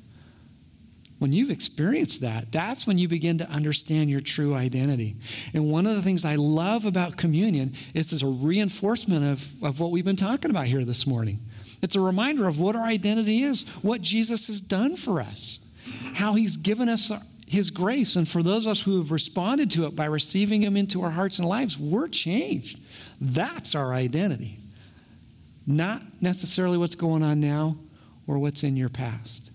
When 1.20 1.34
you've 1.34 1.52
experienced 1.52 2.22
that, 2.22 2.52
that's 2.52 2.88
when 2.88 2.98
you 2.98 3.10
begin 3.10 3.40
to 3.40 3.50
understand 3.50 4.10
your 4.10 4.22
true 4.22 4.56
identity. 4.56 5.18
And 5.54 5.70
one 5.70 5.86
of 5.86 5.96
the 5.96 6.02
things 6.02 6.24
I 6.24 6.36
love 6.36 6.86
about 6.86 7.18
communion 7.18 7.74
is 7.94 8.14
it's 8.14 8.24
a 8.24 8.28
reinforcement 8.28 9.26
of, 9.26 9.64
of 9.64 9.80
what 9.82 9.92
we've 9.92 10.06
been 10.06 10.16
talking 10.16 10.50
about 10.50 10.66
here 10.66 10.86
this 10.86 11.06
morning. 11.06 11.40
It's 11.82 11.96
a 11.96 12.02
reminder 12.02 12.48
of 12.48 12.60
what 12.60 12.76
our 12.76 12.86
identity 12.86 13.42
is, 13.44 13.68
what 13.82 14.02
Jesus 14.02 14.48
has 14.48 14.60
done 14.60 14.96
for 14.96 15.22
us, 15.22 15.66
how 16.16 16.34
he's 16.34 16.58
given 16.58 16.90
us 16.90 17.12
his 17.48 17.72
grace. 17.72 18.16
And 18.16 18.28
for 18.28 18.44
those 18.44 18.66
of 18.66 18.72
us 18.72 18.82
who 18.82 18.98
have 18.98 19.12
responded 19.12 19.72
to 19.72 19.86
it 19.86 19.96
by 19.96 20.06
receiving 20.06 20.62
him 20.62 20.78
into 20.78 21.02
our 21.02 21.10
hearts 21.10 21.40
and 21.40 21.48
lives, 21.48 21.78
we're 21.80 22.08
changed. 22.08 22.80
That's 23.20 23.76
our 23.76 23.94
identity. 23.94 24.58
Not 25.66 26.02
necessarily 26.22 26.78
what's 26.78 26.96
going 26.96 27.24
on 27.24 27.40
now 27.40 27.78
or 28.28 28.40
what's 28.40 28.64
in 28.64 28.78
your 28.78 28.90
past. 28.90 29.52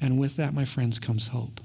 And 0.00 0.18
with 0.18 0.36
that, 0.36 0.52
my 0.52 0.64
friends, 0.64 0.98
comes 0.98 1.28
hope. 1.28 1.60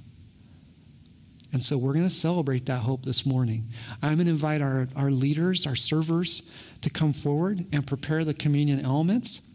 And 1.53 1.61
so 1.61 1.77
we're 1.77 1.93
going 1.93 2.05
to 2.05 2.09
celebrate 2.09 2.65
that 2.67 2.79
hope 2.79 3.03
this 3.03 3.25
morning. 3.25 3.65
I'm 4.01 4.15
going 4.15 4.27
to 4.27 4.31
invite 4.31 4.61
our, 4.61 4.87
our 4.95 5.11
leaders, 5.11 5.67
our 5.67 5.75
servers, 5.75 6.53
to 6.81 6.89
come 6.89 7.11
forward 7.11 7.65
and 7.73 7.85
prepare 7.85 8.23
the 8.23 8.33
communion 8.33 8.83
elements. 8.85 9.53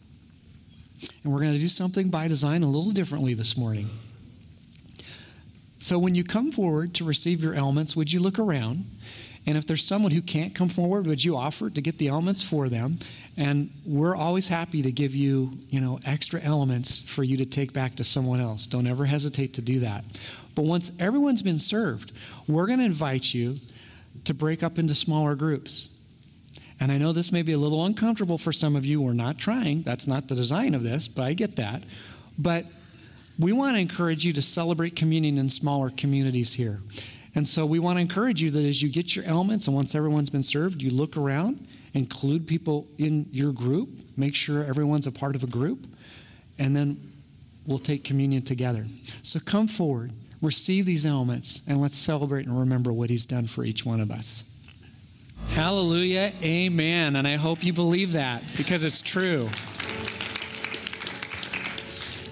And 1.24 1.32
we're 1.32 1.40
going 1.40 1.52
to 1.52 1.58
do 1.58 1.68
something 1.68 2.10
by 2.10 2.28
design 2.28 2.62
a 2.62 2.66
little 2.66 2.92
differently 2.92 3.34
this 3.34 3.56
morning. 3.56 3.88
So 5.78 5.98
when 5.98 6.14
you 6.14 6.24
come 6.24 6.52
forward 6.52 6.94
to 6.94 7.04
receive 7.04 7.42
your 7.42 7.54
elements, 7.54 7.96
would 7.96 8.12
you 8.12 8.20
look 8.20 8.38
around? 8.38 8.84
And 9.46 9.56
if 9.56 9.66
there's 9.66 9.84
someone 9.84 10.10
who 10.10 10.22
can't 10.22 10.54
come 10.54 10.68
forward, 10.68 11.06
would 11.06 11.24
you 11.24 11.36
offer 11.36 11.70
to 11.70 11.80
get 11.80 11.98
the 11.98 12.08
elements 12.08 12.42
for 12.42 12.68
them? 12.68 12.98
And 13.36 13.70
we're 13.84 14.16
always 14.16 14.48
happy 14.48 14.82
to 14.82 14.90
give 14.90 15.14
you, 15.14 15.52
you 15.70 15.80
know, 15.80 16.00
extra 16.04 16.42
elements 16.42 17.00
for 17.00 17.22
you 17.22 17.36
to 17.36 17.46
take 17.46 17.72
back 17.72 17.94
to 17.96 18.04
someone 18.04 18.40
else. 18.40 18.66
Don't 18.66 18.88
ever 18.88 19.04
hesitate 19.04 19.54
to 19.54 19.62
do 19.62 19.78
that. 19.80 20.04
But 20.56 20.64
once 20.64 20.90
everyone's 20.98 21.42
been 21.42 21.60
served, 21.60 22.10
we're 22.48 22.66
going 22.66 22.80
to 22.80 22.84
invite 22.84 23.32
you 23.32 23.58
to 24.24 24.34
break 24.34 24.64
up 24.64 24.76
into 24.76 24.96
smaller 24.96 25.36
groups. 25.36 25.96
And 26.80 26.90
I 26.90 26.98
know 26.98 27.12
this 27.12 27.30
may 27.30 27.42
be 27.42 27.52
a 27.52 27.58
little 27.58 27.84
uncomfortable 27.84 28.38
for 28.38 28.52
some 28.52 28.74
of 28.74 28.84
you. 28.84 29.00
We're 29.00 29.12
not 29.12 29.38
trying. 29.38 29.82
That's 29.82 30.08
not 30.08 30.26
the 30.26 30.34
design 30.34 30.74
of 30.74 30.82
this, 30.82 31.06
but 31.06 31.22
I 31.22 31.34
get 31.34 31.54
that. 31.56 31.84
But 32.36 32.66
we 33.38 33.52
want 33.52 33.76
to 33.76 33.80
encourage 33.80 34.24
you 34.24 34.32
to 34.32 34.42
celebrate 34.42 34.96
communion 34.96 35.38
in 35.38 35.48
smaller 35.48 35.90
communities 35.90 36.54
here. 36.54 36.80
And 37.36 37.46
so 37.46 37.64
we 37.64 37.78
want 37.78 37.98
to 37.98 38.00
encourage 38.00 38.42
you 38.42 38.50
that 38.50 38.64
as 38.64 38.82
you 38.82 38.88
get 38.88 39.14
your 39.14 39.24
elements 39.26 39.68
and 39.68 39.76
once 39.76 39.94
everyone's 39.94 40.30
been 40.30 40.42
served, 40.42 40.82
you 40.82 40.90
look 40.90 41.16
around 41.16 41.64
include 41.96 42.46
people 42.46 42.86
in 42.98 43.26
your 43.32 43.52
group, 43.52 43.88
make 44.16 44.34
sure 44.34 44.62
everyone's 44.62 45.06
a 45.06 45.12
part 45.12 45.34
of 45.34 45.42
a 45.42 45.46
group, 45.46 45.86
and 46.58 46.76
then 46.76 47.00
we'll 47.66 47.78
take 47.78 48.04
communion 48.04 48.42
together. 48.42 48.86
So 49.22 49.40
come 49.40 49.66
forward, 49.66 50.12
receive 50.42 50.86
these 50.86 51.06
elements, 51.06 51.62
and 51.66 51.80
let's 51.80 51.96
celebrate 51.96 52.46
and 52.46 52.58
remember 52.58 52.92
what 52.92 53.10
He's 53.10 53.26
done 53.26 53.46
for 53.46 53.64
each 53.64 53.84
one 53.84 54.00
of 54.00 54.10
us. 54.10 54.44
Hallelujah. 55.50 56.32
Amen. 56.42 57.16
And 57.16 57.26
I 57.26 57.36
hope 57.36 57.64
you 57.64 57.72
believe 57.72 58.12
that 58.12 58.42
because 58.56 58.84
it's 58.84 59.00
true. 59.00 59.48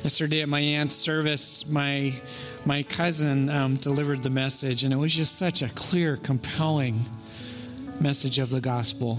Yesterday 0.03 0.43
at 0.43 0.49
my 0.49 0.61
aunt's 0.61 0.95
service, 0.95 1.71
my 1.71 2.13
my 2.67 2.83
cousin 2.83 3.49
um, 3.51 3.77
delivered 3.77 4.23
the 4.23 4.31
message, 4.31 4.85
and 4.85 4.93
it 4.93 4.97
was 4.97 5.15
just 5.15 5.39
such 5.39 5.63
a 5.63 5.69
clear, 5.69 6.17
compelling 6.17 6.97
message 8.01 8.39
of 8.39 8.51
the 8.51 8.61
gospel. 8.61 9.19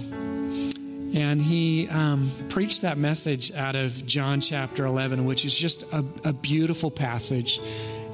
And 1.16 1.42
he 1.42 1.88
um, 1.90 2.28
preached 2.50 2.82
that 2.82 2.98
message 2.98 3.54
out 3.56 3.76
of 3.76 4.06
John 4.06 4.42
chapter 4.42 4.86
11, 4.86 5.26
which 5.26 5.46
is 5.46 5.58
just 5.58 5.92
a, 5.94 6.04
a 6.24 6.34
beautiful 6.34 6.92
passage. 6.92 7.60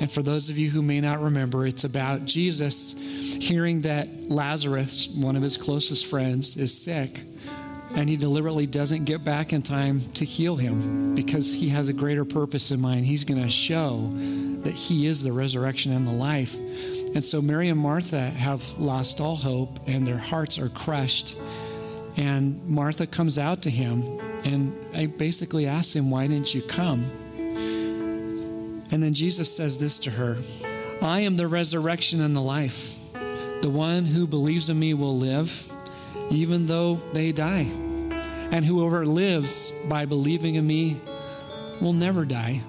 And 0.02 0.12
for 0.12 0.24
those 0.24 0.50
of 0.50 0.58
you 0.58 0.72
who 0.72 0.82
may 0.82 1.00
not 1.00 1.22
remember, 1.22 1.68
it's 1.68 1.84
about 1.84 2.26
Jesus 2.26 3.36
hearing 3.36 3.82
that 3.82 4.32
Lazarus, 4.32 5.08
one 5.10 5.36
of 5.36 5.44
his 5.44 5.58
closest 5.58 6.08
friends, 6.08 6.58
is 6.58 6.76
sick. 6.76 7.22
And 7.96 8.10
he 8.10 8.18
deliberately 8.18 8.66
doesn't 8.66 9.06
get 9.06 9.24
back 9.24 9.54
in 9.54 9.62
time 9.62 10.00
to 10.16 10.26
heal 10.26 10.56
him 10.56 11.14
because 11.14 11.54
he 11.54 11.70
has 11.70 11.88
a 11.88 11.94
greater 11.94 12.26
purpose 12.26 12.72
in 12.72 12.82
mind. 12.82 13.06
He's 13.06 13.26
going 13.26 13.44
to 13.44 13.50
show 13.50 14.10
that 14.64 14.74
he 14.74 15.06
is 15.06 15.22
the 15.22 15.34
resurrection 15.34 15.92
and 15.92 16.08
the 16.08 16.12
life. 16.12 16.56
And 17.14 17.24
so 17.24 17.40
Mary 17.40 17.70
and 17.70 17.80
Martha 17.80 18.32
have 18.32 18.80
lost 18.80 19.22
all 19.22 19.36
hope 19.36 19.82
and 19.86 20.08
their 20.08 20.18
hearts 20.18 20.58
are 20.58 20.70
crushed. 20.70 21.38
And 22.18 22.68
Martha 22.68 23.06
comes 23.06 23.38
out 23.38 23.62
to 23.64 23.70
him 23.70 24.02
and 24.46 24.74
I 24.96 25.06
basically 25.06 25.68
asks 25.68 25.96
him, 25.96 26.10
Why 26.10 26.26
didn't 26.26 26.56
you 26.56 26.64
come? 26.64 27.06
And 28.92 29.02
then 29.02 29.14
Jesus 29.14 29.54
says 29.56 29.80
this 29.80 30.00
to 30.00 30.12
her 30.12 30.38
I 31.02 31.22
am 31.22 31.36
the 31.36 31.48
resurrection 31.48 32.22
and 32.22 32.36
the 32.36 32.42
life. 32.42 33.12
The 33.62 33.70
one 33.70 34.06
who 34.06 34.28
believes 34.28 34.70
in 34.70 34.80
me 34.80 34.94
will 34.94 35.18
live, 35.18 35.72
even 36.30 36.68
though 36.68 36.96
they 36.96 37.32
die. 37.32 37.68
And 38.52 38.66
whoever 38.66 39.06
lives 39.06 39.72
by 39.88 40.06
believing 40.06 40.56
in 40.56 40.68
me 40.68 41.00
will 41.80 41.94
never 41.94 42.26
die. 42.26 42.62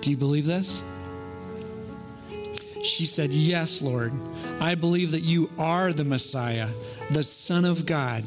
Do 0.00 0.10
you 0.10 0.16
believe 0.16 0.46
this? 0.46 0.82
She 2.82 3.04
said, 3.04 3.30
Yes, 3.32 3.82
Lord. 3.82 4.12
I 4.60 4.74
believe 4.74 5.10
that 5.10 5.22
you 5.22 5.50
are 5.58 5.92
the 5.92 6.04
Messiah, 6.04 6.68
the 7.10 7.24
Son 7.24 7.64
of 7.64 7.84
God, 7.84 8.24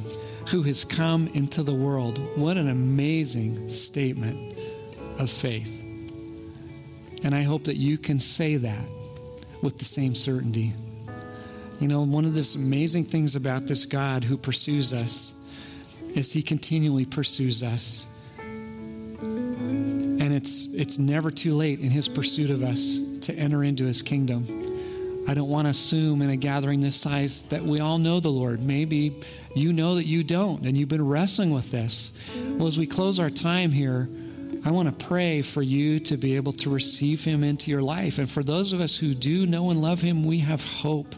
who 0.50 0.62
has 0.64 0.86
come 0.86 1.28
into 1.34 1.64
the 1.64 1.74
world. 1.74 2.20
What 2.38 2.58
an 2.58 2.70
amazing 2.70 3.70
statement 3.70 4.58
of 5.18 5.30
faith. 5.30 5.89
And 7.24 7.36
I 7.36 7.44
hope 7.44 7.66
that 7.66 7.76
you 7.76 7.98
can 7.98 8.20
say 8.20 8.56
that 8.58 8.86
with 9.62 9.78
the 9.78 9.86
same 9.86 10.16
certainty. 10.16 10.74
You 11.80 11.88
know, 11.88 12.04
one 12.06 12.26
of 12.26 12.34
the 12.34 12.58
amazing 12.58 13.06
things 13.06 13.36
about 13.36 13.68
this 13.68 13.86
God 13.86 14.24
who 14.24 14.38
pursues 14.38 14.94
us 14.94 15.36
is 16.16 16.34
he 16.34 16.42
continually 16.42 17.06
pursues 17.06 17.64
us. 17.64 18.16
And 19.20 20.34
it's 20.34 20.74
it's 20.74 21.00
never 21.00 21.32
too 21.32 21.56
late 21.56 21.80
in 21.80 21.90
his 21.90 22.08
pursuit 22.08 22.52
of 22.52 22.64
us 22.64 23.00
to 23.22 23.34
enter 23.34 23.64
into 23.64 23.86
his 23.86 24.02
kingdom. 24.02 24.46
I 25.28 25.34
don't 25.34 25.50
want 25.50 25.68
to 25.68 25.70
assume 25.70 26.22
in 26.22 26.30
a 26.30 26.36
gathering 26.36 26.82
this 26.82 26.96
size 26.96 27.44
that 27.50 27.64
we 27.64 27.80
all 27.80 27.98
know 27.98 28.20
the 28.20 28.30
Lord. 28.30 28.62
Maybe 28.62 29.14
you 29.56 29.72
know 29.74 29.96
that 29.96 30.06
you 30.06 30.24
don't, 30.24 30.64
and 30.64 30.76
you've 30.76 30.90
been 30.90 31.08
wrestling 31.08 31.52
with 31.52 31.72
this. 31.72 32.32
Well, 32.58 32.68
as 32.68 32.78
we 32.78 32.88
close 32.88 33.20
our 33.20 33.30
time 33.30 33.72
here, 33.72 34.10
I 34.66 34.72
want 34.72 34.92
to 34.92 35.06
pray 35.06 35.42
for 35.42 35.62
you 35.62 36.00
to 36.02 36.18
be 36.18 36.36
able 36.36 36.52
to 36.54 36.70
receive 36.70 37.24
Him 37.24 37.44
into 37.44 37.72
your 37.72 37.82
life. 37.82 38.18
And 38.18 38.30
for 38.30 38.44
those 38.44 38.74
of 38.74 38.82
us 38.82 38.98
who 38.98 39.14
do 39.14 39.46
know 39.46 39.70
and 39.70 39.82
love 39.82 40.02
Him, 40.02 40.26
we 40.26 40.40
have 40.40 40.66
hope. 40.66 41.16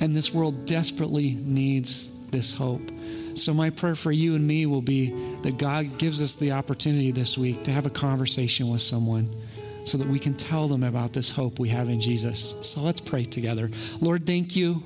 And 0.00 0.14
this 0.14 0.32
world 0.32 0.64
desperately 0.66 1.36
needs 1.42 2.12
this 2.30 2.54
hope. 2.54 2.90
So, 3.34 3.52
my 3.52 3.70
prayer 3.70 3.96
for 3.96 4.12
you 4.12 4.36
and 4.36 4.46
me 4.46 4.66
will 4.66 4.82
be 4.82 5.10
that 5.42 5.58
God 5.58 5.98
gives 5.98 6.22
us 6.22 6.34
the 6.34 6.52
opportunity 6.52 7.10
this 7.10 7.36
week 7.36 7.64
to 7.64 7.72
have 7.72 7.86
a 7.86 7.90
conversation 7.90 8.70
with 8.70 8.80
someone 8.80 9.28
so 9.84 9.98
that 9.98 10.06
we 10.06 10.18
can 10.18 10.34
tell 10.34 10.68
them 10.68 10.84
about 10.84 11.12
this 11.12 11.30
hope 11.30 11.58
we 11.58 11.68
have 11.70 11.88
in 11.88 12.00
Jesus. 12.00 12.54
So 12.66 12.80
let's 12.80 13.00
pray 13.00 13.24
together. 13.24 13.70
Lord, 14.00 14.26
thank 14.26 14.56
you 14.56 14.82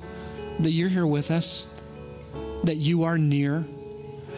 that 0.59 0.71
you're 0.71 0.89
here 0.89 1.07
with 1.07 1.31
us, 1.31 1.81
that 2.63 2.75
you 2.75 3.03
are 3.03 3.17
near, 3.17 3.65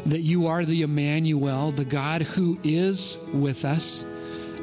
that 0.06 0.22
you 0.22 0.47
are 0.47 0.66
the 0.66 0.82
Emmanuel, 0.82 1.72
the 1.72 1.86
God 1.86 2.22
who 2.24 2.58
is 2.64 3.24
with 3.34 3.66
us. 3.66 4.04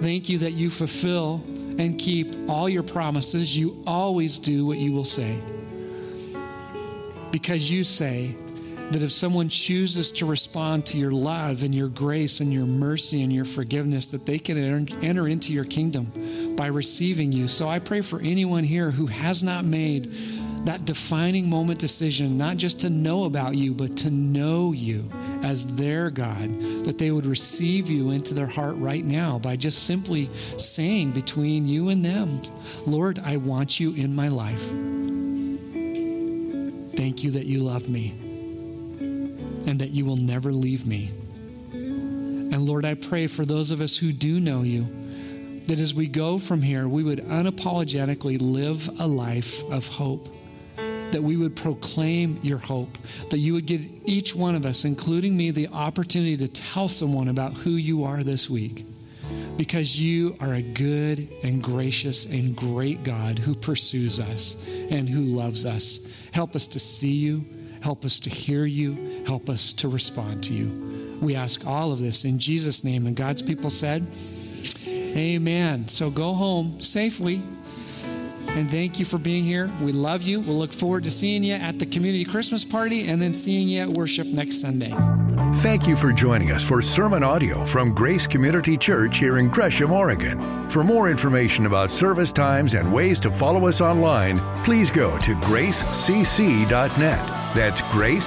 Thank 0.00 0.28
you 0.28 0.38
that 0.38 0.52
you 0.52 0.70
fulfill 0.70 1.44
and 1.78 1.98
keep 1.98 2.34
all 2.48 2.68
your 2.68 2.82
promises. 2.82 3.56
You 3.56 3.82
always 3.86 4.38
do 4.38 4.66
what 4.66 4.78
you 4.78 4.92
will 4.92 5.04
say. 5.04 5.40
Because 7.30 7.70
you 7.70 7.84
say 7.84 8.34
that 8.90 9.02
if 9.02 9.12
someone 9.12 9.48
chooses 9.48 10.10
to 10.12 10.24
respond 10.26 10.86
to 10.86 10.98
your 10.98 11.12
love 11.12 11.62
and 11.62 11.74
your 11.74 11.88
grace 11.88 12.40
and 12.40 12.52
your 12.52 12.64
mercy 12.64 13.22
and 13.22 13.32
your 13.32 13.44
forgiveness, 13.44 14.10
that 14.12 14.24
they 14.24 14.38
can 14.38 14.56
enter 15.02 15.28
into 15.28 15.52
your 15.52 15.66
kingdom 15.66 16.10
by 16.56 16.66
receiving 16.66 17.30
you. 17.30 17.46
So 17.48 17.68
I 17.68 17.80
pray 17.80 18.00
for 18.00 18.20
anyone 18.20 18.64
here 18.64 18.90
who 18.90 19.06
has 19.06 19.42
not 19.42 19.64
made 19.64 20.10
that 20.64 20.84
defining 20.84 21.48
moment 21.48 21.78
decision, 21.78 22.38
not 22.38 22.56
just 22.56 22.80
to 22.80 22.90
know 22.90 23.24
about 23.24 23.54
you, 23.54 23.74
but 23.74 23.96
to 23.98 24.10
know 24.10 24.72
you 24.72 25.08
as 25.42 25.76
their 25.76 26.10
God, 26.10 26.50
that 26.84 26.98
they 26.98 27.10
would 27.10 27.26
receive 27.26 27.90
you 27.90 28.10
into 28.10 28.34
their 28.34 28.46
heart 28.46 28.76
right 28.76 29.04
now 29.04 29.38
by 29.38 29.56
just 29.56 29.84
simply 29.84 30.28
saying 30.34 31.12
between 31.12 31.66
you 31.66 31.88
and 31.88 32.04
them, 32.04 32.40
Lord, 32.86 33.18
I 33.20 33.36
want 33.36 33.80
you 33.80 33.94
in 33.94 34.14
my 34.14 34.28
life. 34.28 34.68
Thank 36.96 37.22
you 37.22 37.30
that 37.32 37.46
you 37.46 37.60
love 37.60 37.88
me 37.88 38.10
and 39.00 39.80
that 39.80 39.90
you 39.90 40.04
will 40.04 40.16
never 40.16 40.52
leave 40.52 40.86
me. 40.86 41.10
And 41.72 42.62
Lord, 42.62 42.84
I 42.84 42.94
pray 42.94 43.26
for 43.26 43.44
those 43.44 43.70
of 43.70 43.80
us 43.80 43.96
who 43.96 44.12
do 44.12 44.40
know 44.40 44.62
you, 44.62 44.86
that 45.66 45.78
as 45.78 45.94
we 45.94 46.06
go 46.08 46.38
from 46.38 46.62
here, 46.62 46.88
we 46.88 47.02
would 47.02 47.18
unapologetically 47.20 48.38
live 48.40 48.88
a 48.98 49.06
life 49.06 49.62
of 49.70 49.86
hope 49.86 50.26
that 51.12 51.22
we 51.22 51.36
would 51.36 51.56
proclaim 51.56 52.38
your 52.42 52.58
hope, 52.58 52.98
that 53.30 53.38
you 53.38 53.54
would 53.54 53.66
give 53.66 53.88
each 54.04 54.34
one 54.34 54.54
of 54.54 54.66
us, 54.66 54.84
including 54.84 55.36
me, 55.36 55.50
the 55.50 55.68
opportunity 55.68 56.36
to 56.36 56.48
tell 56.48 56.88
someone 56.88 57.28
about 57.28 57.54
who 57.54 57.70
you 57.70 58.04
are 58.04 58.22
this 58.22 58.48
week. 58.50 58.84
Because 59.56 60.00
you 60.00 60.36
are 60.40 60.54
a 60.54 60.62
good 60.62 61.28
and 61.42 61.62
gracious 61.62 62.26
and 62.26 62.56
great 62.56 63.02
God 63.02 63.38
who 63.38 63.54
pursues 63.54 64.20
us 64.20 64.66
and 64.90 65.08
who 65.08 65.22
loves 65.22 65.66
us. 65.66 66.28
Help 66.32 66.54
us 66.54 66.66
to 66.68 66.80
see 66.80 67.12
you, 67.12 67.44
help 67.82 68.04
us 68.04 68.20
to 68.20 68.30
hear 68.30 68.64
you, 68.64 69.24
help 69.26 69.50
us 69.50 69.72
to 69.74 69.88
respond 69.88 70.44
to 70.44 70.54
you. 70.54 71.18
We 71.20 71.34
ask 71.34 71.66
all 71.66 71.90
of 71.90 71.98
this 71.98 72.24
in 72.24 72.38
Jesus' 72.38 72.84
name. 72.84 73.06
And 73.06 73.16
God's 73.16 73.42
people 73.42 73.70
said, 73.70 74.06
Amen. 74.86 75.88
So 75.88 76.10
go 76.10 76.34
home 76.34 76.80
safely 76.80 77.42
and 78.58 78.68
thank 78.68 78.98
you 78.98 79.04
for 79.04 79.18
being 79.18 79.44
here. 79.44 79.70
We 79.80 79.92
love 79.92 80.22
you. 80.22 80.40
We'll 80.40 80.58
look 80.58 80.72
forward 80.72 81.04
to 81.04 81.10
seeing 81.10 81.44
you 81.44 81.54
at 81.54 81.78
the 81.78 81.86
community 81.86 82.24
Christmas 82.24 82.64
party 82.64 83.08
and 83.08 83.22
then 83.22 83.32
seeing 83.32 83.68
you 83.68 83.82
at 83.82 83.88
worship 83.88 84.26
next 84.26 84.60
Sunday. 84.60 84.92
Thank 85.56 85.86
you 85.86 85.96
for 85.96 86.12
joining 86.12 86.50
us 86.50 86.62
for 86.62 86.82
sermon 86.82 87.22
audio 87.22 87.64
from 87.64 87.94
Grace 87.94 88.26
Community 88.26 88.76
Church 88.76 89.18
here 89.18 89.38
in 89.38 89.48
Gresham, 89.48 89.92
Oregon. 89.92 90.68
For 90.68 90.84
more 90.84 91.08
information 91.08 91.66
about 91.66 91.90
service 91.90 92.32
times 92.32 92.74
and 92.74 92.92
ways 92.92 93.20
to 93.20 93.30
follow 93.30 93.66
us 93.68 93.80
online, 93.80 94.40
please 94.64 94.90
go 94.90 95.16
to 95.18 95.34
gracecc.net. 95.36 96.98
That's 97.54 97.80
gracecc.net. 97.82 98.18